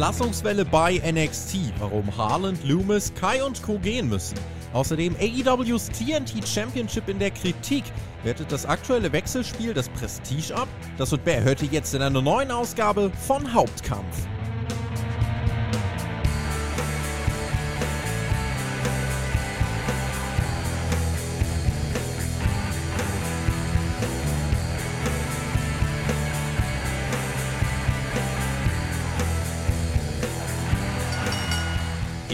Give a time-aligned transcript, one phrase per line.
[0.00, 3.78] Entlassungswelle bei NXT, warum Harland, Loomis, Kai und Co.
[3.78, 4.34] gehen müssen.
[4.72, 7.84] Außerdem AEWs TNT Championship in der Kritik.
[8.22, 10.68] Wertet das aktuelle Wechselspiel das Prestige ab?
[10.96, 14.26] Das und mehr hört ihr jetzt in einer neuen Ausgabe von Hauptkampf.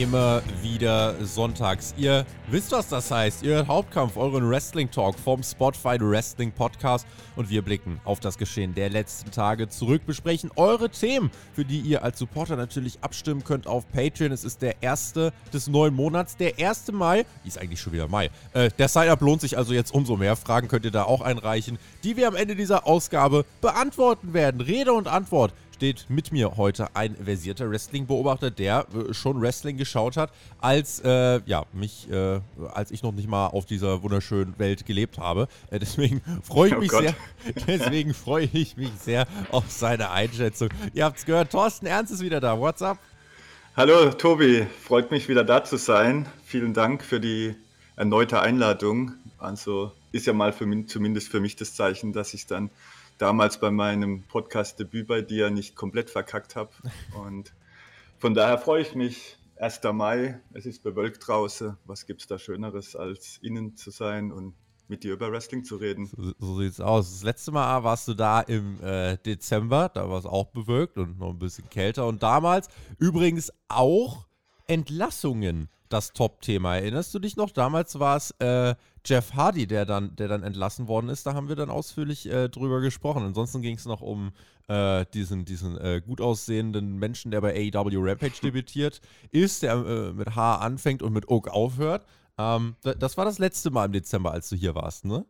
[0.07, 1.93] Immer wieder sonntags.
[1.97, 3.43] Ihr wisst, was das heißt.
[3.43, 7.09] Ihr hört Hauptkampf, euren Wrestling Talk vom Spotify Wrestling Podcast.
[7.35, 11.81] Und wir blicken auf das Geschehen der letzten Tage zurück, besprechen eure Themen, für die
[11.81, 14.31] ihr als Supporter natürlich abstimmen könnt auf Patreon.
[14.31, 16.93] Es ist der erste des neuen Monats, der 1.
[16.93, 17.27] Mai.
[17.45, 18.31] Ist eigentlich schon wieder Mai.
[18.53, 20.37] Äh, der Sign-up lohnt sich also jetzt umso mehr.
[20.37, 24.61] Fragen könnt ihr da auch einreichen, die wir am Ende dieser Ausgabe beantworten werden.
[24.61, 30.17] Rede und Antwort steht mit mir heute ein versierter Wrestling-Beobachter, der äh, schon Wrestling geschaut
[30.17, 32.41] hat, als äh, ja mich, äh,
[32.73, 35.49] als ich noch nicht mal auf dieser wunderschönen Welt gelebt habe.
[35.71, 37.03] Äh, deswegen freue ich oh mich Gott.
[37.03, 37.15] sehr.
[37.67, 40.71] Deswegen freue ich mich sehr auf seine Einschätzung.
[40.95, 42.59] Ihr habt es gehört, Thorsten Ernst ist wieder da.
[42.59, 42.99] What's up?
[43.77, 46.27] Hallo Tobi, freut mich wieder da zu sein.
[46.45, 47.55] Vielen Dank für die
[47.97, 49.13] erneute Einladung.
[49.39, 52.71] Also ist ja mal für zumindest für mich das Zeichen, dass ich dann
[53.19, 56.71] damals bei meinem Podcast-Debüt bei dir nicht komplett verkackt habe.
[57.25, 57.55] Und
[58.19, 59.39] von daher freue ich mich.
[59.59, 59.81] 1.
[59.95, 61.79] Mai, es ist bewölkt draußen.
[61.87, 64.55] Was gibt es da Schöneres, als innen zu sein und
[64.89, 66.07] mit dir über Wrestling zu reden?
[66.07, 67.11] So, so sieht's aus.
[67.11, 71.19] Das letzte Mal warst du da im äh, Dezember, da war es auch bewölkt und
[71.19, 72.07] noch ein bisschen kälter.
[72.07, 74.27] Und damals übrigens auch
[74.67, 76.77] Entlassungen das Top-Thema.
[76.77, 77.51] Erinnerst du dich noch?
[77.51, 81.27] Damals war es äh, Jeff Hardy, der dann, der dann entlassen worden ist.
[81.27, 83.23] Da haben wir dann ausführlich äh, drüber gesprochen.
[83.23, 84.33] Ansonsten ging es noch um
[84.69, 90.13] äh, diesen, diesen äh, gut aussehenden Menschen, der bei AEW Rampage debütiert ist, der äh,
[90.13, 92.05] mit H anfängt und mit Oak aufhört.
[92.39, 95.25] Ähm, das war das letzte Mal im Dezember, als du hier warst, ne?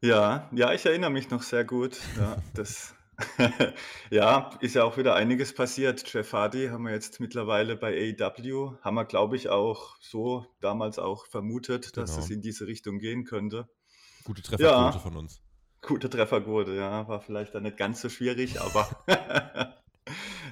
[0.00, 1.98] Ja, ja, ich erinnere mich noch sehr gut.
[2.18, 2.94] Ja, das
[4.10, 6.04] Ja, ist ja auch wieder einiges passiert.
[6.12, 10.98] Jeff Hardy haben wir jetzt mittlerweile bei AEW, haben wir, glaube ich, auch so damals
[10.98, 12.24] auch vermutet, dass Genau.
[12.24, 13.68] es in diese Richtung gehen könnte.
[14.24, 15.40] Gute Trefferquote Ja, von uns.
[15.82, 18.88] gute Trefferquote, ja, war vielleicht dann nicht ganz so schwierig, aber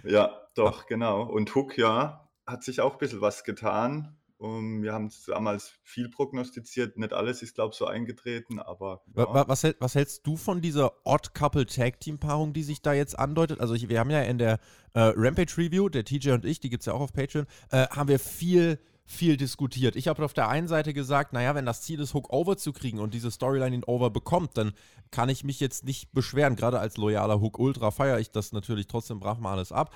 [0.05, 1.23] ja, doch, genau.
[1.23, 4.19] Und Hook, ja, hat sich auch ein bisschen was getan.
[4.43, 9.01] Um, wir haben damals viel prognostiziert, nicht alles ist, glaube ich, so eingetreten, aber.
[9.17, 9.49] Ja.
[9.49, 13.17] Was, was, hältst du von dieser Odd Couple Tag Team Paarung, die sich da jetzt
[13.17, 13.61] andeutet?
[13.61, 14.59] Also, ich, wir haben ja in der
[14.95, 17.87] äh, Rampage Review, der TJ und ich, die gibt es ja auch auf Patreon, äh,
[17.91, 19.95] haben wir viel viel diskutiert.
[19.95, 22.73] Ich habe auf der einen Seite gesagt, naja, wenn das Ziel ist, Hook over zu
[22.73, 24.73] kriegen und diese Storyline ihn over bekommt, dann
[25.11, 26.57] kann ich mich jetzt nicht beschweren.
[26.57, 29.95] Gerade als loyaler Hook Ultra feiere ich das natürlich trotzdem brach mal alles ab.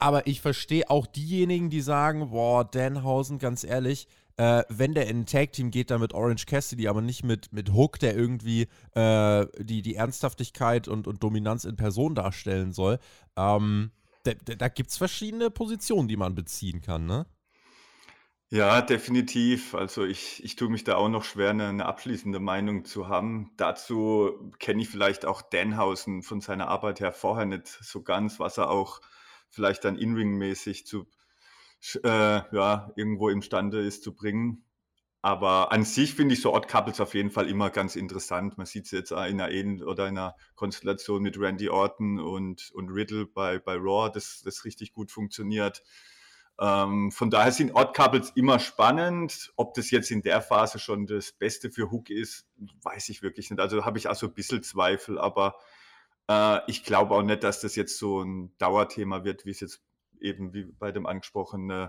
[0.00, 5.20] Aber ich verstehe auch diejenigen, die sagen, boah, Danhausen, ganz ehrlich, äh, wenn der in
[5.20, 9.46] ein Tag-Team geht, dann mit Orange Cassidy, aber nicht mit, mit Hook, der irgendwie äh,
[9.58, 12.98] die, die Ernsthaftigkeit und, und Dominanz in Person darstellen soll.
[13.36, 13.90] Ähm,
[14.22, 17.26] da da gibt es verschiedene Positionen, die man beziehen kann, ne?
[18.52, 19.74] Ja, definitiv.
[19.74, 23.52] Also ich, ich tue mich da auch noch schwer, eine, eine abschließende Meinung zu haben.
[23.56, 28.58] Dazu kenne ich vielleicht auch Danhausen von seiner Arbeit her vorher nicht so ganz, was
[28.58, 29.00] er auch
[29.50, 31.06] vielleicht dann In-Ring-mäßig zu,
[32.02, 34.64] äh, ja, irgendwo imstande ist zu bringen.
[35.22, 38.56] Aber an sich finde ich so Odd Couples auf jeden Fall immer ganz interessant.
[38.56, 42.70] Man sieht es jetzt in einer Ähn oder in einer Konstellation mit Randy Orton und,
[42.72, 45.82] und Riddle bei, bei Raw, das, das richtig gut funktioniert.
[46.58, 49.52] Ähm, von daher sind Odd Couples immer spannend.
[49.56, 52.46] Ob das jetzt in der Phase schon das Beste für Hook ist,
[52.82, 53.60] weiß ich wirklich nicht.
[53.60, 55.56] Also habe ich auch so ein bisschen Zweifel, aber
[56.30, 59.82] äh, ich glaube auch nicht, dass das jetzt so ein Dauerthema wird, wie es jetzt
[60.20, 61.88] eben wie bei dem angesprochenen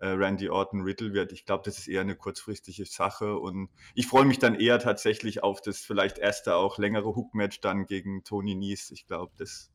[0.00, 1.32] äh, Randy Orton Riddle wird.
[1.32, 5.42] Ich glaube, das ist eher eine kurzfristige Sache und ich freue mich dann eher tatsächlich
[5.42, 8.90] auf das vielleicht erste auch längere Hook-Match dann gegen Tony Nies.
[8.92, 9.70] Ich glaube, das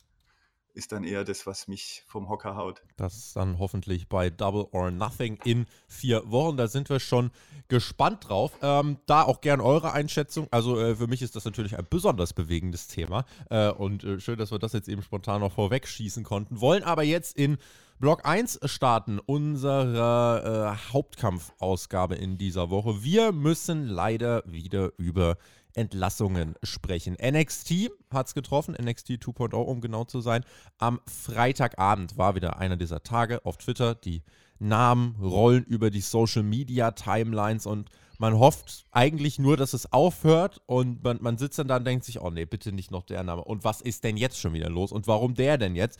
[0.78, 2.82] ist dann eher das, was mich vom Hocker haut.
[2.96, 6.56] Das dann hoffentlich bei Double or Nothing in vier Wochen.
[6.56, 7.32] Da sind wir schon
[7.68, 8.54] gespannt drauf.
[8.62, 10.48] Ähm, da auch gern eure Einschätzung.
[10.52, 13.26] Also äh, für mich ist das natürlich ein besonders bewegendes Thema.
[13.50, 16.62] Äh, und äh, schön, dass wir das jetzt eben spontan noch vorwegschießen konnten.
[16.62, 17.58] Wollen aber jetzt in
[18.00, 23.04] Block 1 starten, unsere äh, Hauptkampfausgabe in dieser Woche.
[23.04, 25.38] Wir müssen leider wieder über
[25.78, 27.16] Entlassungen sprechen.
[27.22, 30.44] NXT hat es getroffen, NXT 2.0, um genau zu sein.
[30.78, 33.96] Am Freitagabend war wieder einer dieser Tage auf Twitter.
[33.96, 34.24] Die
[34.60, 40.62] Namen rollen über die Social Media Timelines und man hofft eigentlich nur, dass es aufhört
[40.66, 43.24] und man, man sitzt dann da und denkt sich, oh nee, bitte nicht noch der
[43.24, 43.44] Name.
[43.44, 46.00] Und was ist denn jetzt schon wieder los und warum der denn jetzt?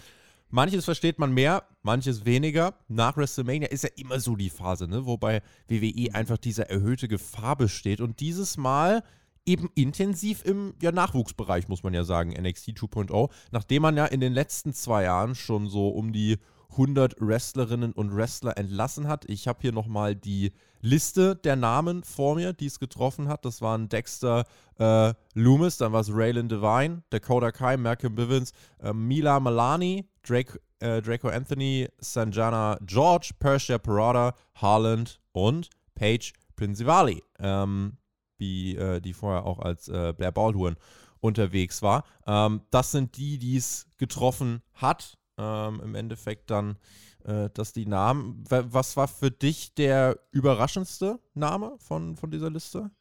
[0.50, 2.74] manches versteht man mehr, manches weniger.
[2.88, 5.06] Nach WrestleMania ist ja immer so die Phase, ne?
[5.06, 8.02] wobei WWE einfach diese erhöhte Gefahr besteht.
[8.02, 9.04] Und dieses Mal
[9.48, 14.20] eben intensiv im ja, Nachwuchsbereich, muss man ja sagen, NXT 2.0, nachdem man ja in
[14.20, 16.38] den letzten zwei Jahren schon so um die
[16.72, 19.26] 100 Wrestlerinnen und Wrestler entlassen hat.
[19.30, 20.52] Ich habe hier nochmal die
[20.82, 23.46] Liste der Namen vor mir, die es getroffen hat.
[23.46, 24.46] Das waren Dexter
[24.78, 30.60] äh, Loomis, dann war es Raylan Devine, Dakota Kai, Malcolm Bivens, äh, Mila Malani, Drake,
[30.80, 37.98] äh, Draco Anthony, Sanjana George, Persia Parada, Harland und Paige Principali, ähm,
[38.38, 40.76] wie, äh, die vorher auch als äh, Blair Baldwin
[41.20, 42.06] unterwegs war.
[42.26, 46.78] Ähm, das sind die, die es getroffen hat ähm, im Endeffekt dann,
[47.26, 48.44] äh, dass die Namen.
[48.50, 52.92] Was war für dich der überraschendste Name von, von dieser Liste?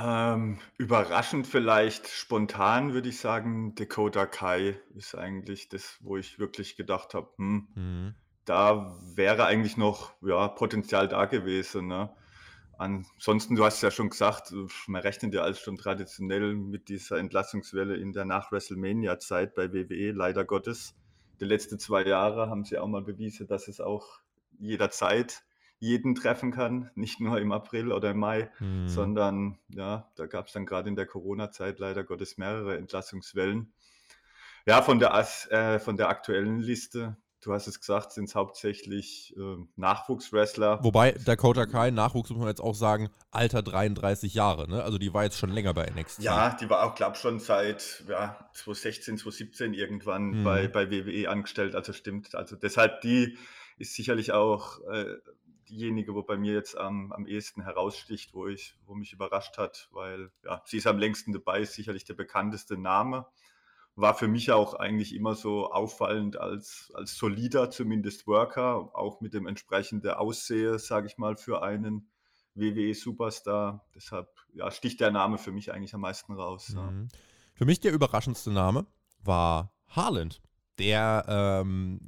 [0.00, 6.76] Ähm, überraschend vielleicht spontan würde ich sagen, Dakota Kai ist eigentlich das, wo ich wirklich
[6.76, 8.14] gedacht habe, hm, mhm.
[8.44, 11.88] da wäre eigentlich noch ja, Potenzial da gewesen.
[11.88, 12.10] Ne?
[12.78, 14.54] Ansonsten, du hast ja schon gesagt,
[14.86, 20.44] man rechnet ja als schon traditionell mit dieser Entlassungswelle in der Nach-WrestleMania-Zeit bei WWE, leider
[20.44, 20.94] Gottes
[21.40, 24.20] die letzten zwei Jahre haben sie auch mal bewiesen, dass es auch
[24.58, 25.42] jederzeit
[25.80, 28.88] jeden treffen kann, nicht nur im April oder im Mai, mhm.
[28.88, 33.72] sondern ja, da gab es dann gerade in der Corona-Zeit leider Gottes mehrere Entlassungswellen.
[34.66, 35.14] Ja, von der,
[35.50, 40.82] äh, von der aktuellen Liste du hast es gesagt, sind es hauptsächlich äh, Nachwuchswrestler.
[40.82, 44.82] Wobei Dakota Kai, Nachwuchs muss man jetzt auch sagen, Alter 33 Jahre, ne?
[44.82, 46.22] Also die war jetzt schon länger bei NXT.
[46.22, 50.44] Ja, die war auch, glaube ich, schon seit ja, 2016, 2017 irgendwann hm.
[50.44, 51.74] bei, bei WWE angestellt.
[51.74, 52.34] Also stimmt.
[52.34, 53.38] Also deshalb, die
[53.78, 55.16] ist sicherlich auch äh,
[55.68, 59.88] diejenige, wo bei mir jetzt am, am ehesten heraussticht, wo ich, wo mich überrascht hat,
[59.92, 63.26] weil ja, sie ist am längsten dabei, ist sicherlich der bekannteste Name
[63.98, 69.34] war für mich auch eigentlich immer so auffallend als, als solider, zumindest Worker, auch mit
[69.34, 72.08] dem entsprechenden Aussehe, sage ich mal, für einen
[72.54, 73.84] WWE-Superstar.
[73.96, 76.70] Deshalb ja, sticht der Name für mich eigentlich am meisten raus.
[76.70, 76.76] Mhm.
[76.76, 77.18] Ja.
[77.54, 78.86] Für mich der überraschendste Name
[79.24, 80.40] war Harland
[80.78, 82.00] der, ähm,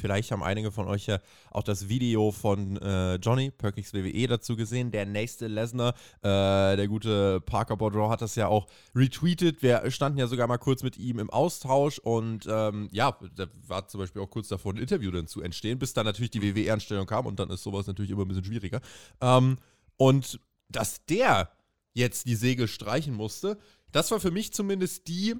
[0.00, 1.18] vielleicht haben einige von euch ja
[1.50, 4.90] auch das Video von äh, Johnny Perkins WWE dazu gesehen.
[4.90, 9.62] Der nächste Lesnar, äh, der gute Parker Boudreau hat das ja auch retweetet.
[9.62, 13.88] Wir standen ja sogar mal kurz mit ihm im Austausch und ähm, ja, da war
[13.88, 17.06] zum Beispiel auch kurz davor ein Interview dann zu entstehen, bis dann natürlich die WWE-Anstellung
[17.06, 18.80] kam und dann ist sowas natürlich immer ein bisschen schwieriger.
[19.20, 19.56] Ähm,
[19.96, 21.50] und dass der
[21.94, 23.58] jetzt die Segel streichen musste,
[23.92, 25.36] das war für mich zumindest die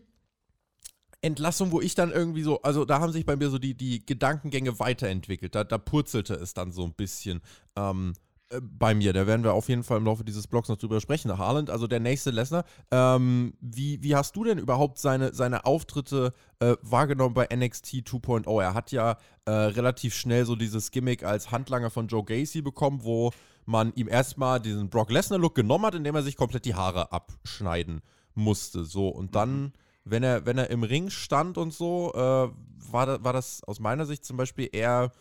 [1.22, 4.04] Entlassung, wo ich dann irgendwie so, also da haben sich bei mir so die, die
[4.04, 5.54] Gedankengänge weiterentwickelt.
[5.54, 7.40] Da, da purzelte es dann so ein bisschen
[7.76, 8.12] ähm,
[8.50, 9.12] äh, bei mir.
[9.12, 11.36] Da werden wir auf jeden Fall im Laufe dieses Blogs noch drüber sprechen.
[11.36, 12.64] Haaland, also der nächste Lesnar.
[12.90, 18.62] Ähm, wie, wie hast du denn überhaupt seine, seine Auftritte äh, wahrgenommen bei NXT 2.0?
[18.62, 23.00] Er hat ja äh, relativ schnell so dieses Gimmick als Handlanger von Joe Gacy bekommen,
[23.02, 23.32] wo
[23.64, 28.00] man ihm erstmal diesen Brock Lesnar-Look genommen hat, indem er sich komplett die Haare abschneiden
[28.34, 28.84] musste.
[28.84, 29.72] So, und dann.
[30.08, 32.48] Wenn er, wenn er im Ring stand und so, äh,
[32.92, 35.12] war, da, war das aus meiner Sicht zum Beispiel eher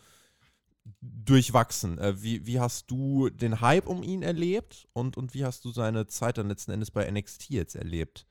[1.00, 1.98] durchwachsen.
[1.98, 5.70] Äh, wie, wie hast du den Hype um ihn erlebt und, und wie hast du
[5.70, 8.26] seine Zeit dann letzten Endes bei NXT jetzt erlebt?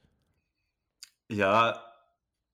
[1.29, 1.83] Ja,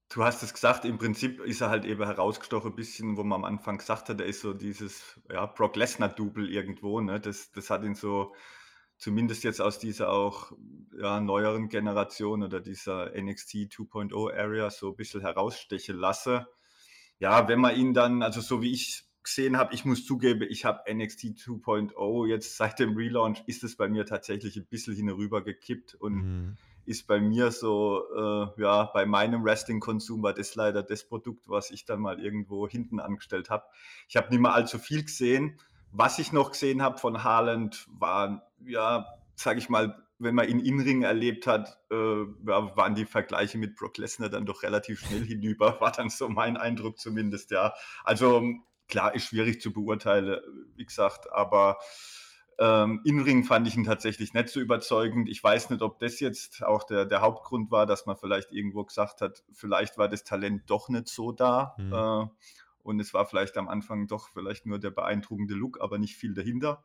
[0.09, 3.43] du hast es gesagt, im Prinzip ist er halt eben herausgestochen, ein bisschen, wo man
[3.43, 6.99] am Anfang gesagt hat, er ist so dieses ja, Brock Lesnar-Double irgendwo.
[7.01, 7.19] Ne?
[7.19, 8.33] Das, das hat ihn so
[9.01, 10.51] zumindest jetzt aus dieser auch
[10.95, 16.47] ja, neueren Generation oder dieser NXT 2.0 Area so ein bisschen herausstechen lasse.
[17.17, 20.65] Ja, wenn man ihn dann, also so wie ich gesehen habe, ich muss zugeben, ich
[20.65, 25.43] habe NXT 2.0 jetzt seit dem Relaunch ist es bei mir tatsächlich ein bisschen hinüber
[25.43, 26.57] gekippt und mhm.
[26.85, 31.71] ist bei mir so, äh, ja, bei meinem Wrestling-Konsum war das leider das Produkt, was
[31.71, 33.63] ich dann mal irgendwo hinten angestellt habe.
[34.07, 35.59] Ich habe nicht mehr allzu viel gesehen.
[35.91, 40.59] Was ich noch gesehen habe von Haaland, waren, ja, sage ich mal, wenn man ihn
[40.59, 45.25] in Ring erlebt hat, äh, waren die Vergleiche mit Brock Lesnar dann doch relativ schnell
[45.25, 47.73] hinüber, war dann so mein Eindruck zumindest, ja.
[48.03, 48.43] Also
[48.87, 50.39] klar, ist schwierig zu beurteilen,
[50.75, 51.79] wie gesagt, aber
[52.59, 55.29] ähm, in Ring fand ich ihn tatsächlich nicht so überzeugend.
[55.29, 58.83] Ich weiß nicht, ob das jetzt auch der, der Hauptgrund war, dass man vielleicht irgendwo
[58.83, 61.75] gesagt hat, vielleicht war das Talent doch nicht so da.
[61.79, 61.93] Mhm.
[61.93, 62.27] Äh,
[62.83, 66.33] und es war vielleicht am Anfang doch vielleicht nur der beeindruckende Look, aber nicht viel
[66.33, 66.83] dahinter.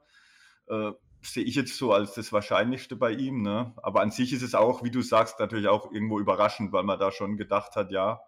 [0.69, 0.93] Äh,
[1.33, 3.43] sehe ich jetzt so als das Wahrscheinlichste bei ihm.
[3.43, 3.75] Ne?
[3.77, 6.99] Aber an sich ist es auch, wie du sagst, natürlich auch irgendwo überraschend, weil man
[6.99, 8.21] da schon gedacht hat, ja,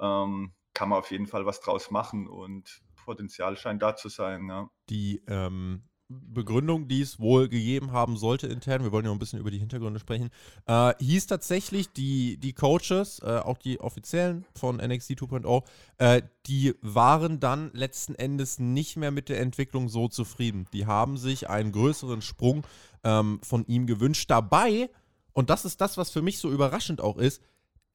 [0.00, 4.48] ähm, kann man auf jeden Fall was draus machen und Potenzial scheint da zu sein.
[4.48, 4.70] Ja.
[4.88, 9.38] Die ähm, Begründung, die es wohl gegeben haben sollte intern, wir wollen ja ein bisschen
[9.38, 10.28] über die Hintergründe sprechen,
[10.66, 15.62] äh, hieß tatsächlich, die, die Coaches, äh, auch die offiziellen von NXT 2.0,
[15.98, 20.66] äh, die waren dann letzten Endes nicht mehr mit der Entwicklung so zufrieden.
[20.74, 22.66] Die haben sich einen größeren Sprung
[23.02, 24.30] ähm, von ihm gewünscht.
[24.30, 24.90] Dabei,
[25.32, 27.40] und das ist das, was für mich so überraschend auch ist,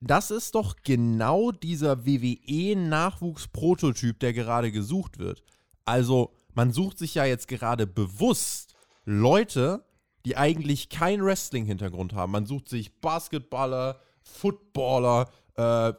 [0.02, 5.44] das ist doch genau dieser WWE-Nachwuchsprototyp, der gerade gesucht wird.
[5.86, 8.76] Also, man sucht sich ja jetzt gerade bewusst
[9.06, 9.84] Leute,
[10.26, 12.32] die eigentlich keinen Wrestling-Hintergrund haben.
[12.32, 15.94] Man sucht sich Basketballer, Footballer, äh,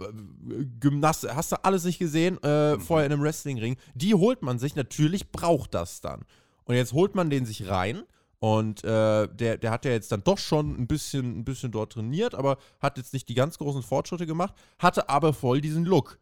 [0.79, 2.81] Gymnast, hast du alles nicht gesehen, äh, mhm.
[2.81, 3.77] vorher in einem Wrestling-Ring.
[3.95, 6.25] Die holt man sich, natürlich braucht das dann.
[6.65, 8.03] Und jetzt holt man den sich rein
[8.39, 11.93] und äh, der, der hat ja jetzt dann doch schon ein bisschen, ein bisschen dort
[11.93, 16.19] trainiert, aber hat jetzt nicht die ganz großen Fortschritte gemacht, hatte aber voll diesen Look.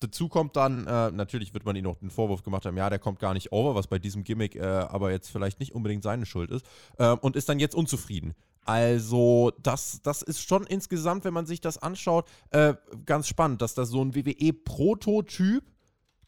[0.00, 2.98] Dazu kommt dann, äh, natürlich wird man ihm noch den Vorwurf gemacht haben, ja, der
[2.98, 6.24] kommt gar nicht over, was bei diesem Gimmick äh, aber jetzt vielleicht nicht unbedingt seine
[6.24, 6.64] Schuld ist,
[6.96, 8.34] äh, und ist dann jetzt unzufrieden.
[8.64, 13.74] Also, das, das ist schon insgesamt, wenn man sich das anschaut, äh, ganz spannend, dass
[13.74, 15.64] das so ein WWE-Prototyp,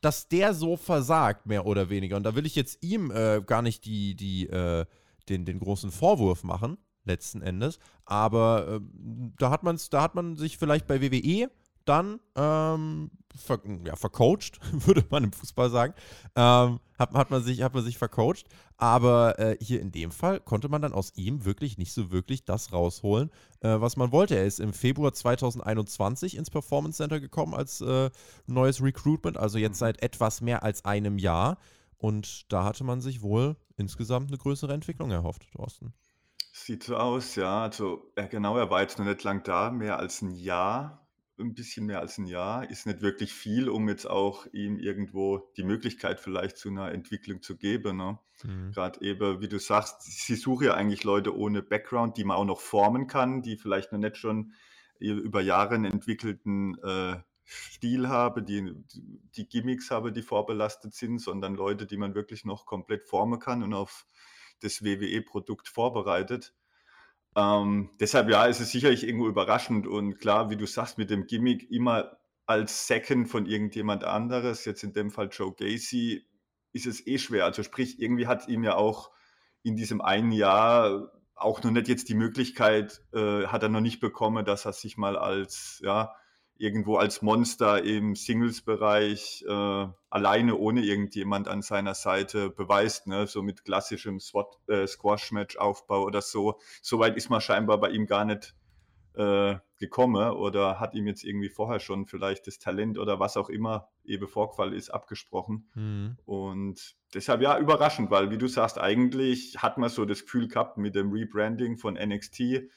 [0.02, 2.16] dass der so versagt, mehr oder weniger.
[2.16, 4.84] Und da will ich jetzt ihm äh, gar nicht die, die, äh,
[5.30, 7.78] den, den großen Vorwurf machen, letzten Endes.
[8.04, 8.80] Aber
[9.38, 11.50] da hat man's, da hat man sich vielleicht bei WWE
[11.84, 15.94] dann ähm, ver ja, vercoacht, würde man im Fußball sagen.
[16.36, 18.46] Ähm, hat, hat, man sich, hat man sich vercoacht.
[18.76, 22.44] Aber äh, hier in dem Fall konnte man dann aus ihm wirklich nicht so wirklich
[22.44, 24.36] das rausholen, äh, was man wollte.
[24.36, 28.10] Er ist im Februar 2021 ins Performance Center gekommen als äh,
[28.46, 29.86] neues Recruitment, also jetzt mhm.
[29.86, 31.58] seit etwas mehr als einem Jahr.
[31.96, 35.94] Und da hatte man sich wohl insgesamt eine größere Entwicklung erhofft, Thorsten.
[36.52, 37.62] Sieht so aus, ja.
[37.62, 41.01] Also, ja, genau, er war jetzt noch nicht lang da, mehr als ein Jahr
[41.42, 45.38] ein bisschen mehr als ein Jahr, ist nicht wirklich viel, um jetzt auch ihm irgendwo
[45.56, 47.96] die Möglichkeit vielleicht zu einer Entwicklung zu geben.
[47.96, 48.18] Ne?
[48.44, 48.72] Mhm.
[48.72, 52.44] Gerade eben, wie du sagst, sie suchen ja eigentlich Leute ohne Background, die man auch
[52.44, 54.52] noch formen kann, die vielleicht noch nicht schon
[54.98, 58.72] über Jahre einen entwickelten äh, Stil haben, die,
[59.36, 63.62] die Gimmicks haben, die vorbelastet sind, sondern Leute, die man wirklich noch komplett formen kann
[63.62, 64.06] und auf
[64.60, 66.54] das WWE-Produkt vorbereitet.
[67.34, 71.26] Ähm, deshalb ja, ist es sicherlich irgendwo überraschend und klar, wie du sagst, mit dem
[71.26, 76.26] Gimmick immer als Second von irgendjemand anderes, jetzt in dem Fall Joe Gacy,
[76.72, 77.44] ist es eh schwer.
[77.44, 79.10] Also sprich, irgendwie hat ihm ja auch
[79.62, 84.00] in diesem einen Jahr auch noch nicht jetzt die Möglichkeit, äh, hat er noch nicht
[84.00, 86.14] bekommen, dass er sich mal als ja,
[86.56, 93.26] irgendwo als Monster im Singles-Bereich äh, alleine ohne irgendjemand an seiner Seite beweist, ne?
[93.26, 94.20] so mit klassischem
[94.68, 96.60] äh, Squash-Match-Aufbau oder so.
[96.80, 98.54] Soweit ist man scheinbar bei ihm gar nicht
[99.14, 103.48] äh, gekommen oder hat ihm jetzt irgendwie vorher schon vielleicht das Talent oder was auch
[103.48, 105.68] immer eben Vorfall ist abgesprochen.
[105.74, 106.16] Mhm.
[106.24, 110.78] Und deshalb ja überraschend, weil wie du sagst, eigentlich hat man so das Gefühl gehabt
[110.78, 112.70] mit dem Rebranding von NXT,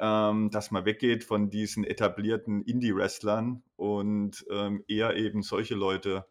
[0.00, 6.24] ähm, dass man weggeht von diesen etablierten Indie-Wrestlern und ähm, eher eben solche Leute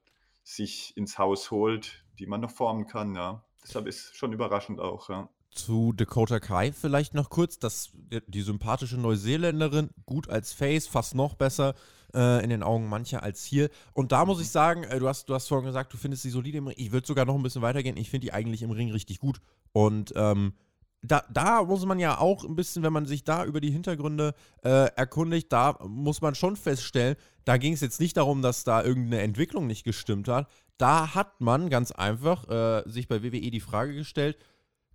[0.43, 3.43] sich ins Haus holt, die man noch formen kann, ja.
[3.63, 5.29] Deshalb ist schon überraschend auch, ja.
[5.51, 7.91] Zu Dakota Kai vielleicht noch kurz, dass
[8.27, 11.75] die sympathische Neuseeländerin gut als Face, fast noch besser
[12.13, 13.69] äh, in den Augen mancher als hier.
[13.93, 16.29] Und da muss ich sagen, äh, du, hast, du hast vorhin gesagt, du findest sie
[16.29, 16.75] solide im Ring.
[16.77, 17.97] Ich würde sogar noch ein bisschen weitergehen.
[17.97, 19.41] Ich finde die eigentlich im Ring richtig gut.
[19.73, 20.53] Und ähm,
[21.01, 24.33] da, da muss man ja auch ein bisschen, wenn man sich da über die Hintergründe
[24.63, 27.15] äh, erkundigt, da muss man schon feststellen,
[27.45, 30.49] da ging es jetzt nicht darum, dass da irgendeine Entwicklung nicht gestimmt hat.
[30.77, 34.37] Da hat man ganz einfach äh, sich bei WWE die Frage gestellt,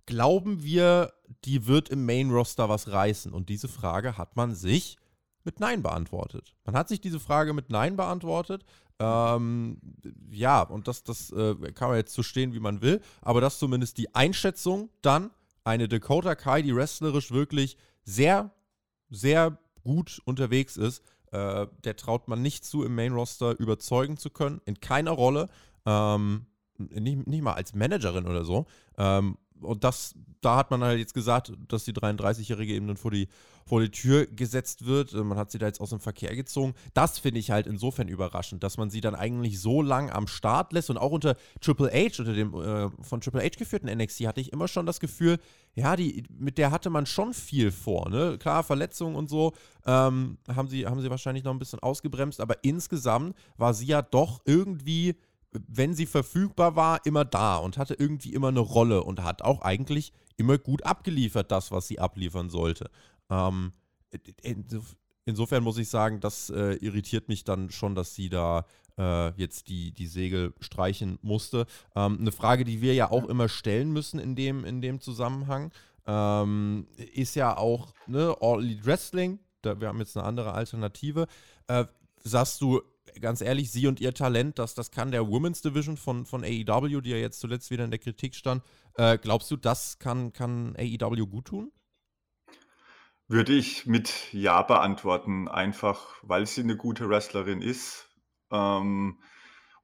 [0.05, 3.33] glauben wir, die wird im Main Roster was reißen?
[3.33, 4.97] Und diese Frage hat man sich
[5.43, 6.55] mit Nein beantwortet.
[6.65, 8.63] Man hat sich diese Frage mit Nein beantwortet.
[8.99, 9.79] Ähm,
[10.29, 13.53] ja, und das, das äh, kann man jetzt so stehen, wie man will, aber das
[13.53, 15.31] ist zumindest die Einschätzung dann
[15.65, 18.51] eine Dakota Kai, die wrestlerisch wirklich sehr,
[19.09, 21.03] sehr gut unterwegs ist.
[21.31, 25.49] Äh, der traut man nicht zu, im Main Roster überzeugen zu können, in keiner Rolle.
[25.85, 26.45] Ähm,
[26.77, 28.67] nicht, nicht mal als Managerin oder so.
[28.97, 33.11] Ähm, und das, da hat man halt jetzt gesagt, dass die 33-Jährige eben dann vor
[33.11, 33.27] die,
[33.65, 35.13] vor die Tür gesetzt wird.
[35.13, 36.73] Äh, man hat sie da jetzt aus dem Verkehr gezogen.
[36.93, 40.73] Das finde ich halt insofern überraschend, dass man sie dann eigentlich so lang am Start
[40.73, 44.41] lässt und auch unter Triple H, unter dem äh, von Triple H geführten NXT, hatte
[44.41, 45.39] ich immer schon das Gefühl,
[45.73, 48.09] ja, die, mit der hatte man schon viel vor.
[48.09, 48.37] Ne?
[48.37, 49.53] Klar, Verletzungen und so
[49.85, 54.01] ähm, haben, sie, haben sie wahrscheinlich noch ein bisschen ausgebremst, aber insgesamt war sie ja
[54.01, 55.15] doch irgendwie
[55.67, 59.61] wenn sie verfügbar war, immer da und hatte irgendwie immer eine Rolle und hat auch
[59.61, 62.89] eigentlich immer gut abgeliefert, das, was sie abliefern sollte.
[63.29, 63.73] Ähm,
[65.25, 68.65] insofern muss ich sagen, das äh, irritiert mich dann schon, dass sie da
[68.97, 71.65] äh, jetzt die, die Segel streichen musste.
[71.95, 75.71] Ähm, eine Frage, die wir ja auch immer stellen müssen in dem, in dem Zusammenhang,
[76.05, 79.39] ähm, ist ja auch ne, All Elite Wrestling.
[79.61, 81.27] Da, wir haben jetzt eine andere Alternative.
[81.67, 81.85] Äh,
[82.23, 82.81] sagst du,
[83.21, 87.01] ganz ehrlich, sie und ihr Talent, das, das kann der Women's Division von, von AEW,
[87.01, 88.63] die ja jetzt zuletzt wieder in der Kritik stand,
[88.95, 91.71] äh, glaubst du, das kann, kann AEW gut tun?
[93.27, 98.09] Würde ich mit Ja beantworten, einfach weil sie eine gute Wrestlerin ist.
[98.51, 99.19] Ähm,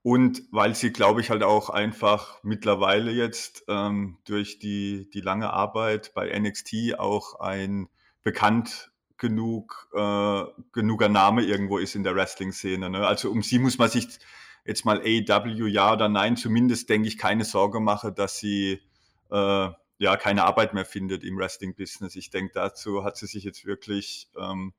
[0.03, 5.51] und weil sie, glaube ich, halt auch einfach mittlerweile jetzt ähm, durch die, die lange
[5.51, 7.87] Arbeit bei NXT auch ein
[8.23, 8.90] bekannt
[9.21, 12.89] genug, äh, genuger Name irgendwo ist in der Wrestling-Szene.
[12.89, 13.05] Ne?
[13.05, 14.07] Also um sie muss man sich
[14.65, 18.81] jetzt mal AEW ja oder nein, zumindest denke ich keine Sorge machen, dass sie
[19.29, 22.15] äh, ja keine Arbeit mehr findet im Wrestling-Business.
[22.15, 24.73] Ich denke, dazu hat sie sich jetzt wirklich ähm,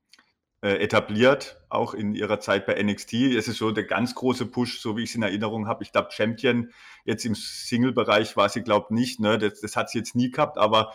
[0.61, 3.13] äh, etabliert, auch in ihrer Zeit bei NXT.
[3.13, 5.83] Es ist so der ganz große Push, so wie ich es in Erinnerung habe.
[5.83, 6.69] Ich glaube, Champion
[7.05, 9.19] jetzt im Single-Bereich war sie, glaube ich, nicht.
[9.21, 9.37] Ne?
[9.37, 10.93] Das, das hat sie jetzt nie gehabt, aber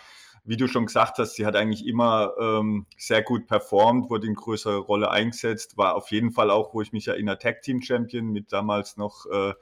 [0.49, 4.35] wie du schon gesagt hast, sie hat eigentlich immer ähm, sehr gut performt, wurde in
[4.35, 8.29] größere Rolle eingesetzt, war auf jeden Fall auch, wo ich mich erinnere, Tag Team Champion
[8.29, 9.53] mit damals noch äh,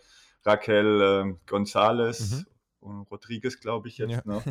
[0.44, 2.36] Raquel äh, González.
[2.36, 2.46] Mhm.
[2.78, 4.12] Und Rodriguez, glaube ich jetzt.
[4.12, 4.22] Ja.
[4.24, 4.42] Ne?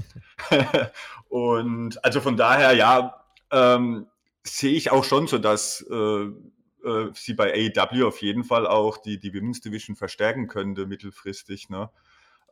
[1.29, 4.07] und also von daher, ja, ähm,
[4.43, 8.97] sehe ich auch schon so, dass äh, äh, sie bei AEW auf jeden Fall auch
[8.97, 11.69] die, die Women's Division verstärken könnte mittelfristig.
[11.69, 11.89] Ne?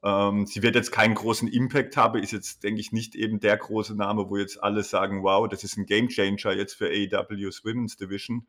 [0.03, 3.55] Ähm, sie wird jetzt keinen großen Impact haben, ist jetzt, denke ich, nicht eben der
[3.55, 7.95] große Name, wo jetzt alle sagen, wow, das ist ein Gamechanger jetzt für AEW's Women's
[7.95, 8.45] Division.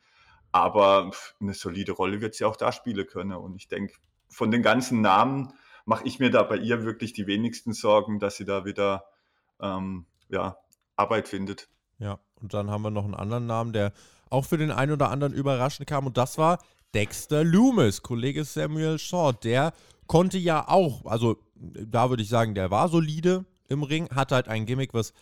[0.51, 3.33] Aber eine solide Rolle wird sie auch da spielen können.
[3.33, 3.95] Und ich denke,
[4.29, 5.53] von den ganzen Namen
[5.85, 9.05] mache ich mir da bei ihr wirklich die wenigsten Sorgen, dass sie da wieder
[9.61, 10.57] ähm, ja,
[10.97, 11.69] Arbeit findet.
[11.99, 13.93] Ja, und dann haben wir noch einen anderen Namen, der
[14.31, 16.07] auch für den einen oder anderen überraschend kam.
[16.07, 16.59] Und das war
[16.95, 19.33] Dexter Loomis, Kollege Samuel Shaw.
[19.33, 19.73] Der
[20.07, 24.49] konnte ja auch, also da würde ich sagen, der war solide im Ring, hatte halt
[24.49, 25.13] ein Gimmick, was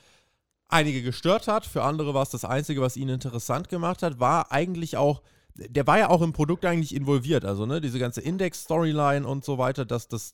[0.68, 1.66] einige gestört hat.
[1.66, 4.18] Für andere war es das Einzige, was ihn interessant gemacht hat.
[4.18, 5.22] War eigentlich auch,
[5.54, 7.44] der war ja auch im Produkt eigentlich involviert.
[7.44, 10.32] Also, ne, diese ganze Index-Storyline und so weiter, das, das,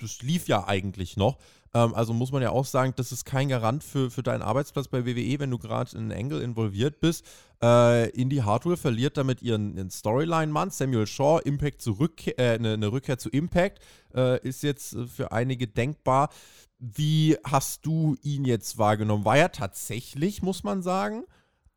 [0.00, 1.38] das lief ja eigentlich noch.
[1.74, 4.88] Ähm, also muss man ja auch sagen, das ist kein Garant für, für deinen Arbeitsplatz
[4.88, 7.24] bei WWE, wenn du gerade in Angle involviert bist.
[7.62, 10.70] Äh, Indie Hardware verliert damit ihren, ihren Storyline-Mann.
[10.70, 13.80] Samuel Shaw, Impact zurück, äh, eine, eine, Rückkehr zu Impact,
[14.14, 16.30] äh, ist jetzt für einige denkbar.
[16.78, 19.24] Wie hast du ihn jetzt wahrgenommen?
[19.24, 21.24] War er tatsächlich, muss man sagen,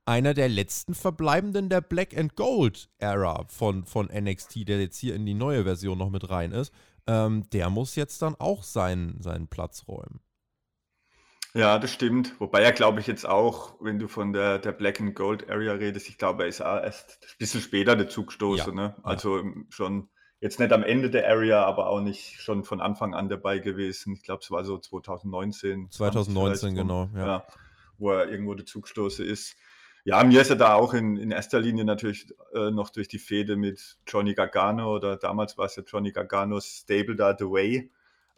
[0.04, 5.16] einer der letzten Verbleibenden der Black and Gold Era von, von NXT, der jetzt hier
[5.16, 6.72] in die neue Version noch mit rein ist
[7.08, 10.22] ähm, der muss jetzt dann auch seinen, seinen Platz räumen.
[11.56, 12.38] Ja, das stimmt.
[12.40, 15.72] Wobei er, glaube ich, jetzt auch, wenn du von der, der Black and Gold Area
[15.72, 18.76] redest, ich glaube, er ist auch erst ein bisschen später dazu gestoßen.
[18.76, 18.96] Ja, ne?
[19.04, 19.52] Also ja.
[19.70, 20.10] schon
[20.42, 24.14] jetzt nicht am Ende der Area, aber auch nicht schon von Anfang an dabei gewesen.
[24.14, 25.90] Ich glaube, es war so 2019.
[25.92, 27.10] 2019, genau.
[27.16, 27.26] Ja.
[27.26, 27.48] ja.
[27.98, 29.56] Wo er irgendwo dazu gestoßen ist.
[30.08, 33.18] Ja, mir ist er da auch in, in erster Linie natürlich äh, noch durch die
[33.18, 37.92] Fehde mit Johnny Gargano oder damals war es ja Johnny Garganos Stable da The Way,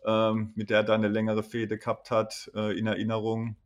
[0.06, 3.58] ähm, mit der er da eine längere Fehde gehabt hat, äh, in Erinnerung.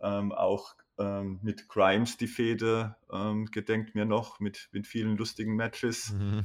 [0.00, 5.56] Ähm, auch ähm, mit Grimes die Fehde ähm, gedenkt mir noch, mit, mit vielen lustigen
[5.56, 6.12] Matches.
[6.12, 6.44] Mhm.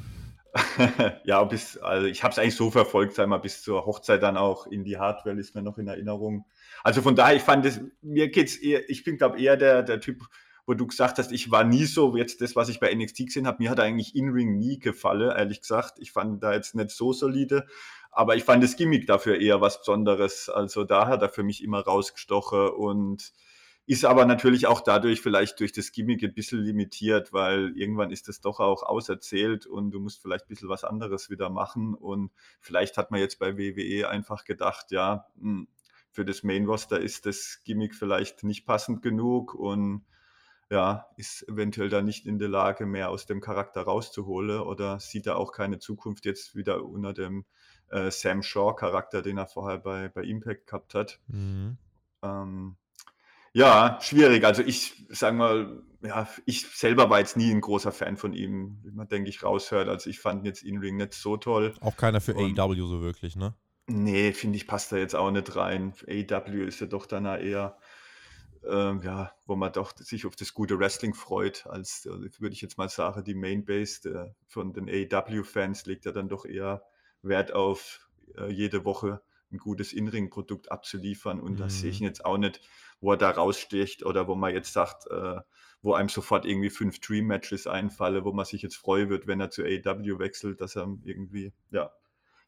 [1.23, 4.37] ja, bis, also ich habe es eigentlich so verfolgt, sag mal, bis zur Hochzeit dann
[4.37, 6.45] auch in die Hardware ist mir noch in Erinnerung.
[6.83, 9.99] Also von daher, ich fand es, mir geht's eher, ich bin glaube eher der, der
[9.99, 10.23] Typ,
[10.65, 13.47] wo du gesagt hast, ich war nie so, jetzt das, was ich bei NXT gesehen
[13.47, 15.99] habe, mir hat eigentlich In-Ring nie gefallen, ehrlich gesagt.
[15.99, 17.65] Ich fand da jetzt nicht so solide,
[18.11, 20.49] aber ich fand das Gimmick dafür eher was Besonderes.
[20.49, 23.33] Also da hat er für mich immer rausgestochen und
[23.85, 28.29] ist aber natürlich auch dadurch vielleicht durch das Gimmick ein bisschen limitiert, weil irgendwann ist
[28.29, 31.93] das doch auch auserzählt und du musst vielleicht ein bisschen was anderes wieder machen.
[31.93, 35.67] Und vielleicht hat man jetzt bei WWE einfach gedacht, ja, hm,
[36.11, 40.05] für das Main Roster ist das Gimmick vielleicht nicht passend genug und
[40.73, 45.27] ja, ist eventuell da nicht in der Lage, mehr aus dem Charakter rauszuholen oder sieht
[45.27, 47.45] er auch keine Zukunft jetzt wieder unter dem
[47.91, 51.19] äh, Sam Shaw-Charakter, den er vorher bei, bei Impact gehabt hat.
[51.27, 51.77] Mhm.
[52.23, 52.75] Ähm,
[53.53, 54.43] ja, schwierig.
[54.45, 58.79] Also ich sage mal, ja, ich selber war jetzt nie ein großer Fan von ihm,
[58.81, 59.87] wie man, denke ich, raushört.
[59.87, 61.75] Also ich fand jetzt In-Ring nicht so toll.
[61.81, 63.53] Auch keiner für Und, AEW so wirklich, ne?
[63.85, 65.93] Nee, finde ich, passt da jetzt auch nicht rein.
[66.07, 67.77] AEW ist ja doch dann eher
[68.67, 72.61] ähm, ja, wo man doch sich auf das gute Wrestling freut, als, äh, würde ich
[72.61, 76.83] jetzt mal sagen, die Mainbase der, von den AEW-Fans legt ja dann doch eher
[77.21, 79.21] Wert auf äh, jede Woche
[79.51, 81.39] ein gutes In-Ring-Produkt abzuliefern.
[81.39, 81.57] Und mhm.
[81.57, 82.61] das sehe ich jetzt auch nicht,
[82.99, 85.39] wo er da raussticht oder wo man jetzt sagt, äh,
[85.81, 89.51] wo einem sofort irgendwie fünf Dream-Matches einfallen, wo man sich jetzt freuen wird, wenn er
[89.51, 91.91] zu AEW wechselt, dass er irgendwie, ja,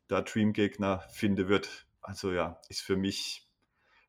[0.07, 1.85] da Dream-Gegner finden wird.
[2.01, 3.44] Also ja, ist für mich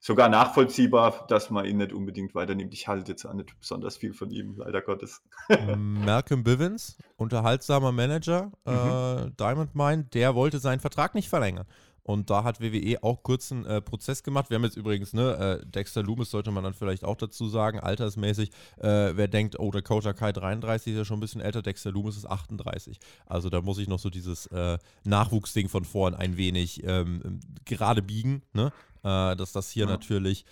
[0.07, 2.73] sogar nachvollziehbar, dass man ihn nicht unbedingt weiternimmt.
[2.73, 5.21] Ich halte jetzt auch nicht besonders viel von ihm, leider Gottes.
[5.77, 8.73] Malcolm Bivens, unterhaltsamer Manager, mhm.
[8.73, 11.67] äh, Diamond Mine, der wollte seinen Vertrag nicht verlängern.
[12.07, 14.49] Und da hat WWE auch kurz einen äh, Prozess gemacht.
[14.49, 17.81] Wir haben jetzt übrigens, ne, äh, Dexter Loomis sollte man dann vielleicht auch dazu sagen,
[17.81, 18.51] altersmäßig.
[18.79, 22.17] Äh, wer denkt, oh, Dakota Kai 33 ist ja schon ein bisschen älter, Dexter Loomis
[22.17, 23.01] ist 38.
[23.27, 28.03] Also da muss ich noch so dieses äh, Nachwuchsding von vorn ein wenig ähm, gerade
[28.03, 28.73] biegen, ne?
[29.03, 29.91] Äh, dass das hier ja.
[29.91, 30.45] natürlich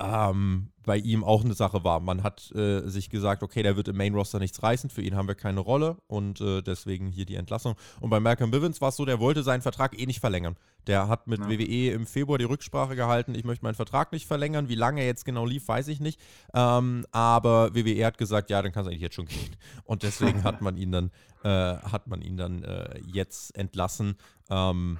[0.00, 2.00] ähm, bei ihm auch eine Sache war.
[2.00, 5.14] Man hat äh, sich gesagt, okay, der wird im Main Roster nichts reißen, für ihn
[5.14, 7.76] haben wir keine Rolle und äh, deswegen hier die Entlassung.
[8.00, 10.56] Und bei Malcolm Bivens war es so, der wollte seinen Vertrag eh nicht verlängern.
[10.86, 11.48] Der hat mit ja.
[11.48, 14.68] WWE im Februar die Rücksprache gehalten, ich möchte meinen Vertrag nicht verlängern.
[14.68, 16.18] Wie lange er jetzt genau lief, weiß ich nicht.
[16.54, 19.56] Ähm, aber WWE hat gesagt, ja, dann kann es eigentlich jetzt schon gehen.
[19.84, 21.10] Und deswegen hat man ihn dann,
[21.44, 24.16] äh, hat man ihn dann äh, jetzt entlassen.
[24.48, 24.98] Ähm,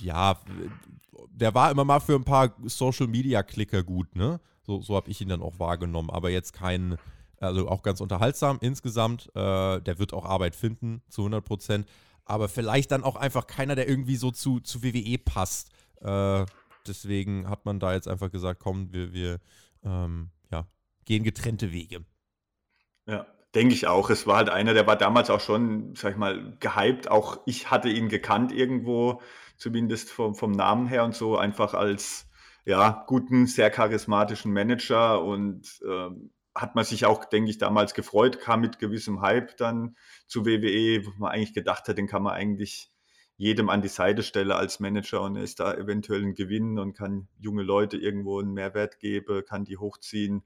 [0.00, 0.38] ja,
[1.30, 4.40] der war immer mal für ein paar Social-Media-Klicker gut, ne?
[4.62, 6.10] So, so habe ich ihn dann auch wahrgenommen.
[6.10, 6.96] Aber jetzt kein,
[7.40, 9.28] also auch ganz unterhaltsam insgesamt.
[9.34, 11.88] Äh, der wird auch Arbeit finden, zu 100 Prozent.
[12.24, 15.70] Aber vielleicht dann auch einfach keiner, der irgendwie so zu, zu WWE passt.
[16.00, 16.44] Äh,
[16.86, 19.40] deswegen hat man da jetzt einfach gesagt, komm, wir, wir
[19.84, 20.66] ähm, ja,
[21.04, 22.04] gehen getrennte Wege.
[23.06, 24.10] Ja, denke ich auch.
[24.10, 27.10] Es war halt einer, der war damals auch schon, sag ich mal, gehypt.
[27.10, 29.20] Auch ich hatte ihn gekannt irgendwo
[29.62, 32.28] zumindest vom, vom Namen her und so, einfach als
[32.64, 38.40] ja, guten, sehr charismatischen Manager und ähm, hat man sich auch, denke ich, damals gefreut,
[38.40, 39.96] kam mit gewissem Hype dann
[40.26, 42.90] zu WWE, wo man eigentlich gedacht hat, den kann man eigentlich
[43.36, 47.28] jedem an die Seite stellen als Manager und ist da eventuell ein Gewinn und kann
[47.38, 50.42] junge Leute irgendwo einen Mehrwert geben, kann die hochziehen.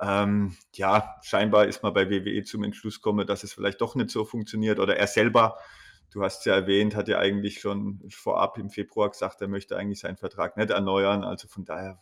[0.00, 4.10] Ähm, ja, scheinbar ist man bei WWE zum Entschluss gekommen, dass es vielleicht doch nicht
[4.10, 5.58] so funktioniert oder er selber
[6.10, 10.00] du hast ja erwähnt, hat ja eigentlich schon vorab im Februar gesagt, er möchte eigentlich
[10.00, 11.24] seinen Vertrag nicht erneuern.
[11.24, 12.00] Also von daher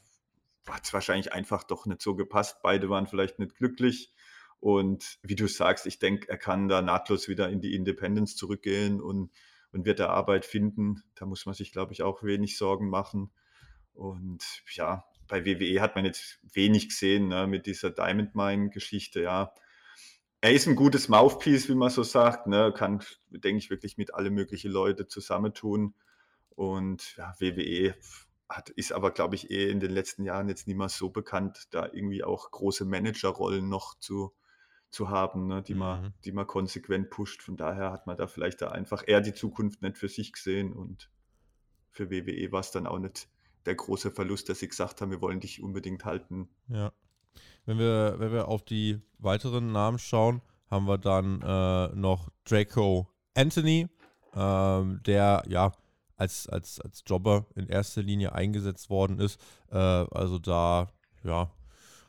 [0.69, 2.59] hat es wahrscheinlich einfach doch nicht so gepasst.
[2.63, 4.13] Beide waren vielleicht nicht glücklich.
[4.61, 9.01] Und wie du sagst, ich denke, er kann da nahtlos wieder in die Independence zurückgehen
[9.01, 9.31] und,
[9.73, 11.03] und wird da Arbeit finden.
[11.15, 13.31] Da muss man sich, glaube ich, auch wenig Sorgen machen.
[13.93, 19.23] Und ja, bei WWE hat man jetzt wenig gesehen ne, mit dieser Diamond Mine-Geschichte.
[19.23, 19.53] Ja,
[20.41, 22.47] er ist ein gutes Mouthpiece, wie man so sagt.
[22.47, 22.73] Ne?
[22.77, 25.95] Kann, denke ich, wirklich mit alle möglichen Leute zusammentun.
[26.51, 27.95] Und ja, WWE
[28.49, 31.69] hat, ist aber, glaube ich, eh in den letzten Jahren jetzt nicht mehr so bekannt,
[31.71, 34.33] da irgendwie auch große Managerrollen noch zu,
[34.91, 35.63] zu haben, ne?
[35.63, 35.81] die, mhm.
[35.81, 37.43] man, die man konsequent pusht.
[37.43, 40.73] Von daher hat man da vielleicht da einfach eher die Zukunft nicht für sich gesehen.
[40.73, 41.11] Und
[41.91, 43.29] für WWE war es dann auch nicht
[43.65, 46.49] der große Verlust, dass sie gesagt haben, wir wollen dich unbedingt halten.
[46.69, 46.93] Ja.
[47.67, 53.09] Wenn wir, wenn wir auf die weiteren Namen schauen, haben wir dann äh, noch Draco
[53.35, 53.89] Anthony,
[54.35, 55.73] ähm, der ja
[56.17, 59.41] als, als, als Jobber in erster Linie eingesetzt worden ist.
[59.71, 60.89] Äh, also da,
[61.25, 61.51] ja,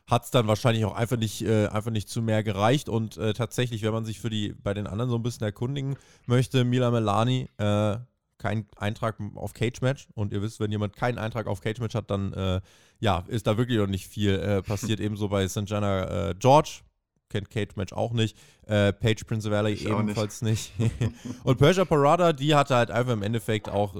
[0.06, 2.88] hat es dann wahrscheinlich auch einfach nicht, äh, einfach nicht zu mehr gereicht.
[2.88, 5.98] Und äh, tatsächlich, wenn man sich für die bei den anderen so ein bisschen erkundigen
[6.26, 7.98] möchte, Mila Melani, äh,
[8.38, 10.08] kein Eintrag auf Cage Match.
[10.13, 12.62] Und ihr wisst, wenn jemand keinen Eintrag auf Cage Match hat, dann äh,
[13.00, 15.00] ja, ist da wirklich noch nicht viel äh, passiert.
[15.00, 15.69] Ebenso bei St.
[15.69, 16.82] Jenna äh, George.
[17.30, 18.38] Kennt Cage Match auch nicht.
[18.65, 20.78] Äh, Paige Prince Valley ich ebenfalls nicht.
[20.80, 20.93] nicht.
[21.43, 23.95] und Persia Parada, die hatte halt einfach im Endeffekt auch.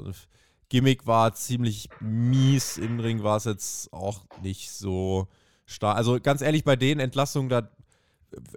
[0.70, 2.78] Gimmick war ziemlich mies.
[2.78, 5.28] Im Ring war es jetzt auch nicht so
[5.66, 5.98] stark.
[5.98, 7.70] Also ganz ehrlich, bei den Entlassungen, da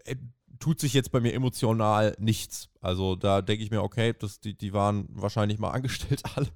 [0.05, 0.17] äh,
[0.61, 2.69] tut sich jetzt bei mir emotional nichts.
[2.81, 6.49] Also da denke ich mir, okay, das, die, die waren wahrscheinlich mal angestellt alle.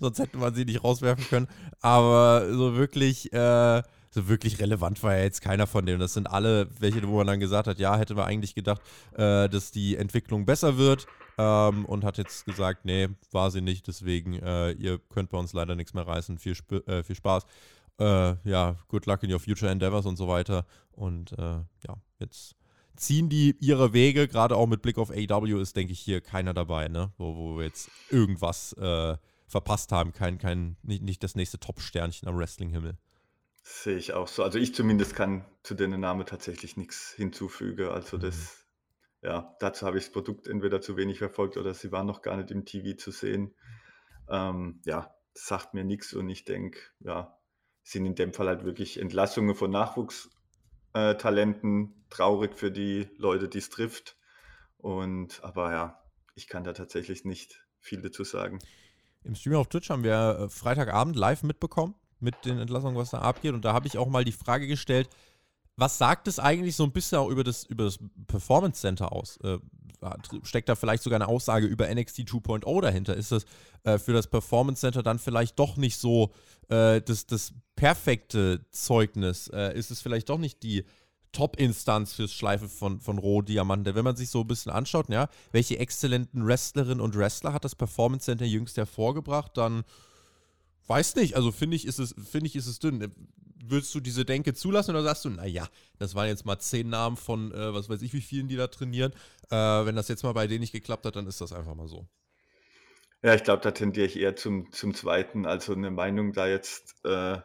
[0.00, 1.48] Sonst hätte man sie nicht rauswerfen können.
[1.80, 6.00] Aber so wirklich, äh, so wirklich relevant war ja jetzt keiner von denen.
[6.00, 8.80] Das sind alle welche, wo man dann gesagt hat, ja, hätte man eigentlich gedacht,
[9.12, 11.06] äh, dass die Entwicklung besser wird.
[11.36, 13.88] Ähm, und hat jetzt gesagt, nee, war sie nicht.
[13.88, 16.38] Deswegen, äh, ihr könnt bei uns leider nichts mehr reißen.
[16.38, 17.44] Viel, Sp äh, viel Spaß.
[17.98, 20.64] Äh, ja, good luck in your future endeavors und so weiter.
[20.92, 22.54] Und äh, ja, jetzt
[22.96, 26.54] ziehen die ihre Wege, gerade auch mit Blick auf AW ist, denke ich, hier keiner
[26.54, 27.12] dabei, ne?
[27.18, 32.28] Wo, wo wir jetzt irgendwas äh, verpasst haben, kein, kein, nicht, nicht das nächste Top-Sternchen
[32.28, 32.96] am Wrestling-Himmel.
[33.62, 34.42] Sehe ich auch so.
[34.42, 37.88] Also ich zumindest kann zu den Namen tatsächlich nichts hinzufügen.
[37.88, 38.66] Also das,
[39.22, 39.28] mhm.
[39.28, 42.36] ja, dazu habe ich das Produkt entweder zu wenig verfolgt oder sie waren noch gar
[42.36, 43.54] nicht im TV zu sehen.
[44.28, 47.38] Ähm, ja, das sagt mir nichts und ich denke, ja,
[47.82, 50.30] sind in dem Fall halt wirklich Entlassungen von Nachwuchs
[50.94, 52.04] äh, Talenten.
[52.10, 54.16] Traurig für die Leute, die es trifft.
[54.78, 56.02] Und aber ja,
[56.34, 58.58] ich kann da tatsächlich nicht viel dazu sagen.
[59.24, 63.18] im Stream auf Twitch haben wir äh, Freitagabend live mitbekommen mit den Entlassungen, was da
[63.18, 63.52] abgeht.
[63.52, 65.08] Und da habe ich auch mal die Frage gestellt,
[65.76, 69.38] was sagt es eigentlich so ein bisschen auch über das, über das Performance Center aus?
[69.38, 69.58] Äh,
[70.42, 73.16] steckt da vielleicht sogar eine Aussage über NXT 2.0 dahinter?
[73.16, 73.44] Ist das
[73.84, 76.32] äh, für das Performance Center dann vielleicht doch nicht so
[76.68, 79.48] äh, das, das perfekte Zeugnis?
[79.48, 80.84] Äh, ist es vielleicht doch nicht die
[81.32, 83.94] Top-Instanz fürs Schleifen von, von Rohdiamanten?
[83.94, 87.74] Wenn man sich so ein bisschen anschaut, ja, welche exzellenten Wrestlerinnen und Wrestler hat das
[87.74, 89.84] Performance Center jüngst hervorgebracht, dann
[90.86, 93.10] weiß nicht, also finde ich, ist finde ich, ist es dünn
[93.70, 97.16] würdest du diese Denke zulassen oder sagst du, naja, das waren jetzt mal zehn Namen
[97.16, 99.12] von, äh, was weiß ich, wie vielen, die da trainieren.
[99.50, 101.88] Äh, wenn das jetzt mal bei denen nicht geklappt hat, dann ist das einfach mal
[101.88, 102.06] so.
[103.22, 105.46] Ja, ich glaube, da tendiere ich eher zum, zum Zweiten.
[105.46, 107.38] Also eine Meinung da jetzt äh,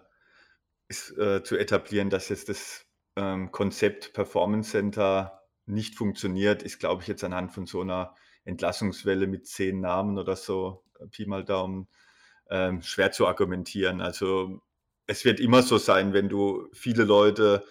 [0.89, 7.01] ist, äh, zu etablieren, dass jetzt das ähm, Konzept Performance Center nicht funktioniert, ist, glaube
[7.01, 11.45] ich, jetzt anhand von so einer Entlassungswelle mit zehn Namen oder so, äh, Pi mal
[11.45, 11.87] Daumen,
[12.49, 14.01] ähm, schwer zu argumentieren.
[14.01, 14.61] Also
[15.09, 17.65] es wird immer so sein, wenn du viele Leute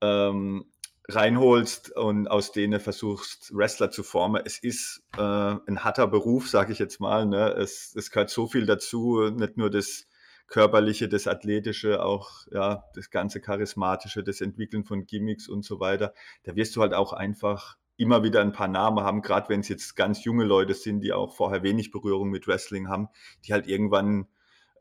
[0.00, 0.64] ähm,
[1.08, 4.42] reinholst und aus denen versuchst, Wrestler zu formen.
[4.44, 7.24] Es ist äh, ein harter Beruf, sage ich jetzt mal.
[7.24, 7.50] Ne?
[7.52, 10.08] Es, es gehört so viel dazu, nicht nur das
[10.48, 16.12] Körperliche, das Athletische, auch ja, das ganze Charismatische, das Entwickeln von Gimmicks und so weiter.
[16.42, 19.68] Da wirst du halt auch einfach immer wieder ein paar Namen haben, gerade wenn es
[19.68, 23.08] jetzt ganz junge Leute sind, die auch vorher wenig Berührung mit Wrestling haben,
[23.44, 24.26] die halt irgendwann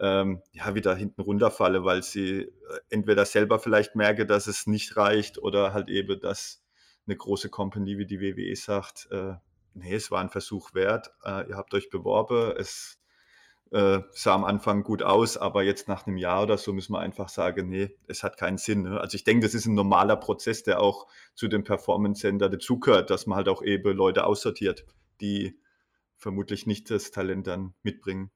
[0.02, 2.50] ähm, ja, wieder hinten runterfalle, weil sie äh,
[2.90, 6.64] entweder selber vielleicht merke, dass es nicht reicht oder halt eben, dass
[7.06, 9.34] eine große Company wie die WWE sagt, äh,
[9.76, 13.00] nee, es war ein Versuch wert, äh, ihr habt euch beworben, es
[13.72, 17.00] äh, sah am Anfang gut aus, aber jetzt nach einem Jahr oder so müssen wir
[17.00, 18.82] einfach sagen, nee, es hat keinen Sinn.
[18.82, 19.00] Ne?
[19.00, 23.12] Also ich denke, das ist ein normaler Prozess, der auch zu dem Performance Center dazugehört,
[23.12, 24.86] dass man halt auch eben Leute aussortiert,
[25.22, 25.60] die
[26.18, 28.32] vermutlich nicht das Talent dann mitbringen.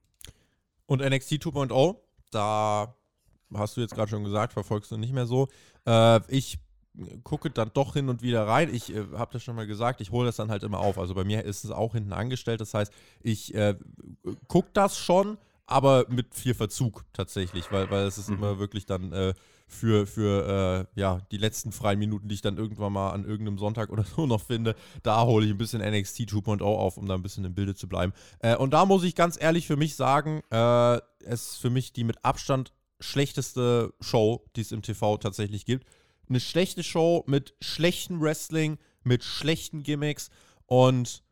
[0.87, 1.95] Und NXT 2.0,
[2.31, 2.95] da
[3.53, 5.47] hast du jetzt gerade schon gesagt, verfolgst du nicht mehr so.
[5.85, 6.59] Äh, ich
[7.23, 8.73] gucke dann doch hin und wieder rein.
[8.73, 10.97] Ich äh, habe das schon mal gesagt, ich hole das dann halt immer auf.
[10.97, 12.61] Also bei mir ist es auch hinten angestellt.
[12.61, 13.75] Das heißt, ich äh,
[14.47, 18.37] gucke das schon, aber mit viel Verzug tatsächlich, weil, weil es ist mhm.
[18.37, 19.33] immer wirklich dann äh,
[19.67, 23.58] für, für äh, ja, die letzten freien Minuten, die ich dann irgendwann mal an irgendeinem
[23.58, 27.15] Sonntag oder so noch finde, da hole ich ein bisschen NXT 2.0 auf, um da
[27.15, 28.13] ein bisschen im Bilde zu bleiben.
[28.39, 31.93] Äh, und da muss ich ganz ehrlich für mich sagen, äh, es ist für mich
[31.93, 35.88] die mit Abstand schlechteste Show, die es im TV tatsächlich gibt.
[36.30, 40.30] Eine schlechte Show mit schlechtem Wrestling, mit schlechten Gimmicks
[40.65, 41.23] und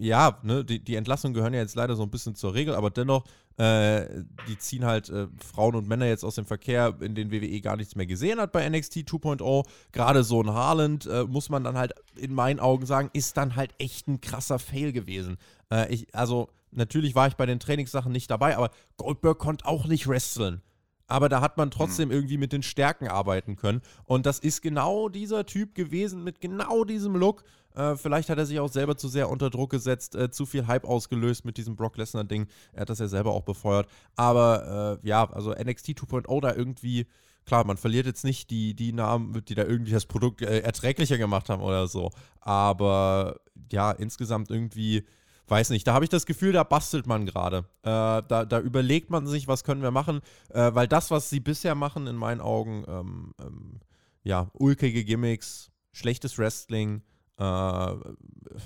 [0.00, 2.90] ja, ne, die, die Entlassungen gehören ja jetzt leider so ein bisschen zur Regel, aber
[2.90, 3.24] dennoch,
[3.56, 4.06] äh,
[4.48, 7.76] die ziehen halt äh, Frauen und Männer jetzt aus dem Verkehr, in den WWE gar
[7.76, 9.66] nichts mehr gesehen hat bei NXT 2.0.
[9.92, 13.56] Gerade so ein Harland, äh, muss man dann halt in meinen Augen sagen, ist dann
[13.56, 15.36] halt echt ein krasser Fail gewesen.
[15.70, 19.86] Äh, ich, also, natürlich war ich bei den Trainingssachen nicht dabei, aber Goldberg konnte auch
[19.86, 20.62] nicht wresteln
[21.08, 22.14] aber da hat man trotzdem mhm.
[22.14, 23.80] irgendwie mit den Stärken arbeiten können.
[24.04, 27.44] Und das ist genau dieser Typ gewesen mit genau diesem Look.
[27.78, 30.66] Äh, vielleicht hat er sich auch selber zu sehr unter Druck gesetzt, äh, zu viel
[30.66, 32.48] Hype ausgelöst mit diesem Brock Lesnar-Ding.
[32.72, 33.88] Er hat das ja selber auch befeuert.
[34.16, 37.06] Aber äh, ja, also NXT 2.0 da irgendwie,
[37.46, 41.18] klar, man verliert jetzt nicht die, die Namen, die da irgendwie das Produkt äh, erträglicher
[41.18, 42.10] gemacht haben oder so.
[42.40, 45.04] Aber ja, insgesamt irgendwie
[45.46, 47.58] weiß nicht, da habe ich das Gefühl, da bastelt man gerade.
[47.82, 51.40] Äh, da, da, überlegt man sich, was können wir machen, äh, weil das, was sie
[51.40, 53.80] bisher machen, in meinen Augen, ähm, ähm,
[54.24, 57.02] ja, ulkige Gimmicks, schlechtes Wrestling,
[57.38, 57.94] äh,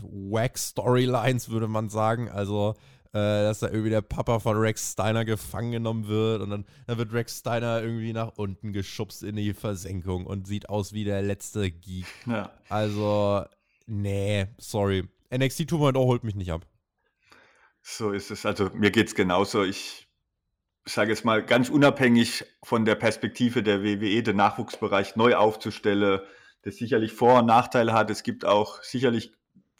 [0.03, 2.29] Wack-Storylines, würde man sagen.
[2.29, 2.75] Also,
[3.13, 6.99] äh, dass da irgendwie der Papa von Rex Steiner gefangen genommen wird und dann, dann,
[6.99, 11.21] wird Rex Steiner irgendwie nach unten geschubst in die Versenkung und sieht aus wie der
[11.23, 12.07] letzte Geek.
[12.27, 12.51] Ja.
[12.69, 13.45] Also,
[13.87, 15.09] nee, sorry.
[15.35, 16.67] NXT 2.0 holt mich nicht ab.
[17.83, 18.47] So ist es.
[18.47, 19.65] Also mir geht es genauso.
[19.65, 20.09] Ich
[20.85, 26.21] sage jetzt mal ganz unabhängig von der Perspektive der WWE, den Nachwuchsbereich neu aufzustellen,
[26.63, 28.11] das sicherlich Vor- und Nachteile hat.
[28.11, 29.33] Es gibt auch sicherlich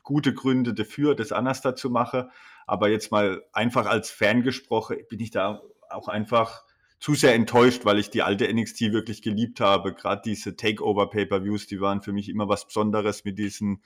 [0.03, 2.31] gute Gründe dafür, das anders da zu machen.
[2.67, 6.65] Aber jetzt mal einfach als Fan gesprochen, bin ich da auch einfach
[6.99, 9.93] zu sehr enttäuscht, weil ich die alte NXT wirklich geliebt habe.
[9.93, 13.83] Gerade diese Takeover-Pay-Per-Views, die waren für mich immer was Besonderes mit diesen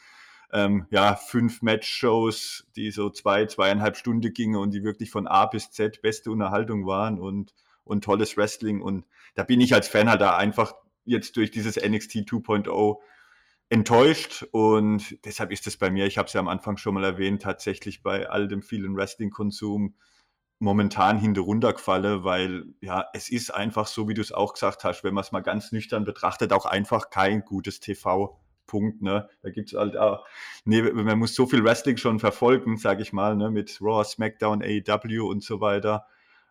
[0.52, 5.46] ähm, ja, fünf Match-Shows, die so zwei, zweieinhalb Stunden gingen und die wirklich von A
[5.46, 7.54] bis Z beste Unterhaltung waren und,
[7.84, 8.82] und tolles Wrestling.
[8.82, 10.74] Und da bin ich als Fan halt da einfach
[11.06, 12.96] jetzt durch dieses NXT 2.0
[13.68, 17.04] enttäuscht und deshalb ist es bei mir, ich habe es ja am Anfang schon mal
[17.04, 19.94] erwähnt, tatsächlich bei all dem vielen Wrestling-Konsum
[20.58, 25.04] momentan hinter runtergefallen, weil ja, es ist einfach so, wie du es auch gesagt hast,
[25.04, 29.02] wenn man es mal ganz nüchtern betrachtet, auch einfach kein gutes TV Punkt.
[29.02, 29.28] Ne?
[29.42, 30.26] Da gibt es halt auch,
[30.64, 33.50] nee, man muss so viel Wrestling schon verfolgen, sage ich mal, ne?
[33.50, 36.06] mit Raw, SmackDown, AEW und so weiter.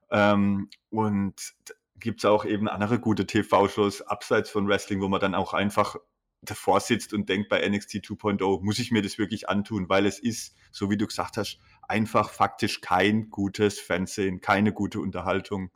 [0.09, 1.55] Ähm, und
[1.99, 5.95] gibt es auch eben andere gute TV-Shows abseits von Wrestling, wo man dann auch einfach
[6.41, 10.19] davor sitzt und denkt bei NXT 2.0, muss ich mir das wirklich antun, weil es
[10.19, 15.71] ist, so wie du gesagt hast, einfach faktisch kein gutes Fernsehen, keine gute Unterhaltung.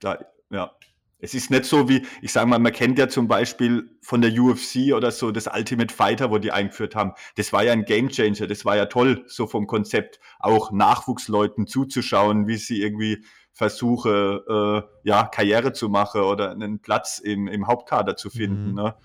[0.00, 0.74] Da, ja.
[1.22, 4.32] Es ist nicht so wie, ich sage mal, man kennt ja zum Beispiel von der
[4.32, 7.12] UFC oder so das Ultimate Fighter, wo die eingeführt haben.
[7.36, 12.48] Das war ja ein Gamechanger, das war ja toll, so vom Konzept, auch Nachwuchsleuten zuzuschauen,
[12.48, 18.16] wie sie irgendwie versuche, äh, ja, Karriere zu machen oder einen Platz im, im Hauptkader
[18.16, 18.70] zu finden.
[18.70, 18.74] Mhm.
[18.74, 18.96] Ne?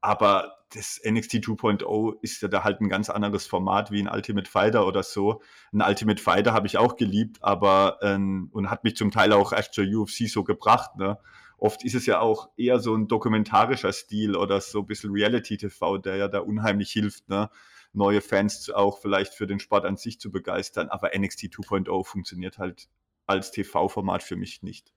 [0.00, 4.48] Aber das NXT 2.0 ist ja da halt ein ganz anderes Format wie ein Ultimate
[4.48, 5.42] Fighter oder so.
[5.72, 9.52] Ein Ultimate Fighter habe ich auch geliebt, aber ähm, und hat mich zum Teil auch
[9.52, 10.96] erst zur UFC so gebracht.
[10.96, 11.18] Ne?
[11.58, 15.98] Oft ist es ja auch eher so ein dokumentarischer Stil oder so ein bisschen Reality-TV,
[15.98, 17.50] der ja da unheimlich hilft, ne?
[17.92, 20.88] neue Fans auch vielleicht für den Sport an sich zu begeistern.
[20.88, 22.88] Aber NXT 2.0 funktioniert halt
[23.26, 24.92] als TV-Format für mich nicht.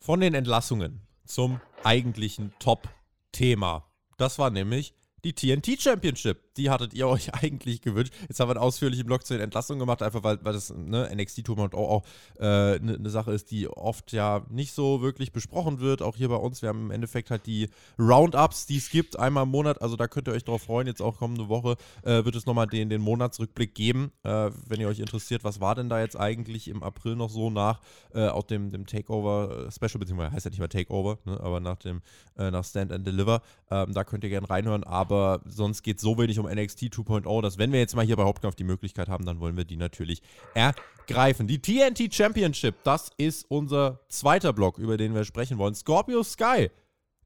[0.00, 3.86] Von den Entlassungen zum eigentlichen Top-Thema.
[4.16, 4.94] Das war nämlich
[5.24, 6.49] die TNT Championship.
[6.60, 8.12] Die hattet ihr euch eigentlich gewünscht.
[8.28, 11.10] Jetzt haben wir einen ausführlichen Blog zu den Entlassungen gemacht, einfach weil, weil das ne,
[11.14, 12.04] NXT 2.0 auch
[12.38, 16.02] eine äh, ne, ne Sache ist, die oft ja nicht so wirklich besprochen wird.
[16.02, 16.60] Auch hier bei uns.
[16.60, 19.80] Wir haben im Endeffekt halt die Roundups, die es gibt, einmal im Monat.
[19.80, 20.86] Also da könnt ihr euch drauf freuen.
[20.86, 24.12] Jetzt auch kommende Woche äh, wird es nochmal den, den Monatsrückblick geben.
[24.22, 27.48] Äh, wenn ihr euch interessiert, was war denn da jetzt eigentlich im April noch so
[27.48, 27.80] nach
[28.12, 31.76] äh, auch dem, dem Takeover äh, beziehungsweise heißt ja nicht mehr Takeover, ne, aber nach
[31.76, 32.02] dem
[32.36, 33.42] äh, nach Stand and Deliver.
[33.70, 34.84] Ähm, da könnt ihr gerne reinhören.
[34.84, 38.16] Aber sonst geht es so wenig um NXT 2.0, dass wenn wir jetzt mal hier
[38.16, 40.22] bei Hauptkampf die Möglichkeit haben, dann wollen wir die natürlich
[40.54, 41.46] ergreifen.
[41.46, 45.74] Die TNT Championship, das ist unser zweiter Block, über den wir sprechen wollen.
[45.74, 46.68] Scorpio Sky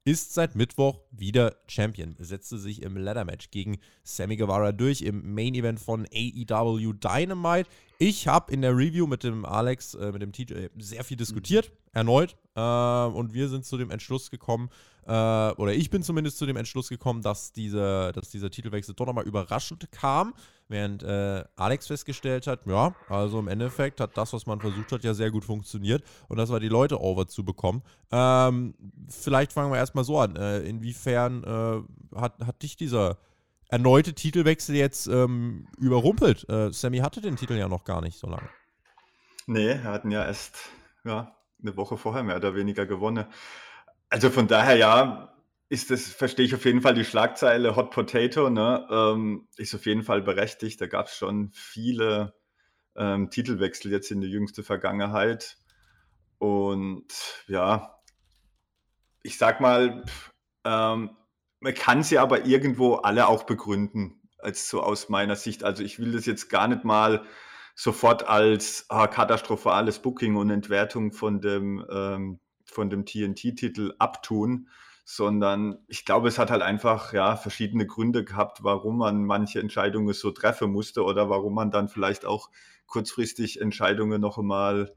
[0.04, 2.14] ist seit Mittwoch wieder Champion.
[2.18, 7.68] Setzte sich im Ladder Match gegen Sammy Guevara durch im Main Event von AEW Dynamite.
[7.98, 11.72] Ich habe in der Review mit dem Alex, äh, mit dem TJ sehr viel diskutiert,
[11.92, 12.36] erneut.
[12.54, 14.68] Äh, und wir sind zu dem Entschluss gekommen,
[15.06, 19.06] äh, oder ich bin zumindest zu dem Entschluss gekommen, dass, diese, dass dieser Titelwechsel doch
[19.06, 20.34] nochmal überraschend kam,
[20.68, 25.04] während äh, Alex festgestellt hat, ja, also im Endeffekt hat das, was man versucht hat,
[25.04, 27.82] ja sehr gut funktioniert und das war die Leute over zu bekommen.
[28.10, 28.74] Ähm,
[29.08, 30.36] vielleicht fangen wir erstmal so an.
[30.36, 33.18] Äh, inwiefern äh, hat, hat dich dieser
[33.68, 36.48] erneute Titelwechsel jetzt ähm, überrumpelt?
[36.48, 38.48] Äh, Sammy hatte den Titel ja noch gar nicht so lange.
[39.46, 40.70] Nee, er hatten ja erst
[41.04, 43.26] ja, eine Woche vorher mehr oder weniger gewonnen.
[44.14, 45.34] Also von daher ja,
[45.68, 48.86] ist das, verstehe ich auf jeden Fall die Schlagzeile Hot Potato, ne?
[48.88, 50.80] Ähm, ist auf jeden Fall berechtigt.
[50.80, 52.32] Da gab es schon viele
[52.94, 55.56] ähm, Titelwechsel jetzt in der jüngsten Vergangenheit.
[56.38, 57.08] Und
[57.48, 57.98] ja,
[59.24, 60.04] ich sag mal,
[60.62, 61.10] ähm,
[61.58, 65.64] man kann sie aber irgendwo alle auch begründen, als so aus meiner Sicht.
[65.64, 67.24] Also ich will das jetzt gar nicht mal
[67.74, 72.38] sofort als ah, katastrophales Booking und Entwertung von dem ähm,
[72.74, 74.68] von dem TNT-Titel abtun,
[75.04, 80.14] sondern ich glaube, es hat halt einfach ja verschiedene Gründe gehabt, warum man manche Entscheidungen
[80.14, 82.50] so treffen musste oder warum man dann vielleicht auch
[82.86, 84.94] kurzfristig Entscheidungen noch einmal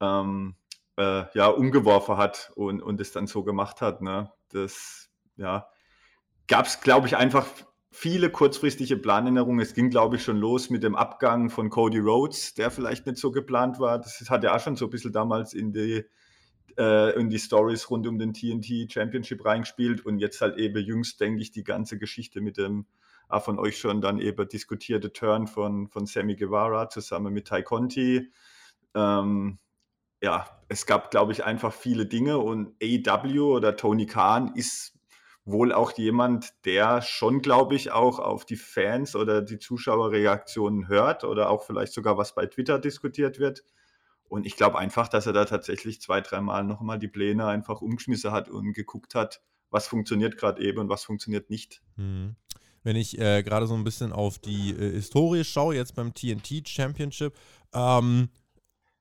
[0.00, 0.56] ähm,
[0.96, 4.00] äh, ja, umgeworfen hat und, und es dann so gemacht hat.
[4.00, 4.32] Ne?
[4.50, 5.68] Das ja,
[6.46, 7.46] gab es, glaube ich, einfach
[7.90, 9.60] viele kurzfristige Planänderungen.
[9.60, 13.18] Es ging, glaube ich, schon los mit dem Abgang von Cody Rhodes, der vielleicht nicht
[13.18, 13.98] so geplant war.
[13.98, 16.04] Das hat ja auch schon so ein bisschen damals in die
[16.78, 21.20] äh, in die Stories rund um den TNT Championship reingespielt und jetzt halt eben jüngst,
[21.20, 22.86] denke ich, die ganze Geschichte mit dem
[23.28, 27.62] auch von euch schon dann eben diskutierte Turn von, von Sammy Guevara zusammen mit Ty
[27.62, 28.30] Conti.
[28.94, 29.58] Ähm,
[30.22, 34.94] ja, es gab, glaube ich, einfach viele Dinge und AEW oder Tony Khan ist
[35.44, 41.24] wohl auch jemand, der schon, glaube ich, auch auf die Fans oder die Zuschauerreaktionen hört
[41.24, 43.64] oder auch vielleicht sogar was bei Twitter diskutiert wird.
[44.28, 48.32] Und ich glaube einfach, dass er da tatsächlich zwei, dreimal nochmal die Pläne einfach umgeschmissen
[48.32, 51.82] hat und geguckt hat, was funktioniert gerade eben und was funktioniert nicht.
[51.96, 52.36] Mhm.
[52.82, 56.68] Wenn ich äh, gerade so ein bisschen auf die äh, Historie schaue, jetzt beim TNT
[56.68, 57.34] Championship,
[57.72, 58.28] ähm,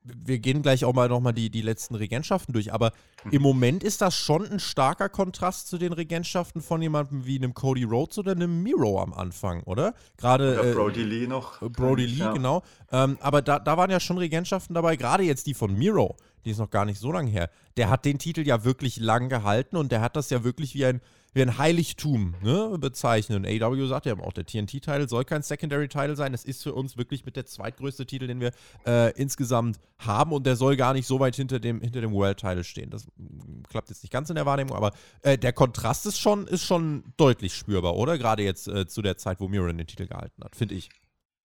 [0.03, 2.91] wir gehen gleich auch mal nochmal die, die letzten Regentschaften durch, aber
[3.31, 7.53] im Moment ist das schon ein starker Kontrast zu den Regentschaften von jemandem wie einem
[7.53, 9.93] Cody Rhodes oder einem Miro am Anfang, oder?
[10.17, 10.59] Gerade.
[10.59, 11.61] Oder äh, Brody Lee noch.
[11.61, 12.33] Äh, Brody Lee, ja.
[12.33, 12.63] genau.
[12.91, 16.51] Ähm, aber da, da waren ja schon Regentschaften dabei, gerade jetzt die von Miro, die
[16.51, 17.49] ist noch gar nicht so lange her.
[17.77, 20.85] Der hat den Titel ja wirklich lang gehalten und der hat das ja wirklich wie
[20.85, 21.01] ein
[21.33, 23.45] wie ein Heiligtum ne, bezeichnen.
[23.45, 26.31] AW sagt ja auch, der TNT-Titel soll kein Secondary-Titel sein.
[26.31, 28.51] Das ist für uns wirklich mit der zweitgrößte Titel, den wir
[28.85, 30.31] äh, insgesamt haben.
[30.31, 32.89] Und der soll gar nicht so weit hinter dem, hinter dem World-Title stehen.
[32.89, 36.45] Das mm, klappt jetzt nicht ganz in der Wahrnehmung, aber äh, der Kontrast ist schon,
[36.47, 38.17] ist schon deutlich spürbar, oder?
[38.17, 40.89] Gerade jetzt äh, zu der Zeit, wo Miran den Titel gehalten hat, finde ich.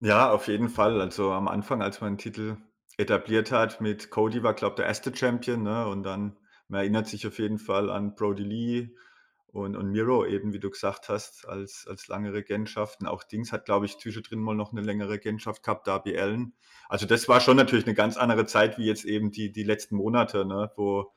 [0.01, 1.01] Ja, auf jeden Fall.
[1.01, 2.57] Also am Anfang, als man den Titel
[2.99, 5.62] etabliert hat mit Cody, war, glaube ich, der erste Champion.
[5.62, 5.86] Ne?
[5.86, 6.36] Und dann,
[6.68, 8.91] man erinnert sich auf jeden Fall an Brody Lee
[9.53, 13.07] und, und Miro, eben wie du gesagt hast, als, als lange Regentschaften.
[13.07, 16.53] Auch Dings hat, glaube ich, zwischendrin mal noch eine längere Regentschaft gehabt, Darby Allen.
[16.88, 19.96] Also das war schon natürlich eine ganz andere Zeit wie jetzt eben die, die letzten
[19.96, 20.70] Monate, ne?
[20.76, 21.12] wo,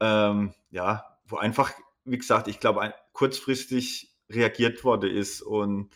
[0.00, 1.72] ähm, ja, wo einfach,
[2.04, 5.90] wie gesagt, ich glaube, kurzfristig reagiert worden ist und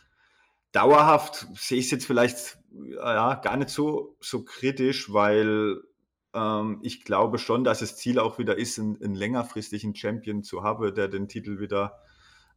[0.73, 2.59] dauerhaft sehe ich es jetzt vielleicht
[2.97, 5.81] ja, gar nicht so, so kritisch, weil
[6.83, 10.95] ich glaube schon, dass das Ziel auch wieder ist, einen, einen längerfristigen Champion zu haben,
[10.95, 11.99] der den Titel wieder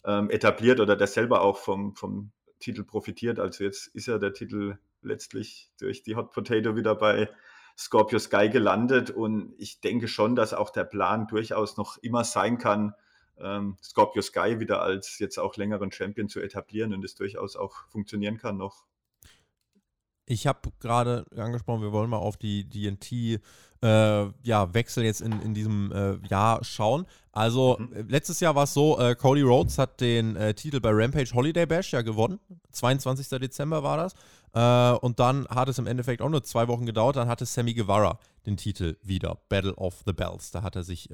[0.05, 3.39] ähm, etabliert oder der selber auch vom, vom Titel profitiert.
[3.39, 7.29] Also jetzt ist ja der Titel letztlich durch die Hot Potato wieder bei
[7.77, 12.57] Scorpio Sky gelandet und ich denke schon, dass auch der Plan durchaus noch immer sein
[12.59, 12.93] kann,
[13.39, 17.87] ähm, Scorpio Sky wieder als jetzt auch längeren Champion zu etablieren und es durchaus auch
[17.89, 18.85] funktionieren kann noch.
[20.25, 23.41] Ich habe gerade angesprochen, wir wollen mal auf die DNT
[23.83, 27.05] äh, ja, Wechsel jetzt in, in diesem äh, Jahr schauen.
[27.33, 27.93] Also mhm.
[27.93, 31.33] Äh, letztes Jahr war es so, äh, Cody Rhodes hat den äh, Titel bei Rampage
[31.33, 32.39] Holiday Bash ja gewonnen.
[32.71, 33.27] 22.
[33.39, 34.13] Dezember war das.
[34.53, 37.17] Äh, und dann hat es im Endeffekt auch nur zwei Wochen gedauert.
[37.17, 39.37] Dann hatte Sammy Guevara den Titel wieder.
[39.49, 40.51] Battle of the Bells.
[40.51, 41.09] Da hat er sich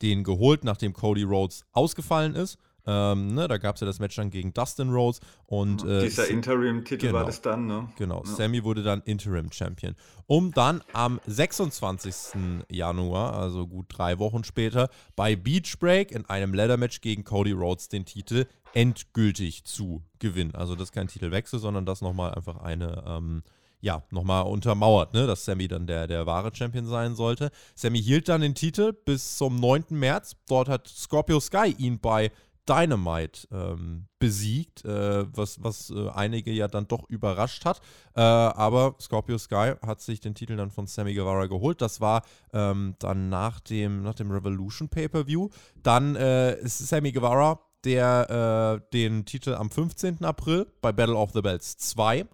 [0.00, 2.58] den geholt, nachdem Cody Rhodes ausgefallen ist.
[2.86, 6.28] Ähm, ne, da gab es ja das Match dann gegen Dustin Rhodes und äh, dieser
[6.28, 7.88] Interim-Titel genau, war das dann, ne?
[7.96, 8.30] Genau, ja.
[8.30, 9.94] Sammy wurde dann Interim-Champion.
[10.26, 12.64] Um dann am 26.
[12.70, 17.88] Januar, also gut drei Wochen später, bei Beach Break in einem Leather-Match gegen Cody Rhodes
[17.88, 20.54] den Titel endgültig zu gewinnen.
[20.54, 23.42] Also das ist kein Titelwechsel, sondern das nochmal einfach eine ähm,
[23.80, 27.50] ja, nochmal untermauert, ne, dass Sammy dann der, der wahre Champion sein sollte.
[27.74, 29.84] Sammy hielt dann den Titel bis zum 9.
[29.90, 30.36] März.
[30.48, 32.30] Dort hat Scorpio Sky ihn bei
[32.70, 37.80] Dynamite ähm, besiegt, äh, was, was äh, einige ja dann doch überrascht hat.
[38.14, 41.80] Äh, aber Scorpio Sky hat sich den Titel dann von Sammy Guevara geholt.
[41.80, 45.48] Das war ähm, dann nach dem, nach dem Revolution Pay-Per-View.
[45.82, 50.24] Dann äh, ist Sammy Guevara, der äh, den Titel am 15.
[50.24, 52.24] April bei Battle of the Bells 2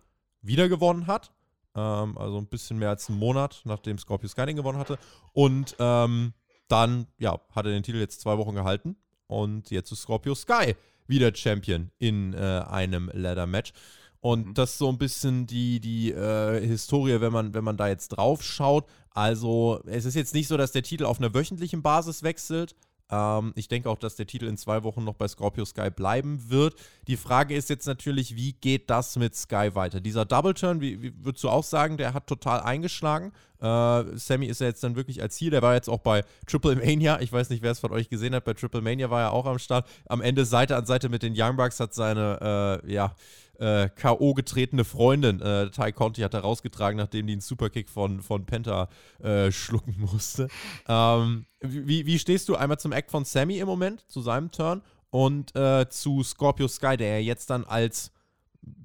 [0.42, 1.32] wieder gewonnen hat.
[1.74, 4.98] Ähm, also ein bisschen mehr als einen Monat, nachdem Scorpio Sky den gewonnen hatte.
[5.32, 6.34] Und ähm,
[6.68, 8.96] dann, ja, hat er den Titel jetzt zwei Wochen gehalten
[9.26, 10.74] und jetzt ist Scorpio Sky
[11.08, 13.72] wieder Champion in äh, einem Ladder-Match.
[14.20, 14.54] Und mhm.
[14.54, 18.08] das ist so ein bisschen die, die äh, Historie, wenn man, wenn man da jetzt
[18.08, 18.86] drauf schaut.
[19.10, 22.74] Also, es ist jetzt nicht so, dass der Titel auf einer wöchentlichen Basis wechselt.
[23.10, 26.50] Ähm, ich denke auch, dass der Titel in zwei Wochen noch bei Scorpio Sky bleiben
[26.50, 26.74] wird.
[27.06, 30.00] Die Frage ist jetzt natürlich, wie geht das mit Sky weiter?
[30.00, 33.32] Dieser Double Turn, wie, wie würdest du auch sagen, der hat total eingeschlagen.
[33.60, 35.50] Äh, Sammy ist ja jetzt dann wirklich als Ziel.
[35.50, 37.20] Der war jetzt auch bei Triple Mania.
[37.20, 38.44] Ich weiß nicht, wer es von euch gesehen hat.
[38.44, 39.88] Bei Triple Mania war er auch am Start.
[40.08, 43.14] Am Ende Seite an Seite mit den Young Bucks hat seine, äh, ja,
[43.58, 44.34] äh, K.O.
[44.34, 48.88] getretene Freundin, äh, Ty Conti, hat er rausgetragen, nachdem die einen Superkick von, von Penta
[49.22, 50.48] äh, schlucken musste.
[50.88, 54.82] Ähm, wie, wie stehst du einmal zum Act von Sammy im Moment, zu seinem Turn,
[55.10, 58.12] und äh, zu Scorpio Sky, der ja jetzt dann als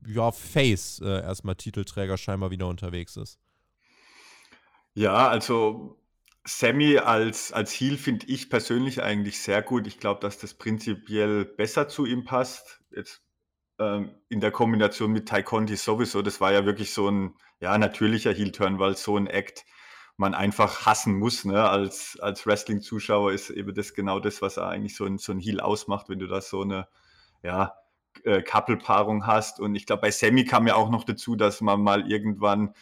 [0.07, 3.39] ja, Face äh, erstmal Titelträger scheinbar wieder unterwegs ist?
[4.93, 5.97] Ja, also
[6.43, 9.87] Sammy als, als Heel finde ich persönlich eigentlich sehr gut.
[9.87, 12.81] Ich glaube, dass das prinzipiell besser zu ihm passt.
[12.95, 13.21] Jetzt
[13.79, 16.21] ähm, in der Kombination mit Ty Conti sowieso.
[16.21, 19.65] Das war ja wirklich so ein ja, natürlicher Heel-Turn, weil so ein Act
[20.17, 21.45] man einfach hassen muss.
[21.45, 21.67] Ne?
[21.67, 25.59] Als, als Wrestling-Zuschauer ist eben das genau das, was eigentlich so ein, so ein Heel
[25.59, 26.87] ausmacht, wenn du da so eine
[27.43, 27.73] ja,
[28.23, 29.59] äh, Couple-Paarung hast.
[29.59, 32.73] Und ich glaube, bei Sammy kam ja auch noch dazu, dass man mal irgendwann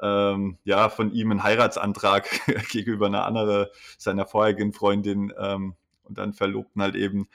[0.00, 2.28] ähm, ja, von ihm einen Heiratsantrag
[2.70, 3.66] gegenüber einer anderen,
[3.98, 5.74] seiner vorherigen Freundin ähm,
[6.04, 7.28] und dann Verlobten halt eben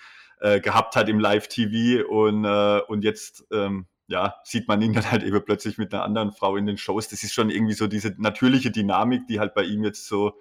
[0.44, 5.10] äh, gehabt hat im Live-TV und, äh, und jetzt ähm, ja, sieht man ihn dann
[5.10, 7.08] halt eben plötzlich mit einer anderen Frau in den Shows.
[7.08, 10.38] Das ist schon irgendwie so diese natürliche Dynamik, die halt bei ihm jetzt so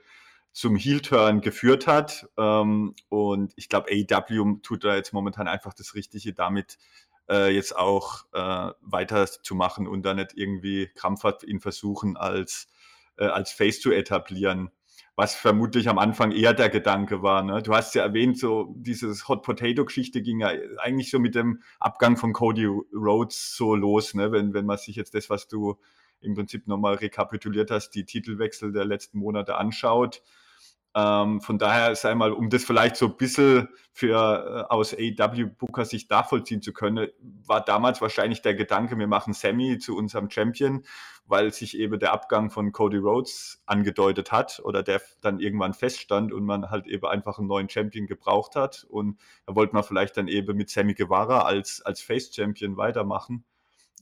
[0.51, 2.29] zum Heel-Turn geführt hat.
[2.37, 6.79] Ähm, und ich glaube, AEW tut da jetzt momentan einfach das Richtige damit,
[7.31, 12.67] äh, jetzt auch äh, weiterzumachen und da nicht irgendwie krampfhaft ihn versuchen, als,
[13.19, 14.73] äh, als Face zu etablieren.
[15.15, 17.43] Was vermutlich am Anfang eher der Gedanke war.
[17.43, 17.63] Ne?
[17.63, 22.17] Du hast ja erwähnt, so dieses Hot Potato-Geschichte ging ja eigentlich so mit dem Abgang
[22.17, 24.33] von Cody Rhodes so los, ne?
[24.33, 25.79] wenn, wenn man sich jetzt das, was du
[26.23, 30.23] im Prinzip nochmal rekapituliert hast, die Titelwechsel der letzten Monate anschaut.
[30.95, 35.45] Ähm, von daher sei mal, um das vielleicht so ein bisschen für äh, aus AW
[35.47, 37.09] Booker sich nachvollziehen zu können,
[37.47, 40.85] war damals wahrscheinlich der Gedanke, wir machen Sammy zu unserem Champion,
[41.25, 46.31] weil sich eben der Abgang von Cody Rhodes angedeutet hat oder der dann irgendwann feststand
[46.33, 48.85] und man halt eben einfach einen neuen Champion gebraucht hat.
[48.91, 53.45] Und da wollte man vielleicht dann eben mit Sammy Guevara als, als Face Champion weitermachen.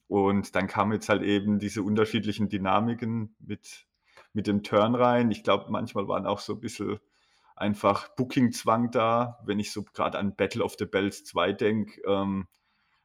[0.09, 3.87] Und dann kamen jetzt halt eben diese unterschiedlichen Dynamiken mit
[4.33, 5.31] mit dem Turn rein.
[5.31, 7.01] Ich glaube, manchmal waren auch so ein bisschen
[7.57, 9.39] einfach Booking-Zwang da.
[9.45, 12.47] Wenn ich so gerade an Battle of the Bells 2 denke, ähm,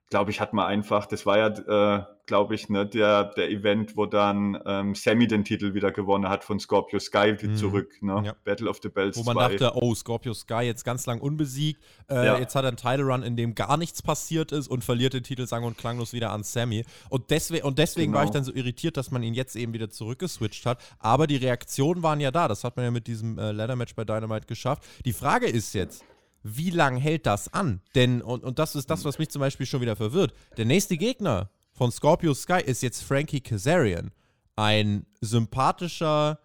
[0.10, 3.98] glaube ich, hat man einfach, das war ja, äh, glaube ich, ne, der, der Event,
[3.98, 7.56] wo dann ähm, Sammy den Titel wieder gewonnen hat von Scorpio Sky mhm.
[7.56, 8.22] zurück, ne?
[8.26, 8.36] Ja.
[8.44, 9.58] Battle of the Bells Wo man 2.
[9.58, 12.38] dachte, oh, Scorpio Sky jetzt ganz lang unbesiegt, äh, ja.
[12.38, 15.24] jetzt hat er einen Title Run, in dem gar nichts passiert ist und verliert den
[15.24, 16.86] Titel sang- und klanglos wieder an Sammy.
[17.10, 18.20] Und, deswe und deswegen genau.
[18.20, 18.46] war ich genau.
[18.46, 20.80] dann so irritiert, dass man ihn jetzt eben wieder zurückgeswitcht hat.
[21.00, 23.96] Aber die Reaktionen waren ja da, das hat man ja mit diesem äh, Ladder Match
[23.96, 24.84] bei Dynamite geschafft.
[25.04, 26.04] Die Frage ist jetzt,
[26.48, 27.82] wie lange hält das an?
[27.96, 30.32] Denn, und, und das ist das, was mich zum Beispiel schon wieder verwirrt.
[30.58, 34.12] Der nächste Gegner von Scorpio Sky ist jetzt Frankie Kazarian.
[34.56, 36.38] Ein sympathischer,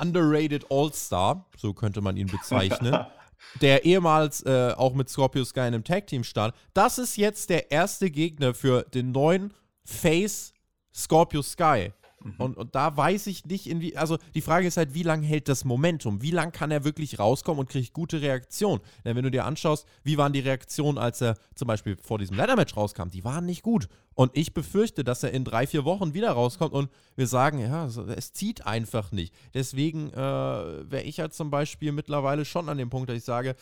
[0.00, 3.04] underrated All-Star, so könnte man ihn bezeichnen.
[3.60, 6.54] der ehemals äh, auch mit Scorpio Sky in einem Tag-Team stand.
[6.72, 9.52] Das ist jetzt der erste Gegner für den neuen
[9.84, 10.54] Face
[10.94, 11.92] Scorpio Sky.
[12.22, 12.34] Mhm.
[12.38, 13.96] Und, und da weiß ich nicht, in wie.
[13.96, 16.22] Also die Frage ist halt, wie lange hält das Momentum?
[16.22, 18.80] Wie lange kann er wirklich rauskommen und kriegt gute Reaktion?
[19.04, 22.36] Denn wenn du dir anschaust, wie waren die Reaktionen, als er zum Beispiel vor diesem
[22.36, 23.88] Ladder-Match rauskam, die waren nicht gut.
[24.14, 27.86] Und ich befürchte, dass er in drei, vier Wochen wieder rauskommt und wir sagen, ja,
[27.86, 29.34] es zieht einfach nicht.
[29.52, 33.56] Deswegen äh, wäre ich halt zum Beispiel mittlerweile schon an dem Punkt, dass ich sage,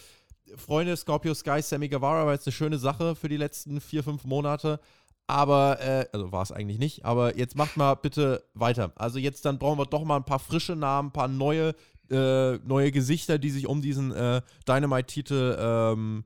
[0.56, 4.24] Freunde, Scorpio Sky, Sammy Guevara war jetzt eine schöne Sache für die letzten vier, fünf
[4.24, 4.78] Monate.
[5.26, 8.92] Aber, äh, also war es eigentlich nicht, aber jetzt macht mal bitte weiter.
[8.96, 11.74] Also jetzt dann brauchen wir doch mal ein paar frische Namen, ein paar neue,
[12.10, 16.24] äh, neue Gesichter, die sich um diesen äh, Dynamite-Titel, ähm,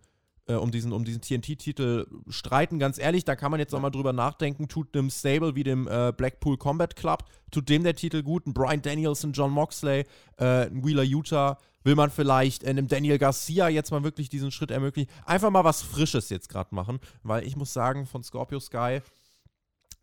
[0.49, 2.79] äh, um diesen, um diesen TNT-Titel streiten.
[2.79, 5.87] Ganz ehrlich, da kann man jetzt auch mal drüber nachdenken, tut einem Stable wie dem
[5.87, 10.05] äh, Blackpool Combat Club, tut dem der Titel gut, ein Brian Danielson, John Moxley,
[10.39, 14.51] äh, ein Wheeler Utah, Will man vielleicht äh, einem Daniel Garcia jetzt mal wirklich diesen
[14.51, 15.11] Schritt ermöglichen?
[15.25, 19.01] Einfach mal was Frisches jetzt gerade machen, weil ich muss sagen, von Scorpio Sky,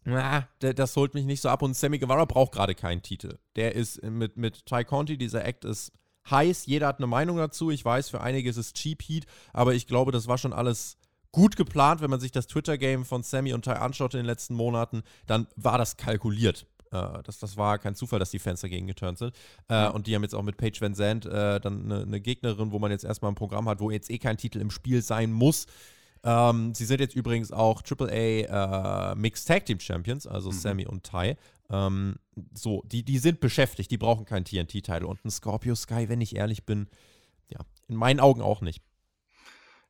[0.03, 1.61] na, das holt mich nicht so ab.
[1.61, 3.37] Und Sammy Guevara braucht gerade keinen Titel.
[3.55, 5.91] Der ist mit, mit Ty Conti, dieser Act ist
[6.29, 6.65] heiß.
[6.65, 7.71] Jeder hat eine Meinung dazu.
[7.71, 10.97] Ich weiß, für einige ist es Cheap Heat, aber ich glaube, das war schon alles
[11.31, 12.01] gut geplant.
[12.01, 15.47] Wenn man sich das Twitter-Game von Sammy und Ty anschaut in den letzten Monaten, dann
[15.55, 16.65] war das kalkuliert.
[16.91, 19.33] Äh, das, das war kein Zufall, dass die Fans dagegen geturnt sind.
[19.67, 22.71] Äh, und die haben jetzt auch mit Paige Van Zandt äh, dann eine, eine, Gegnerin,
[22.71, 25.31] wo man jetzt erstmal ein Programm hat, wo jetzt eh kein Titel im Spiel sein
[25.31, 25.65] muss.
[26.25, 30.55] Ähm, sie sind jetzt übrigens auch AAA äh, Mixed Tag Team Champions, also mhm.
[30.55, 31.37] Sammy und Ty.
[31.69, 32.15] Ähm,
[32.53, 35.05] so, die, die sind beschäftigt, die brauchen keinen TNT-Titel.
[35.05, 36.87] Und ein Scorpio Sky, wenn ich ehrlich bin,
[37.47, 38.81] ja, in meinen Augen auch nicht.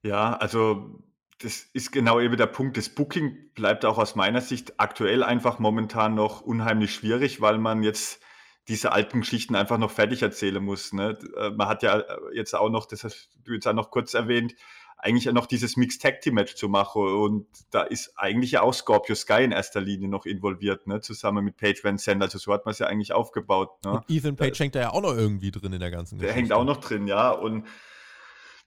[0.04, 1.02] Ja, also
[1.40, 2.76] das ist genau eben der Punkt.
[2.76, 7.82] Das Booking bleibt auch aus meiner Sicht aktuell einfach momentan noch unheimlich schwierig, weil man
[7.82, 8.22] jetzt
[8.68, 10.92] diese alten Geschichten einfach noch fertig erzählen muss.
[10.92, 11.18] Ne?
[11.38, 14.56] Äh, man hat ja jetzt auch noch, das hast du jetzt auch noch kurz erwähnt,
[14.98, 17.02] eigentlich ja noch dieses Mixed Tag Team Match zu machen.
[17.04, 21.02] Und da ist eigentlich ja auch Scorpio Sky in erster Linie noch involviert, ne?
[21.02, 22.24] zusammen mit Page Van Zandt.
[22.24, 23.84] Also so hat man es ja eigentlich aufgebaut.
[23.84, 23.92] Ne?
[23.92, 26.34] Und Ethan Page da, hängt da ja auch noch irgendwie drin in der ganzen Geschichte.
[26.34, 27.32] Der hängt auch noch drin, ja.
[27.32, 27.68] Und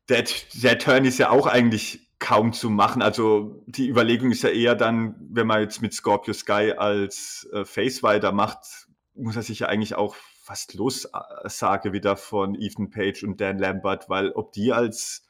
[0.08, 0.24] der,
[0.54, 3.02] der Turn ist ja auch eigentlich kaum zu machen.
[3.02, 7.64] Also die Überlegung ist ja eher dann, wenn man jetzt mit Scorpio Sky als äh,
[7.64, 13.40] Face weitermacht, muss er sich ja eigentlich auch fast lossage wieder von Ethan Page und
[13.40, 15.27] Dan Lambert, weil ob die als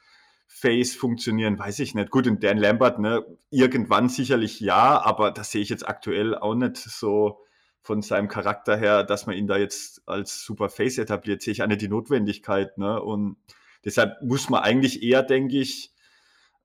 [0.51, 2.11] Face funktionieren, weiß ich nicht.
[2.11, 6.55] Gut, und Dan Lambert, ne, irgendwann sicherlich ja, aber das sehe ich jetzt aktuell auch
[6.55, 7.45] nicht so
[7.83, 11.63] von seinem Charakter her, dass man ihn da jetzt als Super Face etabliert, sehe ich
[11.63, 13.37] eine die Notwendigkeit, ne, und
[13.85, 15.93] deshalb muss man eigentlich eher, denke ich,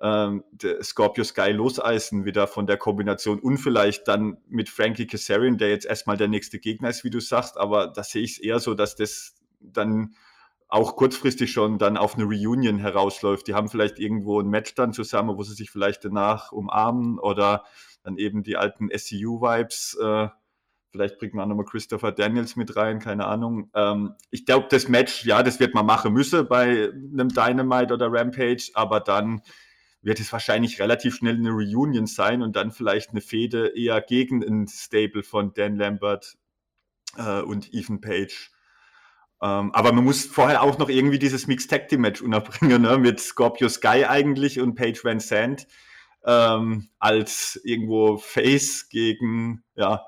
[0.02, 0.44] ähm,
[0.82, 5.86] Scorpio Sky loseisen wieder von der Kombination und vielleicht dann mit Frankie Kazarian, der jetzt
[5.86, 8.74] erstmal der nächste Gegner ist, wie du sagst, aber da sehe ich es eher so,
[8.74, 10.16] dass das dann
[10.74, 13.48] auch kurzfristig schon dann auf eine Reunion herausläuft.
[13.48, 17.64] Die haben vielleicht irgendwo ein Match dann zusammen, wo sie sich vielleicht danach umarmen oder
[18.02, 19.96] dann eben die alten SCU-Vibes.
[20.02, 20.30] Äh,
[20.90, 23.70] vielleicht bringt man auch nochmal Christopher Daniels mit rein, keine Ahnung.
[23.76, 28.12] Ähm, ich glaube, das Match, ja, das wird man machen müssen bei einem Dynamite oder
[28.12, 29.44] Rampage, aber dann
[30.02, 34.44] wird es wahrscheinlich relativ schnell eine Reunion sein und dann vielleicht eine Fehde eher gegen
[34.44, 36.36] ein Stable von Dan Lambert
[37.16, 38.53] äh, und Ethan Page.
[39.44, 42.98] Ähm, aber man muss vorher auch noch irgendwie dieses Mixed Tag Team Match unterbringen, ne?
[42.98, 45.68] mit Scorpio Sky eigentlich und Page Van Zandt
[46.26, 50.06] ähm, als irgendwo Face gegen, ja,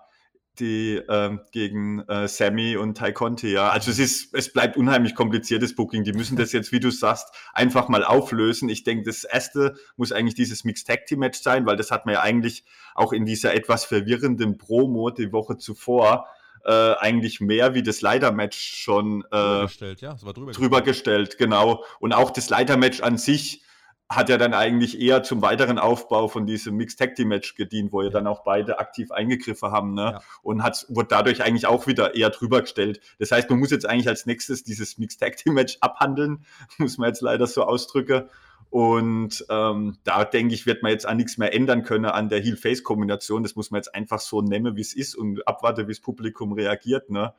[0.58, 3.72] die ähm, gegen äh, Sammy und Ty Conte, ja.
[3.72, 6.06] Also es ist, es bleibt unheimlich kompliziertes Booking.
[6.06, 8.70] Die müssen das jetzt, wie du sagst, einfach mal auflösen.
[8.70, 12.06] Ich denke, das erste muss eigentlich dieses Mixed Tag Team Match sein, weil das hat
[12.06, 12.64] man ja eigentlich
[12.94, 16.26] auch in dieser etwas verwirrenden Promo die Woche zuvor
[16.66, 20.82] äh, eigentlich mehr wie das Leiter-Match schon äh, drüber gestellt, ja, es war drüber, drüber
[20.82, 21.30] gestellt.
[21.30, 21.84] gestellt, genau.
[22.00, 23.62] Und auch das Leiter-Match an sich
[24.08, 27.92] hat ja dann eigentlich eher zum weiteren Aufbau von diesem Mixed Tag Team Match gedient,
[27.92, 30.12] wo ja dann auch beide aktiv eingegriffen haben, ne?
[30.14, 30.22] Ja.
[30.44, 33.00] Und hat, wurde dadurch eigentlich auch wieder eher drüber gestellt.
[33.18, 36.46] Das heißt, man muss jetzt eigentlich als nächstes dieses Mixed Tag Team Match abhandeln,
[36.78, 38.30] muss man jetzt leider so ausdrücken.
[38.70, 42.42] Und ähm, da denke ich, wird man jetzt an nichts mehr ändern können an der
[42.42, 43.44] Heel-Face-Kombination.
[43.44, 46.52] Das muss man jetzt einfach so nehmen, wie es ist und abwarten, wie das Publikum
[46.52, 47.10] reagiert.
[47.10, 47.34] Ne?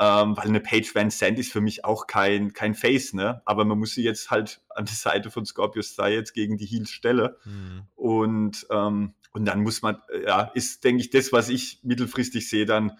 [0.00, 3.42] ähm, weil eine Page Van Zandt ist für mich auch kein, kein Face, ne?
[3.44, 6.64] Aber man muss sie jetzt halt an die Seite von Scorpio Sky jetzt gegen die
[6.64, 7.28] Heels stellen.
[7.44, 7.82] Mhm.
[7.96, 12.64] Und, ähm, und dann muss man, ja, ist, denke ich, das, was ich mittelfristig sehe,
[12.64, 12.96] dann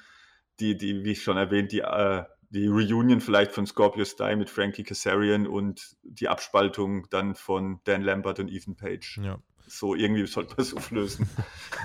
[0.60, 4.50] die, die, wie ich schon erwähnt, die, äh, die Reunion vielleicht von Scorpio Sky mit
[4.50, 9.20] Frankie Kazarian und die Abspaltung dann von Dan Lambert und Ethan Page.
[9.22, 9.38] Ja.
[9.66, 11.28] So irgendwie sollte man es auflösen.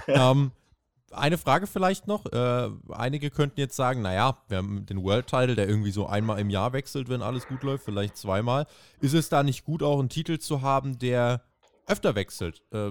[0.07, 0.51] um, ähm,
[1.11, 2.25] eine Frage vielleicht noch.
[2.25, 6.39] Äh, einige könnten jetzt sagen, naja, wir haben den World Title, der irgendwie so einmal
[6.39, 8.65] im Jahr wechselt, wenn alles gut läuft, vielleicht zweimal.
[8.99, 11.43] Ist es da nicht gut, auch einen Titel zu haben, der
[11.85, 12.63] öfter wechselt?
[12.71, 12.89] Äh,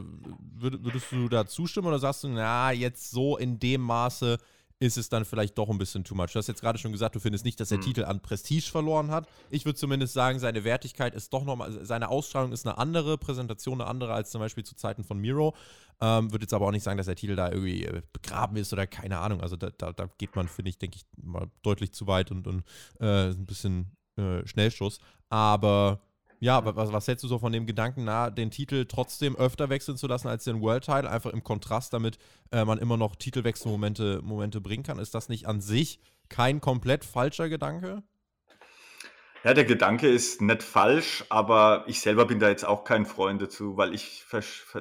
[0.54, 4.38] würdest du da zustimmen oder sagst du, na, jetzt so in dem Maße
[4.84, 6.32] ist es dann vielleicht doch ein bisschen too much.
[6.32, 7.82] Du hast jetzt gerade schon gesagt, du findest nicht, dass der mhm.
[7.82, 9.26] Titel an Prestige verloren hat.
[9.48, 13.80] Ich würde zumindest sagen, seine Wertigkeit ist doch nochmal, seine Ausstrahlung ist eine andere, Präsentation
[13.80, 15.54] eine andere als zum Beispiel zu Zeiten von Miro.
[16.02, 18.74] Ähm, würde jetzt aber auch nicht sagen, dass der Titel da irgendwie äh, begraben ist
[18.74, 19.40] oder keine Ahnung.
[19.40, 22.46] Also da, da, da geht man, finde ich, denke ich, mal deutlich zu weit und,
[22.46, 22.62] und
[23.00, 24.98] äh, ein bisschen äh, Schnellschuss.
[25.30, 26.02] Aber
[26.44, 29.96] ja, was, was hältst du so von dem Gedanken, na, den Titel trotzdem öfter wechseln
[29.96, 32.18] zu lassen als den World Title, einfach im Kontrast, damit
[32.52, 34.98] äh, man immer noch Titelwechselmomente Momente bringen kann?
[34.98, 38.02] Ist das nicht an sich kein komplett falscher Gedanke?
[39.42, 43.40] Ja, der Gedanke ist nicht falsch, aber ich selber bin da jetzt auch kein Freund
[43.40, 44.22] dazu, weil ich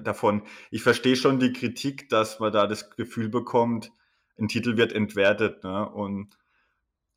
[0.04, 3.90] davon, ich verstehe schon die Kritik, dass man da das Gefühl bekommt,
[4.38, 5.64] ein Titel wird entwertet.
[5.64, 5.90] Ne?
[5.90, 6.38] Und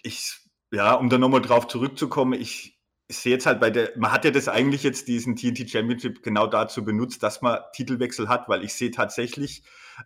[0.03, 0.39] ich,
[0.71, 2.76] ja, um da nochmal drauf zurückzukommen, ich,
[3.09, 6.23] ich sehe jetzt halt bei der, man hat ja das eigentlich jetzt diesen TNT Championship
[6.23, 9.63] genau dazu benutzt, dass man Titelwechsel hat, weil ich sehe tatsächlich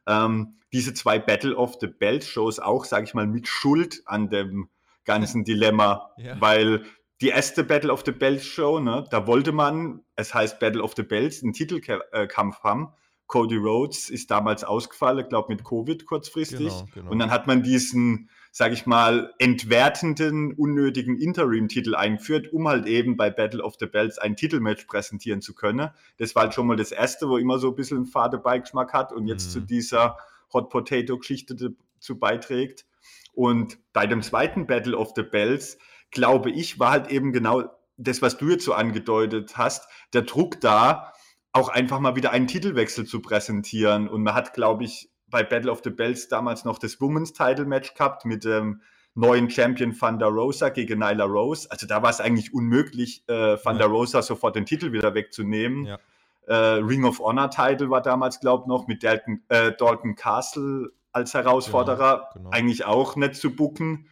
[0.06, 4.28] ähm, diese zwei Battle of the Belt Shows auch, sage ich mal, mit Schuld an
[4.28, 4.68] dem
[5.04, 6.38] ganzen Dilemma, ja.
[6.40, 6.84] weil
[7.22, 10.94] die erste Battle of the Belt Show, ne, da wollte man, es heißt Battle of
[10.96, 12.92] the Belts, einen Titelkampf haben.
[13.26, 16.68] Cody Rhodes ist damals ausgefallen, glaube mit Covid kurzfristig.
[16.68, 17.10] Genau, genau.
[17.10, 23.16] Und dann hat man diesen sage ich mal, entwertenden, unnötigen Interim-Titel eingeführt, um halt eben
[23.16, 25.90] bei Battle of the Belts ein Titelmatch präsentieren zu können.
[26.18, 28.92] Das war halt schon mal das erste, wo immer so ein bisschen einen fade Beigeschmack
[28.92, 29.50] hat und jetzt mhm.
[29.50, 30.16] zu dieser
[30.52, 32.86] Hot Potato-Geschichte dazu beiträgt.
[33.32, 35.78] Und bei dem zweiten Battle of the Bells,
[36.10, 40.60] glaube ich, war halt eben genau das, was du jetzt so angedeutet hast, der Druck
[40.60, 41.12] da,
[41.52, 44.08] auch einfach mal wieder einen Titelwechsel zu präsentieren.
[44.08, 47.64] Und man hat, glaube ich, bei Battle of the Bells damals noch das Women's Title
[47.64, 48.82] Match gehabt mit dem
[49.14, 51.70] neuen Champion Thunder Rosa gegen Nyla Rose.
[51.70, 53.86] Also da war es eigentlich unmöglich, äh, Thunder ja.
[53.86, 55.86] Rosa sofort den Titel wieder wegzunehmen.
[55.86, 55.98] Ja.
[56.46, 60.90] Äh, Ring of Honor Title war damals, glaube ich, noch mit Dalton, äh, Dalton Castle
[61.12, 62.50] als Herausforderer genau, genau.
[62.50, 64.08] eigentlich auch nicht zu bucken.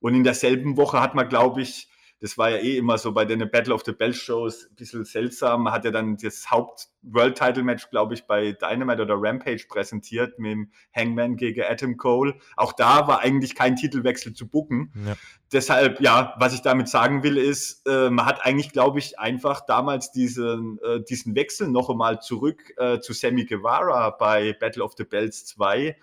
[0.00, 1.88] Und in derselben Woche hat man, glaube ich,
[2.22, 5.04] das war ja eh immer so bei den Battle of the Bell Shows ein bisschen
[5.04, 5.64] seltsam.
[5.64, 10.70] Man hat ja dann das Haupt-World-Title-Match, glaube ich, bei Dynamite oder Rampage präsentiert mit dem
[10.94, 12.34] Hangman gegen Adam Cole.
[12.56, 14.92] Auch da war eigentlich kein Titelwechsel zu bucken.
[15.04, 15.16] Ja.
[15.50, 19.66] Deshalb, ja, was ich damit sagen will, ist, äh, man hat eigentlich, glaube ich, einfach
[19.66, 24.94] damals diesen, äh, diesen Wechsel noch einmal zurück äh, zu Sammy Guevara bei Battle of
[24.96, 25.96] the Bells 2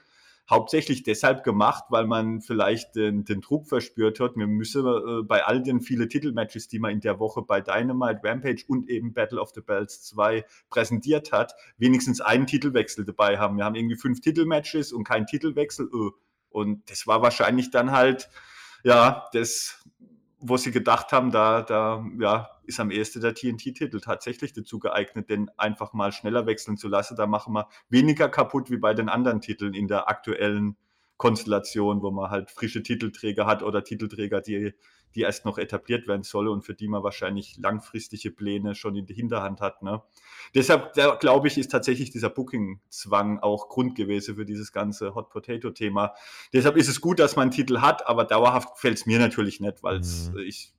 [0.49, 4.35] hauptsächlich deshalb gemacht, weil man vielleicht den, den Druck verspürt hat.
[4.35, 8.21] Wir müssen äh, bei all den vielen Titelmatches, die man in der Woche bei Dynamite,
[8.23, 13.57] Rampage und eben Battle of the Bells 2 präsentiert hat, wenigstens einen Titelwechsel dabei haben.
[13.57, 15.87] Wir haben irgendwie fünf Titelmatches und keinen Titelwechsel.
[15.87, 16.11] Äh.
[16.49, 18.29] Und das war wahrscheinlich dann halt,
[18.83, 19.83] ja, das
[20.39, 25.29] wo sie gedacht haben, da, da ja, ist am ehesten der TNT-Titel tatsächlich dazu geeignet,
[25.29, 27.17] den einfach mal schneller wechseln zu lassen.
[27.17, 30.77] Da machen wir weniger kaputt wie bei den anderen Titeln in der aktuellen
[31.17, 34.73] Konstellation, wo man halt frische Titelträger hat oder Titelträger, die
[35.15, 39.05] die erst noch etabliert werden soll und für die man wahrscheinlich langfristige Pläne schon in
[39.05, 39.81] der Hinterhand hat.
[39.81, 40.01] Ne?
[40.53, 46.13] Deshalb glaube ich, ist tatsächlich dieser Booking-Zwang auch Grund gewesen für dieses ganze Hot Potato-Thema.
[46.53, 49.59] Deshalb ist es gut, dass man einen Titel hat, aber dauerhaft fällt es mir natürlich
[49.59, 50.37] nicht, weil mhm.
[50.45, 50.73] ich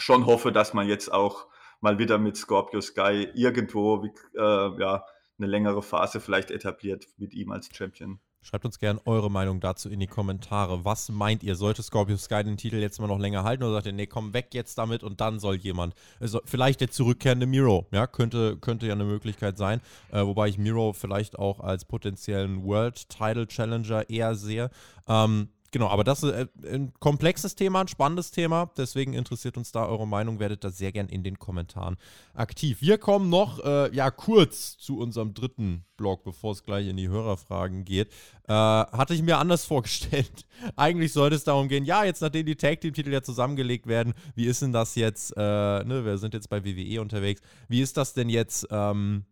[0.00, 1.46] schon hoffe, dass man jetzt auch
[1.80, 4.40] mal wieder mit Scorpio Sky irgendwo äh,
[4.80, 5.04] ja,
[5.38, 8.20] eine längere Phase vielleicht etabliert mit ihm als Champion.
[8.42, 10.82] Schreibt uns gerne eure Meinung dazu in die Kommentare.
[10.82, 11.56] Was meint ihr?
[11.56, 14.32] Sollte Scorpio Sky den Titel jetzt mal noch länger halten oder sagt ihr, nee, komm
[14.32, 18.86] weg jetzt damit und dann soll jemand, also vielleicht der zurückkehrende Miro, ja, könnte, könnte
[18.86, 19.82] ja eine Möglichkeit sein.
[20.10, 24.70] Äh, wobei ich Miro vielleicht auch als potenziellen World Title Challenger eher sehe.
[25.06, 28.70] Ähm, Genau, aber das ist äh, ein komplexes Thema, ein spannendes Thema.
[28.76, 30.40] Deswegen interessiert uns da eure Meinung.
[30.40, 31.96] Werdet da sehr gern in den Kommentaren
[32.34, 32.80] aktiv.
[32.80, 37.08] Wir kommen noch, äh, ja, kurz zu unserem dritten Blog, bevor es gleich in die
[37.08, 38.08] Hörerfragen geht.
[38.48, 40.46] Äh, hatte ich mir anders vorgestellt.
[40.74, 44.46] Eigentlich sollte es darum gehen, ja, jetzt nachdem die Tag Team-Titel ja zusammengelegt werden, wie
[44.46, 45.36] ist denn das jetzt?
[45.36, 47.42] Äh, ne, wir sind jetzt bei WWE unterwegs.
[47.68, 48.66] Wie ist das denn jetzt?
[48.70, 49.24] Ähm,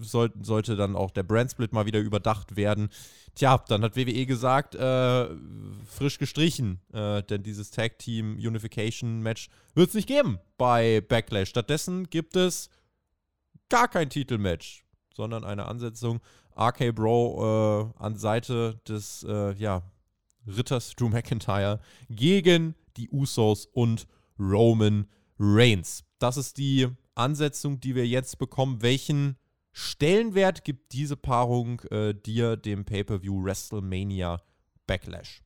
[0.00, 2.90] soll, sollte dann auch der Brandsplit mal wieder überdacht werden.
[3.34, 5.28] Tja, dann hat WWE gesagt, äh,
[5.86, 11.48] frisch gestrichen, äh, denn dieses Tag Team Unification Match wird es nicht geben bei Backlash.
[11.48, 12.68] Stattdessen gibt es
[13.68, 14.84] gar kein Titelmatch,
[15.14, 16.20] sondern eine Ansetzung
[16.56, 19.82] RK Bro äh, an Seite des äh, ja,
[20.46, 24.06] Ritters Drew McIntyre gegen die Usos und
[24.38, 25.06] Roman
[25.38, 26.04] Reigns.
[26.18, 28.82] Das ist die Ansetzung, die wir jetzt bekommen.
[28.82, 29.36] Welchen
[29.72, 34.42] Stellenwert gibt diese Paarung äh, dir dem Pay-Per-View WrestleMania
[34.86, 35.42] Backlash?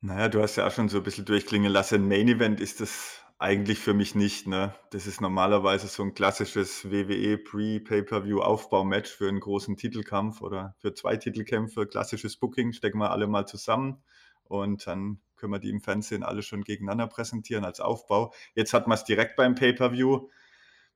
[0.00, 2.08] Naja, du hast ja auch schon so ein bisschen durchklingen lassen.
[2.08, 4.46] Main Event ist das eigentlich für mich nicht.
[4.46, 4.74] Ne?
[4.90, 11.16] Das ist normalerweise so ein klassisches WWE Pre-Pay-Per-View-Aufbaumatch für einen großen Titelkampf oder für zwei
[11.16, 11.86] Titelkämpfe.
[11.86, 14.02] Klassisches Booking, stecken wir alle mal zusammen
[14.44, 18.32] und dann können wir die im Fernsehen alle schon gegeneinander präsentieren als Aufbau.
[18.54, 20.28] Jetzt hat man es direkt beim Pay-Per-View.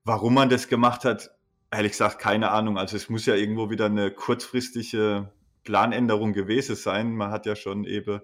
[0.05, 1.31] Warum man das gemacht hat,
[1.71, 2.79] Ehrlich gesagt, keine Ahnung.
[2.79, 5.31] Also es muss ja irgendwo wieder eine kurzfristige
[5.65, 7.15] Planänderung gewesen sein.
[7.15, 8.23] Man hat ja schon eben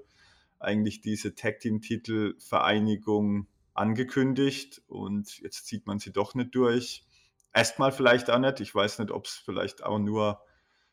[0.58, 7.04] eigentlich diese Tag-Team-Titel-Vereinigung angekündigt und jetzt zieht man sie doch nicht durch.
[7.52, 8.60] Erstmal vielleicht auch nicht.
[8.60, 10.40] Ich weiß nicht, ob es vielleicht auch nur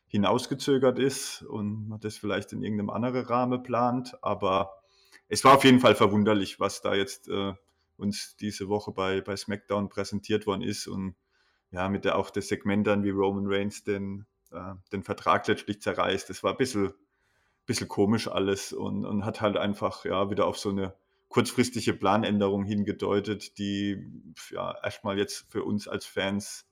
[0.06, 4.22] hinausgezögert ist und man das vielleicht in irgendeinem anderen Rahmen plant.
[4.22, 4.82] Aber
[5.28, 7.54] es war auf jeden Fall verwunderlich, was da jetzt äh,
[7.96, 10.86] uns diese Woche bei, bei SmackDown präsentiert worden ist.
[10.86, 11.14] Und
[11.72, 15.80] ja, mit der auch das Segment dann, wie Roman Reigns den, äh, den Vertrag letztlich
[15.80, 16.30] zerreißt.
[16.30, 16.92] Das war ein bisschen,
[17.66, 20.94] bisschen komisch alles und, und hat halt einfach ja wieder auf so eine
[21.28, 24.06] kurzfristige Planänderung hingedeutet, die
[24.50, 26.66] ja erstmal jetzt für uns als Fans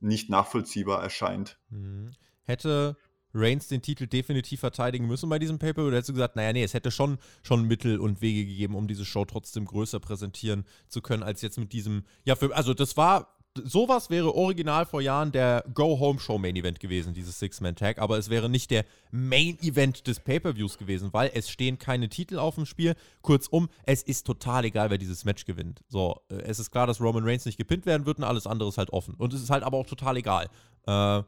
[0.00, 1.60] nicht nachvollziehbar erscheint.
[1.70, 2.10] Mhm.
[2.42, 2.96] Hätte
[3.32, 5.86] Reigns den Titel definitiv verteidigen müssen bei diesem Paper?
[5.86, 8.88] Oder hättest du gesagt, naja, nee, es hätte schon, schon Mittel und Wege gegeben, um
[8.88, 12.96] diese Show trotzdem größer präsentieren zu können, als jetzt mit diesem, ja, für, also das
[12.96, 18.70] war sowas wäre original vor Jahren der Go-Home-Show-Main-Event gewesen, dieses Six-Man-Tag, aber es wäre nicht
[18.70, 22.94] der Main-Event des Pay-Per-Views gewesen, weil es stehen keine Titel auf dem Spiel.
[23.20, 25.82] Kurzum, es ist total egal, wer dieses Match gewinnt.
[25.88, 28.68] So, äh, es ist klar, dass Roman Reigns nicht gepinnt werden wird und alles andere
[28.68, 29.14] ist halt offen.
[29.14, 30.48] Und es ist halt aber auch total egal.
[30.86, 31.22] Äh,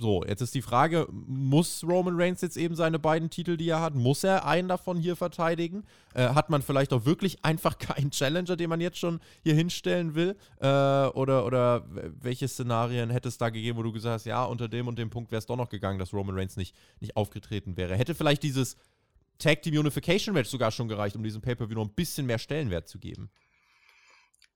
[0.00, 3.80] so, jetzt ist die Frage, muss Roman Reigns jetzt eben seine beiden Titel, die er
[3.80, 5.84] hat, muss er einen davon hier verteidigen?
[6.14, 10.14] Äh, hat man vielleicht auch wirklich einfach keinen Challenger, den man jetzt schon hier hinstellen
[10.14, 10.36] will?
[10.60, 14.68] Äh, oder, oder welche Szenarien hätte es da gegeben, wo du gesagt hast, ja, unter
[14.68, 17.76] dem und dem Punkt wäre es doch noch gegangen, dass Roman Reigns nicht, nicht aufgetreten
[17.76, 17.94] wäre?
[17.94, 18.76] Hätte vielleicht dieses
[19.38, 22.88] Tag Team Unification Match sogar schon gereicht, um diesem Pay-Per-View noch ein bisschen mehr Stellenwert
[22.88, 23.30] zu geben?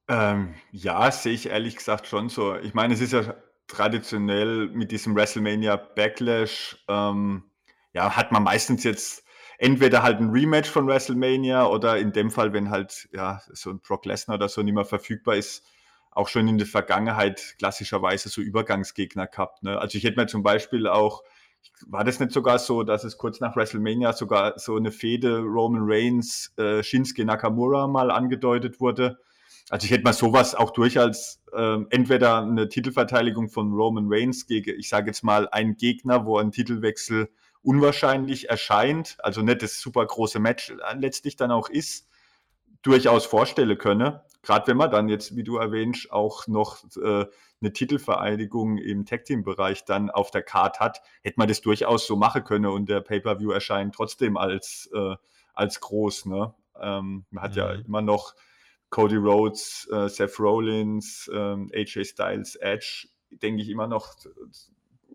[0.08, 2.56] Ähm, ja, sehe ich ehrlich gesagt schon so.
[2.56, 3.34] Ich meine, es ist ja
[3.66, 7.44] traditionell mit diesem WrestleMania Backlash, ähm,
[7.92, 9.24] ja, hat man meistens jetzt
[9.58, 13.80] entweder halt ein Rematch von WrestleMania oder in dem Fall, wenn halt ja so ein
[13.80, 15.64] Brock Lesnar oder so nicht mehr verfügbar ist,
[16.10, 19.62] auch schon in der Vergangenheit klassischerweise so Übergangsgegner gehabt.
[19.62, 19.78] Ne?
[19.78, 21.22] Also ich hätte mir zum Beispiel auch,
[21.86, 25.82] war das nicht sogar so, dass es kurz nach WrestleMania sogar so eine Fehde Roman
[25.84, 29.18] Reigns, äh, Shinsuke Nakamura mal angedeutet wurde?
[29.70, 34.46] Also ich hätte mal sowas auch durch als äh, entweder eine Titelverteidigung von Roman Reigns
[34.46, 37.30] gegen, ich sage jetzt mal, einen Gegner, wo ein Titelwechsel
[37.62, 42.06] unwahrscheinlich erscheint, also nicht das super große Match letztlich dann auch ist,
[42.82, 44.22] durchaus vorstellen könne.
[44.42, 47.24] Gerade wenn man dann jetzt, wie du erwähnst, auch noch äh,
[47.62, 52.44] eine Titelvereinigung im Tag-Team-Bereich dann auf der Card hat, hätte man das durchaus so machen
[52.44, 55.16] können und der Pay-Per-View erscheint trotzdem als, äh,
[55.54, 56.26] als groß.
[56.26, 56.52] Ne?
[56.78, 57.56] Ähm, man hat mhm.
[57.56, 58.34] ja immer noch
[58.90, 64.14] Cody Rhodes, äh, Seth Rollins, ähm, AJ Styles, Edge, denke ich immer noch,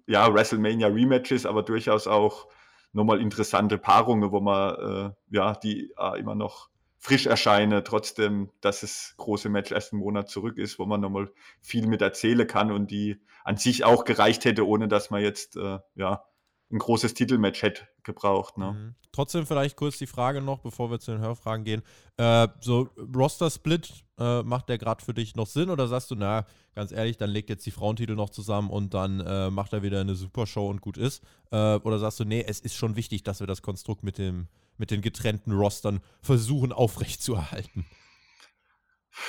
[0.06, 2.48] ja, WrestleMania Rematches, aber durchaus auch
[2.94, 8.82] nochmal interessante Paarungen, wo man, äh, ja, die äh, immer noch frisch erscheinen, trotzdem, dass
[8.82, 12.72] das große Match erst einen Monat zurück ist, wo man nochmal viel mit erzählen kann
[12.72, 16.26] und die an sich auch gereicht hätte, ohne dass man jetzt, äh, ja,
[16.72, 18.58] ein großes Titelmatch hätte gebraucht.
[18.58, 18.72] Ne?
[18.74, 18.96] Mhm.
[19.12, 21.82] Trotzdem vielleicht kurz die Frage noch, bevor wir zu den Hörfragen gehen.
[22.18, 26.46] Äh, so Roster-Split, äh, macht der gerade für dich noch Sinn oder sagst du, na,
[26.76, 30.00] ganz ehrlich, dann legt jetzt die Frauentitel noch zusammen und dann äh, macht er wieder
[30.02, 31.24] eine Supershow und gut ist?
[31.52, 34.48] Äh, oder sagst du, nee, es ist schon wichtig, dass wir das Konstrukt mit, dem,
[34.78, 37.86] mit den getrennten Rostern versuchen aufrechtzuerhalten?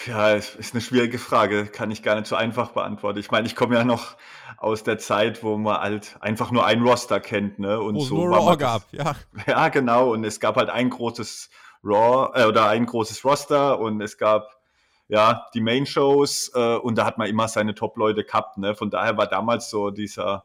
[0.06, 3.18] Ja, es ist eine schwierige Frage, kann ich gar nicht so einfach beantworten.
[3.18, 4.16] Ich meine, ich komme ja noch
[4.56, 7.80] aus der Zeit, wo man halt einfach nur ein Roster kennt, ne?
[7.80, 9.14] Und Wo's so nur Raw gab, ja.
[9.46, 10.12] Ja, genau.
[10.12, 11.50] Und es gab halt ein großes
[11.84, 14.60] Raw äh, oder ein großes Roster und es gab
[15.08, 18.58] ja die Main-Shows äh, und da hat man immer seine Top-Leute gehabt.
[18.58, 18.74] Ne?
[18.74, 20.44] Von daher war damals so dieser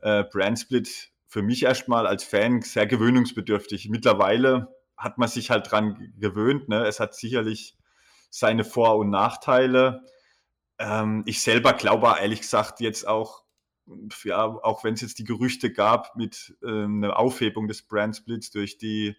[0.00, 3.88] äh, Brand-Split für mich erstmal als Fan sehr gewöhnungsbedürftig.
[3.88, 6.68] Mittlerweile hat man sich halt dran gewöhnt.
[6.68, 6.84] Ne?
[6.84, 7.74] Es hat sicherlich
[8.32, 10.04] seine Vor- und Nachteile.
[10.78, 13.44] Ähm, ich selber glaube ehrlich gesagt jetzt auch,
[14.24, 18.50] ja, auch wenn es jetzt die Gerüchte gab mit äh, einer Aufhebung des Brand Splits
[18.50, 19.16] durch die,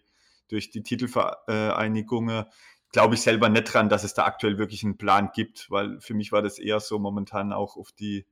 [0.48, 2.46] durch die Titelvereinigungen,
[2.90, 6.14] glaube ich selber nicht dran, dass es da aktuell wirklich einen Plan gibt, weil für
[6.14, 8.26] mich war das eher so momentan auch auf die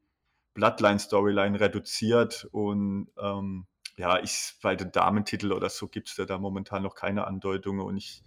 [0.55, 3.67] Bloodline-Storyline reduziert und ähm,
[3.97, 7.87] ja, ich bei den Damentitel oder so gibt es da, da momentan noch keine Andeutungen
[7.87, 8.25] und ich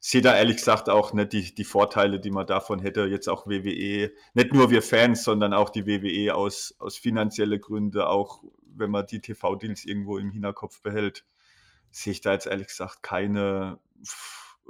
[0.00, 3.46] sehe da ehrlich gesagt auch nicht die, die Vorteile, die man davon hätte, jetzt auch
[3.46, 8.42] WWE, nicht nur wir Fans, sondern auch die WWE aus, aus finanzielle Gründe, auch
[8.76, 11.24] wenn man die TV-Deals irgendwo im Hinterkopf behält,
[11.90, 13.80] sehe ich da jetzt ehrlich gesagt keine,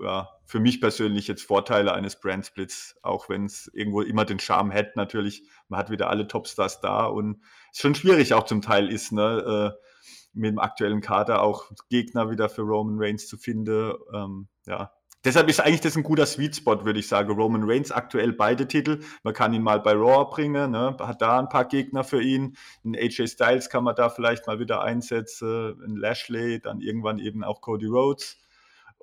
[0.00, 4.70] ja, für mich persönlich jetzt Vorteile eines Brandsplits, auch wenn es irgendwo immer den Charme
[4.70, 5.42] hätte, natürlich.
[5.68, 9.74] Man hat wieder alle Topstars da und es schon schwierig auch zum Teil ist, ne,
[9.76, 9.84] äh,
[10.32, 13.94] mit dem aktuellen Kader auch Gegner wieder für Roman Reigns zu finden.
[14.14, 14.92] Ähm, ja,
[15.28, 17.30] Deshalb ist eigentlich das ein guter Sweet Spot, würde ich sagen.
[17.30, 19.00] Roman Reigns aktuell beide Titel.
[19.24, 20.96] Man kann ihn mal bei Raw bringen, ne?
[20.98, 22.56] hat da ein paar Gegner für ihn.
[22.82, 25.78] Ein AJ Styles kann man da vielleicht mal wieder einsetzen.
[25.84, 28.38] Ein Lashley, dann irgendwann eben auch Cody Rhodes.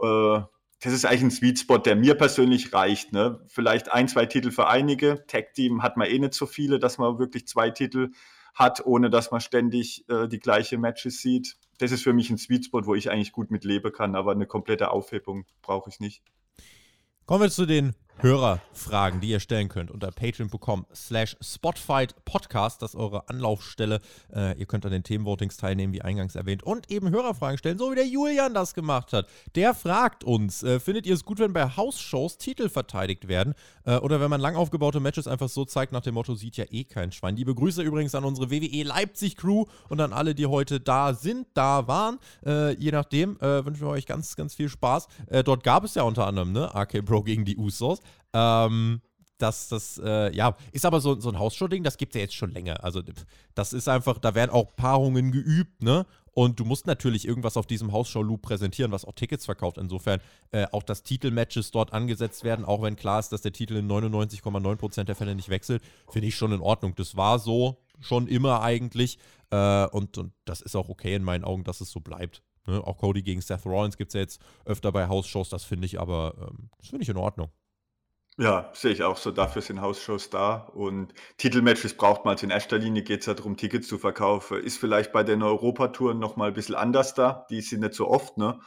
[0.01, 0.39] Äh,
[0.81, 3.13] das ist eigentlich ein Sweet Spot, der mir persönlich reicht.
[3.13, 3.39] Ne?
[3.45, 5.27] Vielleicht ein, zwei Titel für einige.
[5.27, 8.13] Tag Team hat man eh nicht so viele, dass man wirklich zwei Titel
[8.55, 12.37] hat, ohne dass man ständig äh, die gleiche Matches sieht das ist für mich ein
[12.37, 15.99] Sweet Spot, wo ich eigentlich gut mit leben kann, aber eine komplette Aufhebung brauche ich
[15.99, 16.23] nicht.
[17.25, 22.81] Kommen wir zu den Hörerfragen, die ihr stellen könnt unter patreon.com slash spotfight podcast.
[22.81, 23.99] Das ist eure Anlaufstelle.
[24.33, 27.91] Äh, ihr könnt an den Themenvotings teilnehmen, wie eingangs erwähnt, und eben Hörerfragen stellen, so
[27.91, 29.27] wie der Julian das gemacht hat.
[29.55, 33.53] Der fragt uns, äh, findet ihr es gut, wenn bei House-Shows Titel verteidigt werden
[33.83, 36.65] äh, oder wenn man lang aufgebaute Matches einfach so zeigt nach dem Motto, sieht ja
[36.69, 37.35] eh kein Schwein.
[37.35, 41.47] Liebe Grüße übrigens an unsere WWE Leipzig Crew und an alle, die heute da sind,
[41.53, 42.19] da waren.
[42.45, 45.09] Äh, je nachdem äh, wünschen wir euch ganz, ganz viel Spaß.
[45.27, 47.99] Äh, dort gab es ja unter anderem, ne, RK Bro gegen die Usos.
[48.33, 49.01] Ähm,
[49.37, 52.35] das, das, äh, ja, ist aber so, so ein Hausshow-Ding, das gibt es ja jetzt
[52.35, 52.83] schon länger.
[52.83, 53.01] Also,
[53.53, 56.05] das ist einfach, da werden auch Paarungen geübt, ne?
[56.31, 59.77] Und du musst natürlich irgendwas auf diesem Hausshow-Loop präsentieren, was auch Tickets verkauft.
[59.77, 60.19] Insofern
[60.51, 63.89] äh, auch, dass Titelmatches dort angesetzt werden, auch wenn klar ist, dass der Titel in
[63.89, 66.93] 99,9% der Fälle nicht wechselt, finde ich schon in Ordnung.
[66.95, 69.17] Das war so schon immer eigentlich.
[69.49, 72.43] Äh, und, und das ist auch okay in meinen Augen, dass es so bleibt.
[72.67, 72.85] Ne?
[72.85, 76.01] Auch Cody gegen Seth Rollins gibt es ja jetzt öfter bei Hausshows, das finde ich
[76.01, 77.49] aber, ähm, das finde ich in Ordnung.
[78.37, 79.31] Ja, sehe ich auch so.
[79.31, 80.55] Dafür sind Hausshows da.
[80.73, 82.33] Und Titelmatches braucht man.
[82.33, 84.61] Also in erster Linie geht es ja darum, Tickets zu verkaufen.
[84.61, 87.45] Ist vielleicht bei den Europatouren nochmal ein bisschen anders da.
[87.49, 88.59] Die sind nicht so oft, ne?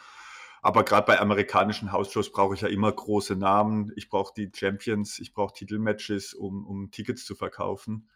[0.63, 3.93] Aber gerade bei amerikanischen Hausshows brauche ich ja immer große Namen.
[3.97, 8.09] Ich brauche die Champions, ich brauche Titelmatches, um, um Tickets zu verkaufen.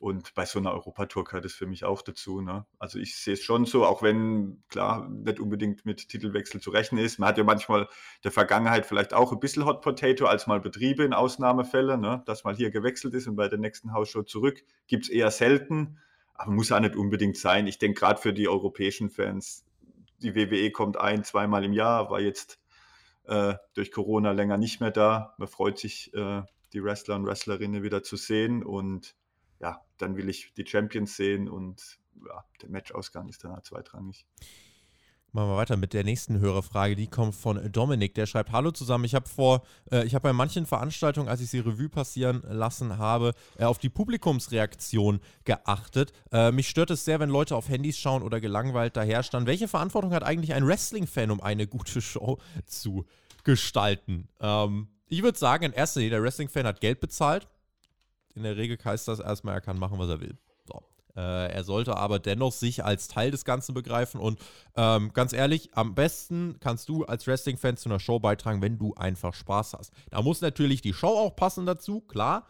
[0.00, 2.40] Und bei so einer Europatour gehört es für mich auch dazu.
[2.40, 2.64] Ne?
[2.78, 7.04] Also ich sehe es schon so, auch wenn, klar, nicht unbedingt mit Titelwechsel zu rechnen
[7.04, 7.18] ist.
[7.18, 7.86] Man hat ja manchmal
[8.24, 12.22] der Vergangenheit vielleicht auch ein bisschen Hot Potato als mal Betriebe in Ausnahmefällen, ne?
[12.24, 14.64] dass mal hier gewechselt ist und bei der nächsten Hausshow zurück.
[14.86, 15.98] Gibt es eher selten,
[16.32, 17.66] aber muss auch nicht unbedingt sein.
[17.66, 19.66] Ich denke, gerade für die europäischen Fans,
[20.22, 22.58] die WWE kommt ein, zweimal im Jahr, war jetzt
[23.24, 25.34] äh, durch Corona länger nicht mehr da.
[25.36, 26.40] Man freut sich, äh,
[26.72, 29.14] die Wrestler und Wrestlerinnen wieder zu sehen und
[29.60, 34.26] ja, dann will ich die Champions sehen und ja, der Matchausgang ist dann halt zweitrangig.
[35.32, 36.96] Machen wir weiter mit der nächsten Hörerfrage.
[36.96, 38.16] Die kommt von Dominik.
[38.16, 39.04] Der schreibt: Hallo zusammen.
[39.04, 42.98] Ich habe vor, äh, ich habe bei manchen Veranstaltungen, als ich sie Revue passieren lassen
[42.98, 46.12] habe, äh, auf die Publikumsreaktion geachtet.
[46.32, 49.46] Äh, mich stört es sehr, wenn Leute auf Handys schauen oder gelangweilt daherstanden.
[49.46, 53.04] Welche Verantwortung hat eigentlich ein Wrestling-Fan, um eine gute Show zu
[53.44, 54.28] gestalten?
[54.40, 57.46] Ähm, ich würde sagen, in erster Linie, der Wrestling-Fan hat Geld bezahlt
[58.34, 60.36] in der Regel heißt das erstmal, er kann machen, was er will.
[60.66, 60.82] So.
[61.16, 64.38] Äh, er sollte aber dennoch sich als Teil des Ganzen begreifen und
[64.76, 68.94] ähm, ganz ehrlich, am besten kannst du als Wrestling-Fan zu einer Show beitragen, wenn du
[68.94, 69.92] einfach Spaß hast.
[70.10, 72.46] Da muss natürlich die Show auch passen dazu, klar,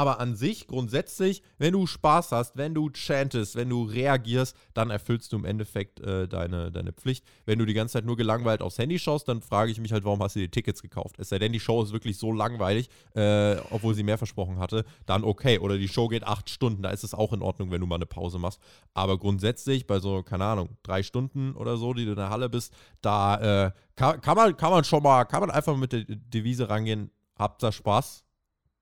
[0.00, 4.88] Aber an sich, grundsätzlich, wenn du Spaß hast, wenn du chantest, wenn du reagierst, dann
[4.88, 7.22] erfüllst du im Endeffekt äh, deine, deine Pflicht.
[7.44, 10.04] Wenn du die ganze Zeit nur gelangweilt aufs Handy schaust, dann frage ich mich halt,
[10.04, 11.16] warum hast du die Tickets gekauft?
[11.18, 14.86] Es sei denn, die Show ist wirklich so langweilig, äh, obwohl sie mehr versprochen hatte,
[15.04, 15.58] dann okay.
[15.58, 17.96] Oder die Show geht acht Stunden, da ist es auch in Ordnung, wenn du mal
[17.96, 18.58] eine Pause machst.
[18.94, 22.48] Aber grundsätzlich, bei so, keine Ahnung, drei Stunden oder so, die du in der Halle
[22.48, 22.72] bist,
[23.02, 26.70] da äh, kann, kann, man, kann man schon mal, kann man einfach mit der Devise
[26.70, 28.24] rangehen, habt da Spaß,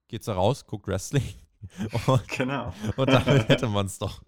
[0.09, 1.25] geht's da raus, guckt Wrestling.
[2.07, 2.73] Und, genau.
[2.97, 4.23] Und damit hätte man es doch.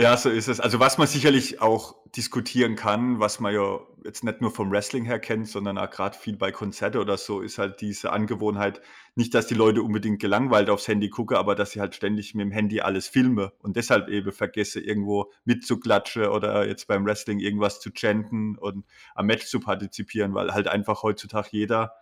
[0.00, 0.58] Ja, so ist es.
[0.58, 5.04] Also was man sicherlich auch diskutieren kann, was man ja jetzt nicht nur vom Wrestling
[5.04, 8.80] her kennt, sondern auch gerade viel bei Konzerte oder so, ist halt diese Angewohnheit,
[9.14, 12.44] nicht, dass die Leute unbedingt gelangweilt aufs Handy gucken, aber dass sie halt ständig mit
[12.44, 17.78] dem Handy alles filmen und deshalb eben vergesse, irgendwo mitzuklatschen oder jetzt beim Wrestling irgendwas
[17.78, 21.92] zu chanten und am Match zu partizipieren, weil halt einfach heutzutage jeder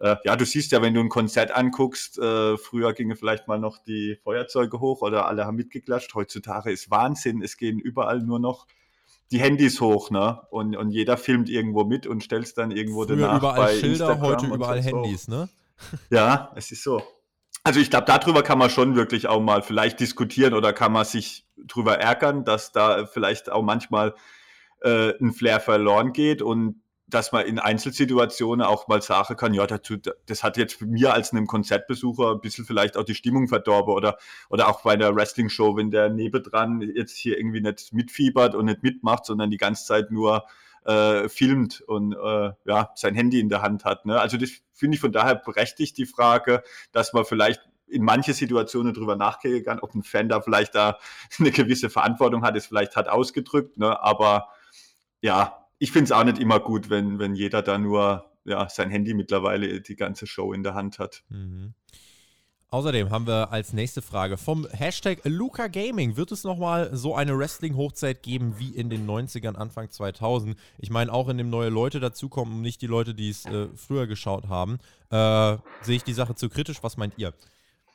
[0.00, 3.58] äh, ja, du siehst ja, wenn du ein Konzert anguckst, äh, früher gingen vielleicht mal
[3.58, 6.14] noch die Feuerzeuge hoch oder alle haben mitgeklatscht.
[6.14, 7.42] Heutzutage ist Wahnsinn.
[7.42, 8.66] Es gehen überall nur noch
[9.30, 10.40] die Handys hoch, ne?
[10.50, 13.90] Und, und jeder filmt irgendwo mit und stellt dann irgendwo Früher danach überall bei Schilder,
[13.90, 14.82] Instagram heute überall.
[14.82, 15.48] Handys, ne?
[16.08, 17.02] Ja, es ist so.
[17.62, 21.04] Also ich glaube, darüber kann man schon wirklich auch mal vielleicht diskutieren oder kann man
[21.04, 24.14] sich drüber ärgern, dass da vielleicht auch manchmal
[24.80, 26.80] äh, ein Flair verloren geht und
[27.10, 29.96] dass man in Einzelsituationen auch mal sagen kann, ja, dazu,
[30.26, 34.18] das hat jetzt mir als einem Konzertbesucher ein bisschen vielleicht auch die Stimmung verdorben oder,
[34.48, 38.82] oder auch bei der Wrestling-Show, wenn der nebendran jetzt hier irgendwie nicht mitfiebert und nicht
[38.82, 40.46] mitmacht, sondern die ganze Zeit nur
[40.84, 44.06] äh, filmt und äh, ja, sein Handy in der Hand hat.
[44.06, 44.18] Ne?
[44.18, 48.94] Also das finde ich von daher berechtigt, die Frage, dass man vielleicht in manche Situationen
[48.94, 50.98] drüber nachgehen kann, ob ein Fan da vielleicht da
[51.38, 54.00] eine gewisse Verantwortung hat, es vielleicht hat ausgedrückt, ne?
[54.02, 54.48] aber
[55.20, 58.90] ja, ich finde es auch nicht immer gut, wenn, wenn jeder da nur ja, sein
[58.90, 61.24] Handy mittlerweile die ganze Show in der Hand hat.
[61.30, 61.74] Mhm.
[62.68, 66.16] Außerdem haben wir als nächste Frage vom Hashtag Luca Gaming.
[66.16, 70.56] Wird es nochmal so eine Wrestling-Hochzeit geben wie in den 90ern, Anfang 2000?
[70.78, 74.06] Ich meine, auch in dem neue Leute dazukommen nicht die Leute, die es äh, früher
[74.06, 74.78] geschaut haben,
[75.10, 76.82] äh, sehe ich die Sache zu kritisch.
[76.82, 77.32] Was meint ihr?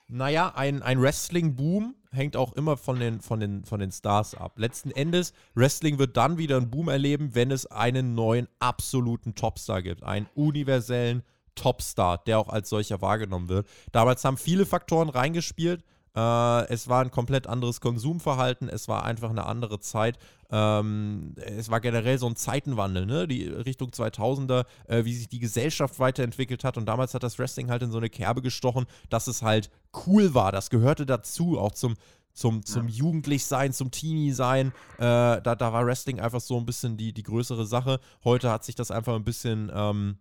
[0.08, 4.53] Naja, ein, ein Wrestling-Boom hängt auch immer von den, von, den, von den Stars ab.
[4.58, 9.82] Letzten Endes, Wrestling wird dann wieder einen Boom erleben, wenn es einen neuen absoluten Topstar
[9.82, 10.03] gibt.
[10.03, 11.24] Einen universellen
[11.56, 13.68] Topstar, der auch als solcher wahrgenommen wird.
[13.91, 15.84] Damals haben viele Faktoren reingespielt.
[16.16, 20.18] Äh, es war ein komplett anderes Konsumverhalten, es war einfach eine andere Zeit.
[20.49, 23.28] Ähm, es war generell so ein Zeitenwandel, ne?
[23.28, 26.78] Die Richtung 2000er, äh, wie sich die Gesellschaft weiterentwickelt hat.
[26.78, 29.70] Und damals hat das Wrestling halt in so eine Kerbe gestochen, dass es halt
[30.05, 30.51] cool war.
[30.51, 31.95] Das gehörte dazu, auch zum,
[32.34, 32.95] zum, zum ja.
[32.95, 34.68] Jugendlichsein, zum Teenie-Sein.
[34.97, 37.99] Äh, da, da war Wrestling einfach so ein bisschen die, die größere Sache.
[38.24, 39.72] Heute hat sich das einfach ein bisschen.
[39.74, 40.18] Ähm,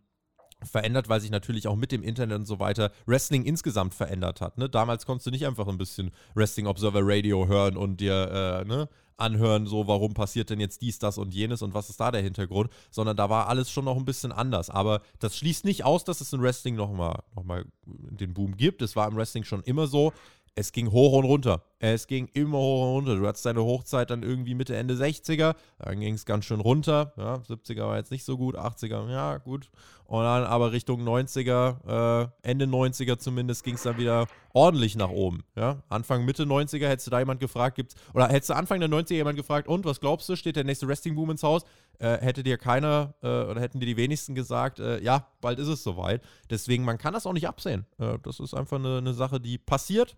[0.65, 4.59] verändert, weil sich natürlich auch mit dem Internet und so weiter Wrestling insgesamt verändert hat.
[4.59, 4.69] Ne?
[4.69, 8.89] Damals konntest du nicht einfach ein bisschen Wrestling Observer Radio hören und dir äh, ne,
[9.17, 12.23] anhören, so warum passiert denn jetzt dies, das und jenes und was ist da der
[12.23, 14.71] Hintergrund, sondern da war alles schon noch ein bisschen anders.
[14.71, 18.83] Aber das schließt nicht aus, dass es im Wrestling nochmal noch mal den Boom gibt.
[18.83, 20.13] Es war im Wrestling schon immer so
[20.57, 21.63] es ging hoch und runter.
[21.81, 23.17] Es ging immer hoch und runter.
[23.17, 25.57] Du hattest deine Hochzeit dann irgendwie Mitte, Ende 60er.
[25.79, 27.13] Dann ging es ganz schön runter.
[27.17, 29.71] Ja, 70er war jetzt nicht so gut, 80er, ja, gut.
[30.07, 35.09] Und dann aber Richtung 90er, äh, Ende 90er zumindest, ging es dann wieder ordentlich nach
[35.09, 35.45] oben.
[35.57, 38.89] Ja, Anfang, Mitte 90er hättest du da jemand gefragt, gibt's, oder hättest du Anfang der
[38.89, 41.65] 90er jemand gefragt, und was glaubst du, steht der nächste Wrestling-Boom ins Haus?
[41.99, 45.69] Äh, hätte dir keiner äh, oder hätten dir die wenigsten gesagt, äh, ja, bald ist
[45.69, 46.23] es soweit.
[46.51, 47.87] Deswegen, man kann das auch nicht absehen.
[47.99, 50.17] Äh, das ist einfach eine, eine Sache, die passiert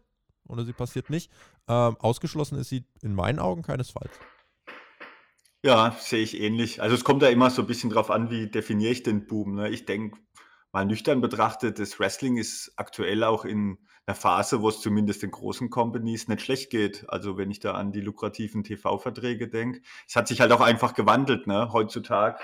[0.49, 1.31] oder sie passiert nicht.
[1.69, 4.13] Ähm, ausgeschlossen ist sie in meinen Augen keinesfalls.
[5.63, 6.81] Ja, sehe ich ähnlich.
[6.81, 9.57] Also es kommt da immer so ein bisschen drauf an, wie definiere ich den Boom.
[9.57, 9.69] Ne?
[9.71, 10.17] Ich denke,
[10.73, 15.33] mal nüchtern betrachtet, das Wrestling ist aktuell auch in einer Phase, wo es zumindest den
[15.33, 17.07] großen Companies nicht schlecht geht.
[17.09, 19.81] Also wenn ich da an die lukrativen TV-Verträge denke.
[20.07, 21.49] Es hat sich halt auch einfach gewandelt.
[21.49, 21.73] Ne?
[21.73, 22.39] Heutzutage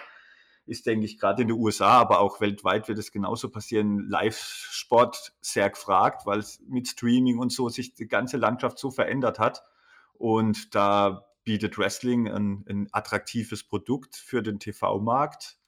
[0.67, 5.33] ist, denke ich, gerade in den USA, aber auch weltweit wird es genauso passieren, Live-Sport
[5.41, 9.63] sehr gefragt, weil es mit Streaming und so sich die ganze Landschaft so verändert hat.
[10.15, 15.59] Und da bietet Wrestling ein, ein attraktives Produkt für den TV-Markt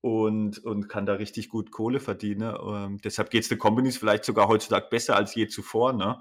[0.00, 2.56] und, und kann da richtig gut Kohle verdienen.
[2.64, 5.92] Ähm, deshalb geht es den Companies vielleicht sogar heutzutage besser als je zuvor.
[5.92, 6.20] Ne?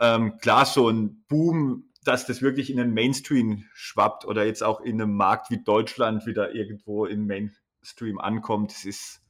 [0.00, 4.80] Ähm, klar, so ein Boom dass das wirklich in den Mainstream schwappt oder jetzt auch
[4.80, 9.20] in einem Markt wie Deutschland wieder irgendwo im Mainstream ankommt, das ist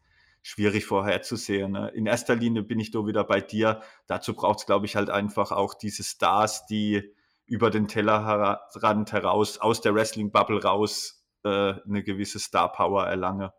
[0.43, 1.73] schwierig vorherzusehen.
[1.73, 1.91] Ne?
[1.95, 3.83] In erster Linie bin ich da wieder bei dir.
[4.07, 7.15] Dazu braucht es, glaube ich, halt einfach auch diese Stars, die
[7.47, 13.53] über den Tellerrand heraus, aus der Wrestling-Bubble raus, äh, eine gewisse Star-Power erlange,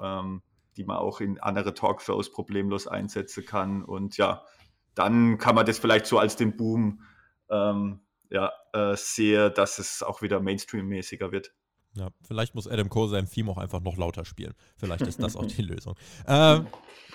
[0.00, 0.42] ähm,
[0.76, 3.84] die man auch in andere Talkshows problemlos einsetzen kann.
[3.84, 4.42] Und ja,
[4.94, 7.02] dann kann man das vielleicht so als den Boom
[7.50, 8.00] ähm,
[8.34, 11.54] ja, äh, sehe, dass es auch wieder Mainstream-mäßiger wird.
[11.96, 14.54] Ja, vielleicht muss Adam Cole sein Theme auch einfach noch lauter spielen.
[14.76, 15.94] Vielleicht ist das auch die Lösung.
[16.26, 16.66] Ähm,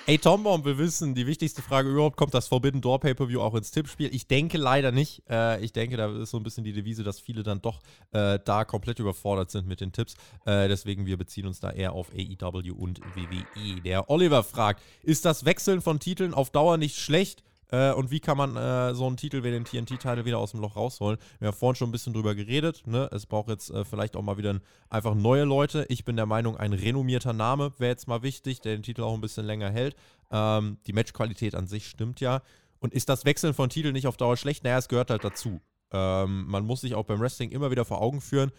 [0.06, 3.72] ey, Tombomb will wissen, die wichtigste Frage überhaupt, kommt das Forbidden Door Pay-Per-View auch ins
[3.72, 4.16] Tippspiel?
[4.16, 5.24] Ich denke leider nicht.
[5.30, 7.82] Äh, ich denke, da ist so ein bisschen die Devise, dass viele dann doch
[8.14, 10.14] äh, da komplett überfordert sind mit den Tipps.
[10.46, 13.82] Äh, deswegen, wir beziehen uns da eher auf AEW und WWE.
[13.82, 17.44] Der Oliver fragt, ist das Wechseln von Titeln auf Dauer nicht schlecht?
[17.72, 20.60] Äh, und wie kann man äh, so einen Titel wie den TNT-Titel wieder aus dem
[20.60, 21.18] Loch rausholen?
[21.40, 22.84] Wir haben vorhin schon ein bisschen drüber geredet.
[22.86, 23.10] Ne?
[23.12, 25.86] Es braucht jetzt äh, vielleicht auch mal wieder ein, einfach neue Leute.
[25.90, 29.14] Ich bin der Meinung, ein renommierter Name wäre jetzt mal wichtig, der den Titel auch
[29.14, 29.96] ein bisschen länger hält.
[30.32, 32.42] Ähm, die Matchqualität an sich stimmt ja.
[32.80, 34.64] Und ist das Wechseln von Titeln nicht auf Dauer schlecht?
[34.64, 35.62] Naja, es gehört halt dazu.
[35.92, 38.52] Ähm, man muss sich auch beim Wrestling immer wieder vor Augen führen,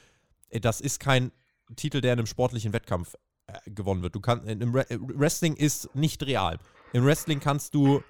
[0.50, 1.32] äh, das ist kein
[1.76, 3.14] Titel, der in einem sportlichen Wettkampf
[3.46, 4.14] äh, gewonnen wird.
[4.14, 6.58] Du kannst, im Wrestling ist nicht real.
[6.92, 8.02] Im Wrestling kannst du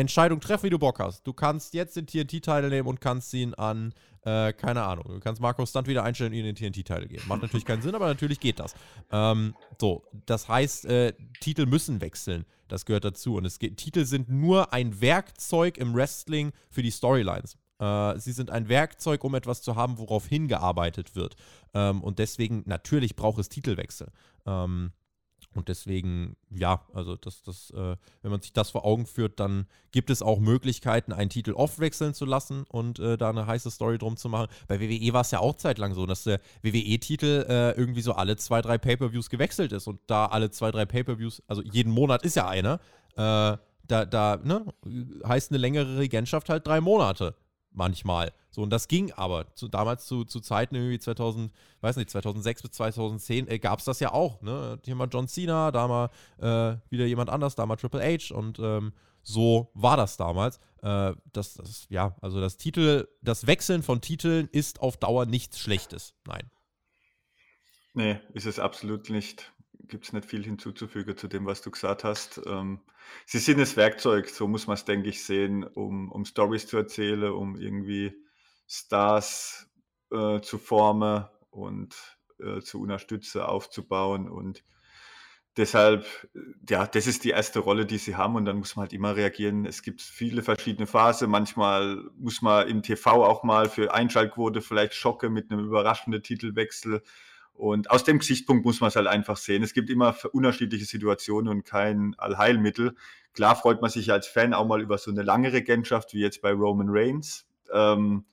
[0.00, 1.26] Entscheidung treffen, wie du Bock hast.
[1.26, 3.94] Du kannst jetzt den TNT-Teil nehmen und kannst ihn an,
[4.24, 7.22] äh, keine Ahnung, du kannst Marco Stunt wieder einstellen und ihm den TNT-Teil geben.
[7.28, 8.74] Macht natürlich keinen Sinn, aber natürlich geht das.
[9.10, 12.44] Ähm, so, das heißt, äh, Titel müssen wechseln.
[12.68, 13.34] Das gehört dazu.
[13.34, 17.56] Und es geht, Titel sind nur ein Werkzeug im Wrestling für die Storylines.
[17.80, 21.34] Äh, sie sind ein Werkzeug, um etwas zu haben, worauf hingearbeitet wird.
[21.74, 24.08] Ähm, und deswegen, natürlich braucht es Titelwechsel.
[24.46, 24.92] Ähm,
[25.54, 29.66] und deswegen, ja, also das, das, äh, wenn man sich das vor Augen führt, dann
[29.90, 33.70] gibt es auch Möglichkeiten, einen Titel oft wechseln zu lassen und äh, da eine heiße
[33.70, 34.46] Story drum zu machen.
[34.68, 38.36] Bei WWE war es ja auch zeitlang so, dass der WWE-Titel äh, irgendwie so alle
[38.36, 39.88] zwei, drei Pay-Per-Views gewechselt ist.
[39.88, 42.74] Und da alle zwei, drei Pay-Per-Views, also jeden Monat ist ja einer,
[43.16, 44.64] äh, da, da, ne,
[45.26, 47.34] heißt eine längere Regentschaft halt drei Monate
[47.72, 48.32] manchmal.
[48.50, 49.54] So, und das ging aber.
[49.54, 53.84] Zu, damals zu, zu Zeiten irgendwie 2000, weiß nicht, 2006 bis 2010 äh, gab es
[53.84, 54.42] das ja auch.
[54.42, 54.78] Ne?
[54.84, 58.58] Hier mal John Cena, da mal äh, wieder jemand anders, da mal Triple H und
[58.58, 58.92] ähm,
[59.22, 60.58] so war das damals.
[60.82, 65.58] Äh, das, das, ja, also das Titel, das Wechseln von Titeln ist auf Dauer nichts
[65.58, 66.14] Schlechtes.
[66.26, 66.50] Nein.
[67.94, 69.52] Nee, ist es absolut nicht
[69.90, 72.40] gibt es nicht viel hinzuzufügen zu dem, was du gesagt hast.
[72.46, 72.80] Ähm,
[73.26, 76.76] sie sind das Werkzeug, so muss man es, denke ich, sehen, um, um Stories zu
[76.76, 78.12] erzählen, um irgendwie
[78.70, 79.68] Stars
[80.12, 81.96] äh, zu formen und
[82.38, 84.28] äh, zu unterstützen, aufzubauen.
[84.28, 84.64] Und
[85.56, 86.06] deshalb,
[86.68, 89.16] ja, das ist die erste Rolle, die sie haben und dann muss man halt immer
[89.16, 89.66] reagieren.
[89.66, 91.30] Es gibt viele verschiedene Phasen.
[91.30, 97.02] Manchmal muss man im TV auch mal für Einschaltquote vielleicht schocke mit einem überraschenden Titelwechsel
[97.60, 99.62] und aus dem Gesichtspunkt muss man es halt einfach sehen.
[99.62, 102.94] Es gibt immer unterschiedliche Situationen und kein Allheilmittel.
[103.34, 106.40] Klar freut man sich als Fan auch mal über so eine lange Regentschaft wie jetzt
[106.40, 107.46] bei Roman Reigns.
[107.70, 108.24] Ähm,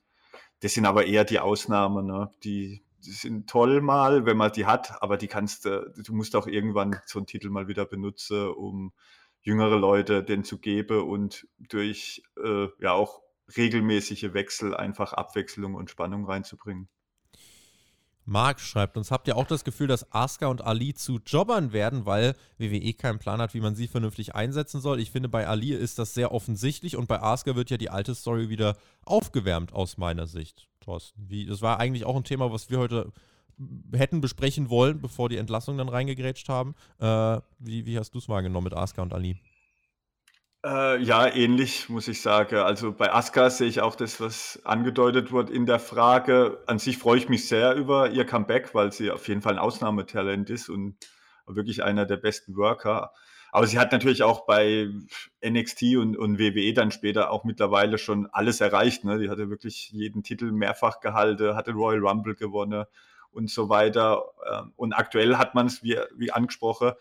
[0.60, 2.06] das sind aber eher die Ausnahmen.
[2.06, 2.30] Ne?
[2.44, 6.34] Die, die, sind toll mal, wenn man die hat, aber die kannst du, du musst
[6.36, 8.92] auch irgendwann so einen Titel mal wieder benutzen, um
[9.42, 13.22] jüngere Leute den zu geben und durch äh, ja auch
[13.56, 16.88] regelmäßige Wechsel einfach Abwechslung und Spannung reinzubringen.
[18.28, 22.04] Marc schreibt uns, habt ihr auch das Gefühl, dass Asuka und Ali zu Jobbern werden,
[22.04, 25.00] weil WWE keinen Plan hat, wie man sie vernünftig einsetzen soll?
[25.00, 28.14] Ich finde, bei Ali ist das sehr offensichtlich und bei Asuka wird ja die alte
[28.14, 28.76] Story wieder
[29.06, 30.68] aufgewärmt aus meiner Sicht.
[30.80, 33.12] Thorsten, wie, das war eigentlich auch ein Thema, was wir heute
[33.94, 36.74] hätten besprechen wollen, bevor die Entlassung dann reingegrätscht haben.
[36.98, 39.38] Äh, wie, wie hast du es wahrgenommen mit Asuka und Ali?
[40.64, 42.56] Äh, ja, ähnlich muss ich sagen.
[42.56, 46.62] Also bei Aska sehe ich auch das, was angedeutet wird in der Frage.
[46.66, 49.58] An sich freue ich mich sehr über ihr Comeback, weil sie auf jeden Fall ein
[49.60, 50.96] Ausnahmetalent ist und
[51.46, 53.12] wirklich einer der besten Worker.
[53.52, 54.90] Aber sie hat natürlich auch bei
[55.44, 59.04] NXT und, und WWE dann später auch mittlerweile schon alles erreicht.
[59.04, 59.18] Ne?
[59.18, 62.84] Die hatte wirklich jeden Titel mehrfach gehalten, hatte Royal Rumble gewonnen
[63.30, 64.24] und so weiter.
[64.52, 66.92] Ähm, und aktuell hat man es, wie, wie angesprochen,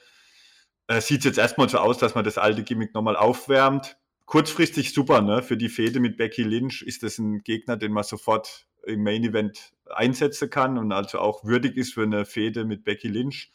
[0.88, 3.98] äh, sieht jetzt erstmal so aus, dass man das alte Gimmick nochmal aufwärmt.
[4.26, 5.42] Kurzfristig super, ne?
[5.42, 9.24] Für die Fehde mit Becky Lynch ist das ein Gegner, den man sofort im Main
[9.24, 13.52] Event einsetzen kann und also auch würdig ist für eine Fehde mit Becky Lynch.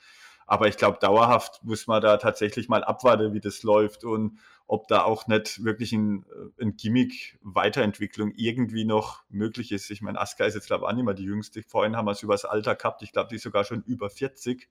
[0.46, 4.88] Aber ich glaube, dauerhaft muss man da tatsächlich mal abwarten, wie das läuft und ob
[4.88, 6.24] da auch nicht wirklich ein,
[6.58, 9.90] äh, ein Gimmick-Weiterentwicklung irgendwie noch möglich ist.
[9.90, 11.62] Ich meine, Asuka ist jetzt, glaube ich, auch nicht mehr die jüngste.
[11.62, 13.02] Vorhin haben wir es über das Alter gehabt.
[13.02, 14.68] Ich glaube, die ist sogar schon über 40.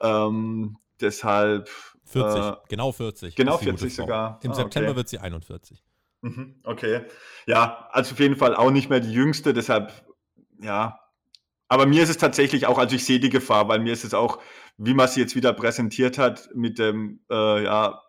[0.00, 1.68] Ähm, deshalb.
[2.06, 3.34] 40, äh, genau 40.
[3.34, 4.38] Genau 40 sogar.
[4.42, 4.96] Im ah, September okay.
[4.96, 5.82] wird sie 41.
[6.22, 7.02] Mhm, okay.
[7.46, 9.92] Ja, also auf jeden Fall auch nicht mehr die jüngste, deshalb,
[10.60, 11.00] ja.
[11.68, 14.14] Aber mir ist es tatsächlich auch, also ich sehe die Gefahr, weil mir ist es
[14.14, 14.38] auch,
[14.76, 18.00] wie man sie jetzt wieder präsentiert hat, mit dem, äh, ja,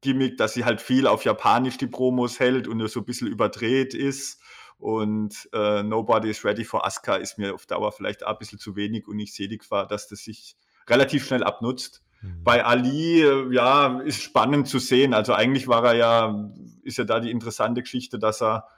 [0.00, 3.28] Gimmick, dass sie halt viel auf Japanisch die Promos hält und nur so ein bisschen
[3.28, 4.40] überdreht ist.
[4.78, 8.58] Und äh, Nobody is Ready for Asuka ist mir auf Dauer vielleicht auch ein bisschen
[8.58, 10.56] zu wenig und ich sehe die Gefahr, dass das sich
[10.88, 12.02] relativ schnell abnutzt.
[12.42, 13.20] Bei Ali,
[13.52, 15.14] ja, ist spannend zu sehen.
[15.14, 16.50] Also eigentlich war er ja
[16.86, 18.68] ist ja da die interessante Geschichte, dass er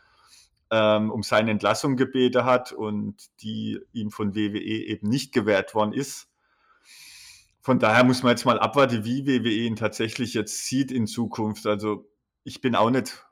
[0.71, 5.93] ähm, um seine Entlassung gebeten hat und die ihm von WWE eben nicht gewährt worden
[5.93, 6.29] ist.
[7.61, 11.67] Von daher muss man jetzt mal abwarten, wie WWE ihn tatsächlich jetzt sieht in Zukunft.
[11.67, 12.09] Also
[12.45, 13.27] ich bin auch nicht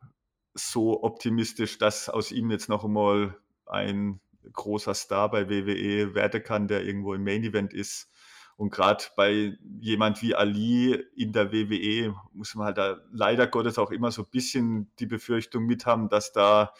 [0.52, 4.20] so optimistisch, dass aus ihm jetzt noch einmal ein
[4.52, 8.10] großer Star bei WWE werden kann, der irgendwo im Main Event ist.
[8.56, 13.78] Und gerade bei jemand wie Ali in der WWE muss man halt da leider Gottes
[13.78, 16.72] auch immer so ein bisschen die Befürchtung mit haben, dass da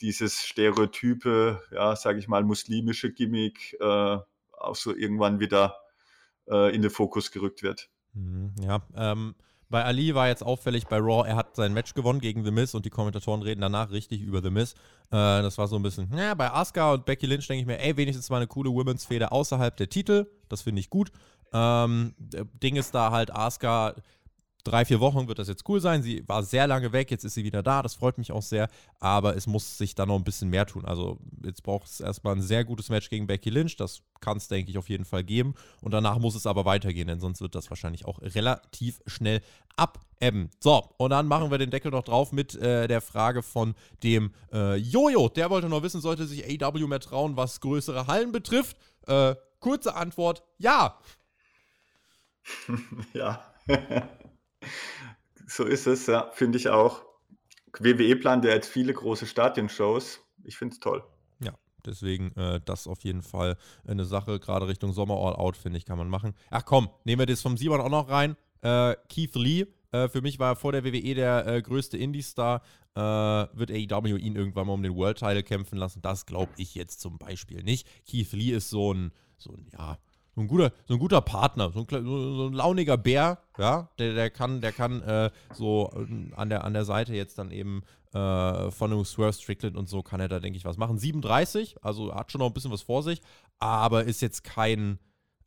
[0.00, 4.18] dieses stereotype, ja, sage ich mal, muslimische Gimmick äh,
[4.52, 5.78] auch so irgendwann wieder
[6.46, 7.88] äh, in den Fokus gerückt wird.
[8.12, 9.34] Mhm, ja, ähm,
[9.74, 12.74] bei Ali war jetzt auffällig bei Raw, er hat sein Match gewonnen gegen The Miz
[12.74, 14.74] und die Kommentatoren reden danach richtig über The Miz.
[15.10, 17.80] Äh, das war so ein bisschen, ja, bei Asuka und Becky Lynch denke ich mir,
[17.80, 20.28] ey, wenigstens mal eine coole Women's-Feder außerhalb der Titel.
[20.48, 21.10] Das finde ich gut.
[21.52, 22.14] Ähm,
[22.62, 23.96] Ding ist da halt, Asuka
[24.64, 26.02] drei, vier Wochen wird das jetzt cool sein.
[26.02, 28.68] Sie war sehr lange weg, jetzt ist sie wieder da, das freut mich auch sehr.
[28.98, 30.84] Aber es muss sich da noch ein bisschen mehr tun.
[30.84, 33.76] Also jetzt braucht es erstmal ein sehr gutes Match gegen Becky Lynch.
[33.76, 35.54] Das kann es, denke ich, auf jeden Fall geben.
[35.80, 39.42] Und danach muss es aber weitergehen, denn sonst wird das wahrscheinlich auch relativ schnell
[39.76, 40.50] abebben.
[40.60, 44.32] So, und dann machen wir den Deckel noch drauf mit äh, der Frage von dem
[44.52, 45.28] äh, Jojo.
[45.28, 48.76] Der wollte noch wissen, sollte sich AW mehr trauen, was größere Hallen betrifft.
[49.06, 50.98] Äh, kurze Antwort, ja.
[53.12, 53.44] ja.
[55.46, 57.04] So ist es, ja, finde ich auch.
[57.78, 60.20] WWE plant ja jetzt viele große Stadionshows.
[60.44, 61.02] Ich finde es toll.
[61.40, 61.52] Ja,
[61.84, 65.84] deswegen äh, das auf jeden Fall eine Sache, gerade Richtung Sommer All Out, finde ich,
[65.84, 66.34] kann man machen.
[66.50, 68.36] Ach komm, nehmen wir das vom Simon auch noch rein.
[68.62, 72.62] Äh, Keith Lee, äh, für mich war er vor der WWE der äh, größte Indie-Star.
[72.96, 76.00] Äh, wird AEW ihn irgendwann mal um den World Title kämpfen lassen?
[76.02, 77.86] Das glaube ich jetzt zum Beispiel nicht.
[78.06, 79.98] Keith Lee ist so ein, so ein, ja,
[80.34, 84.14] so ein guter, so ein guter Partner, so ein, so ein launiger Bär, ja, der,
[84.14, 87.82] der kann, der kann äh, so äh, an der, an der Seite jetzt dann eben
[88.12, 90.98] äh, von einem Swerve Strickland und so kann er da, denke ich, was machen.
[90.98, 93.20] 37, also hat schon noch ein bisschen was vor sich,
[93.58, 94.98] aber ist jetzt kein,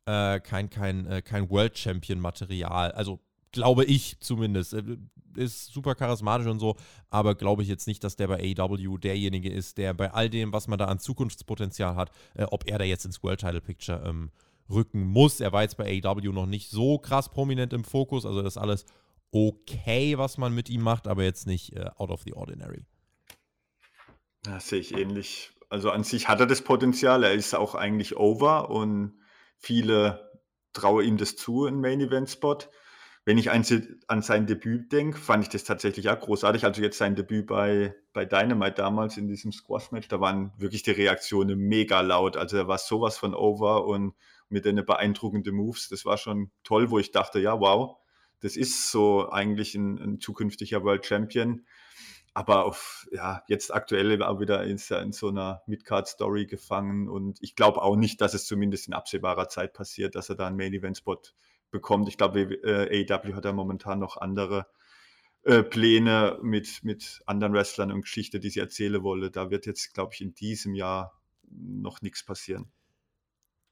[0.06, 2.92] äh, kein, kein, äh, kein World Champion Material.
[2.92, 3.20] Also
[3.52, 4.74] glaube ich zumindest.
[4.74, 4.98] Äh,
[5.36, 6.74] ist super charismatisch und so,
[7.10, 10.52] aber glaube ich jetzt nicht, dass der bei AEW derjenige ist, der bei all dem,
[10.52, 12.10] was man da an Zukunftspotenzial hat,
[12.48, 14.32] ob er da jetzt ins World Title Picture ähm,
[14.70, 15.40] rücken muss.
[15.40, 18.58] Er war jetzt bei AEW noch nicht so krass prominent im Fokus, also das ist
[18.58, 18.84] alles
[19.30, 22.84] okay, was man mit ihm macht, aber jetzt nicht äh, out of the ordinary.
[24.42, 25.50] Das sehe ich ähnlich.
[25.70, 29.20] Also an sich hat er das Potenzial, er ist auch eigentlich over und
[29.58, 30.30] viele
[30.72, 32.58] trauen ihm das zu, ein Main Event Spot.
[33.24, 33.62] Wenn ich an,
[34.22, 36.64] sein Debüt denke, fand ich das tatsächlich auch großartig.
[36.64, 40.92] Also jetzt sein Debüt bei, bei Dynamite damals in diesem Squash-Match, da waren wirklich die
[40.92, 42.38] Reaktionen mega laut.
[42.38, 44.14] Also er war sowas von over und
[44.48, 45.88] mit den beeindruckenden Moves.
[45.88, 47.96] Das war schon toll, wo ich dachte, ja, wow,
[48.40, 51.66] das ist so eigentlich ein, ein zukünftiger World Champion.
[52.34, 57.56] Aber auf, ja, jetzt aktuell auch wieder er in so einer Midcard-Story gefangen und ich
[57.56, 61.20] glaube auch nicht, dass es zumindest in absehbarer Zeit passiert, dass er da einen Main-Event-Spot
[61.70, 62.08] bekommt.
[62.08, 64.66] Ich glaube, äh, AEW hat ja momentan noch andere
[65.42, 69.30] äh, Pläne mit, mit anderen Wrestlern und Geschichte, die sie erzählen wolle.
[69.30, 71.20] Da wird jetzt, glaube ich, in diesem Jahr
[71.50, 72.70] noch nichts passieren.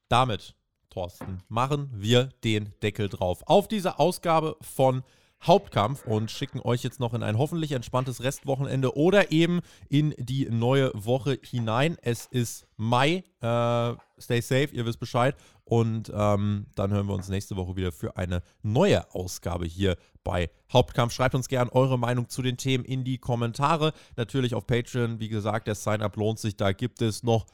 [0.09, 0.55] Damit
[0.89, 5.03] Thorsten, machen wir den Deckel drauf auf diese Ausgabe von
[5.43, 10.49] Hauptkampf und schicken euch jetzt noch in ein hoffentlich entspanntes Restwochenende oder eben in die
[10.49, 11.97] neue Woche hinein.
[12.01, 13.23] Es ist Mai.
[13.39, 15.35] Äh, stay safe, ihr wisst Bescheid.
[15.63, 20.49] Und ähm, dann hören wir uns nächste Woche wieder für eine neue Ausgabe hier bei
[20.71, 21.13] Hauptkampf.
[21.13, 23.93] Schreibt uns gerne eure Meinung zu den Themen in die Kommentare.
[24.15, 25.19] Natürlich auf Patreon.
[25.19, 26.57] Wie gesagt, der Sign-up lohnt sich.
[26.57, 27.45] Da gibt es noch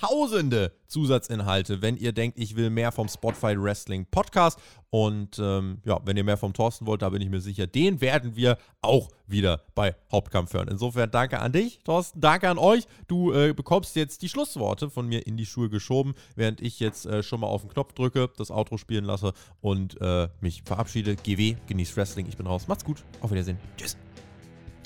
[0.00, 4.58] tausende Zusatzinhalte, wenn ihr denkt, ich will mehr vom Spotify Wrestling Podcast.
[4.90, 8.00] Und ähm, ja, wenn ihr mehr vom Thorsten wollt, da bin ich mir sicher, den
[8.00, 10.66] werden wir auch wieder bei Hauptkampf hören.
[10.68, 12.86] Insofern danke an dich, Thorsten, danke an euch.
[13.06, 17.06] Du äh, bekommst jetzt die Schlussworte von mir in die Schuhe geschoben, während ich jetzt
[17.06, 21.14] äh, schon mal auf den Knopf drücke, das Outro spielen lasse und äh, mich verabschiede.
[21.14, 22.66] GW, genießt Wrestling, ich bin raus.
[22.66, 23.58] Macht's gut, auf Wiedersehen.
[23.76, 23.96] Tschüss.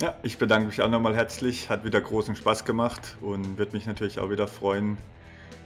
[0.01, 1.71] Ja, ich bedanke mich auch nochmal herzlich.
[1.71, 4.99] Hat wieder großen Spaß gemacht und würde mich natürlich auch wieder freuen,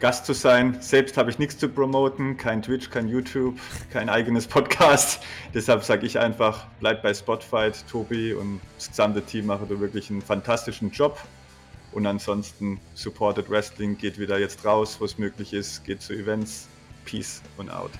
[0.01, 0.77] Gast zu sein.
[0.81, 3.59] Selbst habe ich nichts zu promoten, kein Twitch, kein YouTube,
[3.91, 5.23] kein eigenes Podcast.
[5.55, 7.85] Deshalb sage ich einfach, bleibt bei Spotfight.
[7.89, 11.19] Tobi und das gesamte Team machen da wirklich einen fantastischen Job.
[11.93, 16.69] Und ansonsten Supported Wrestling geht wieder jetzt raus, wo es möglich ist, geht zu Events.
[17.07, 17.91] Peace und out.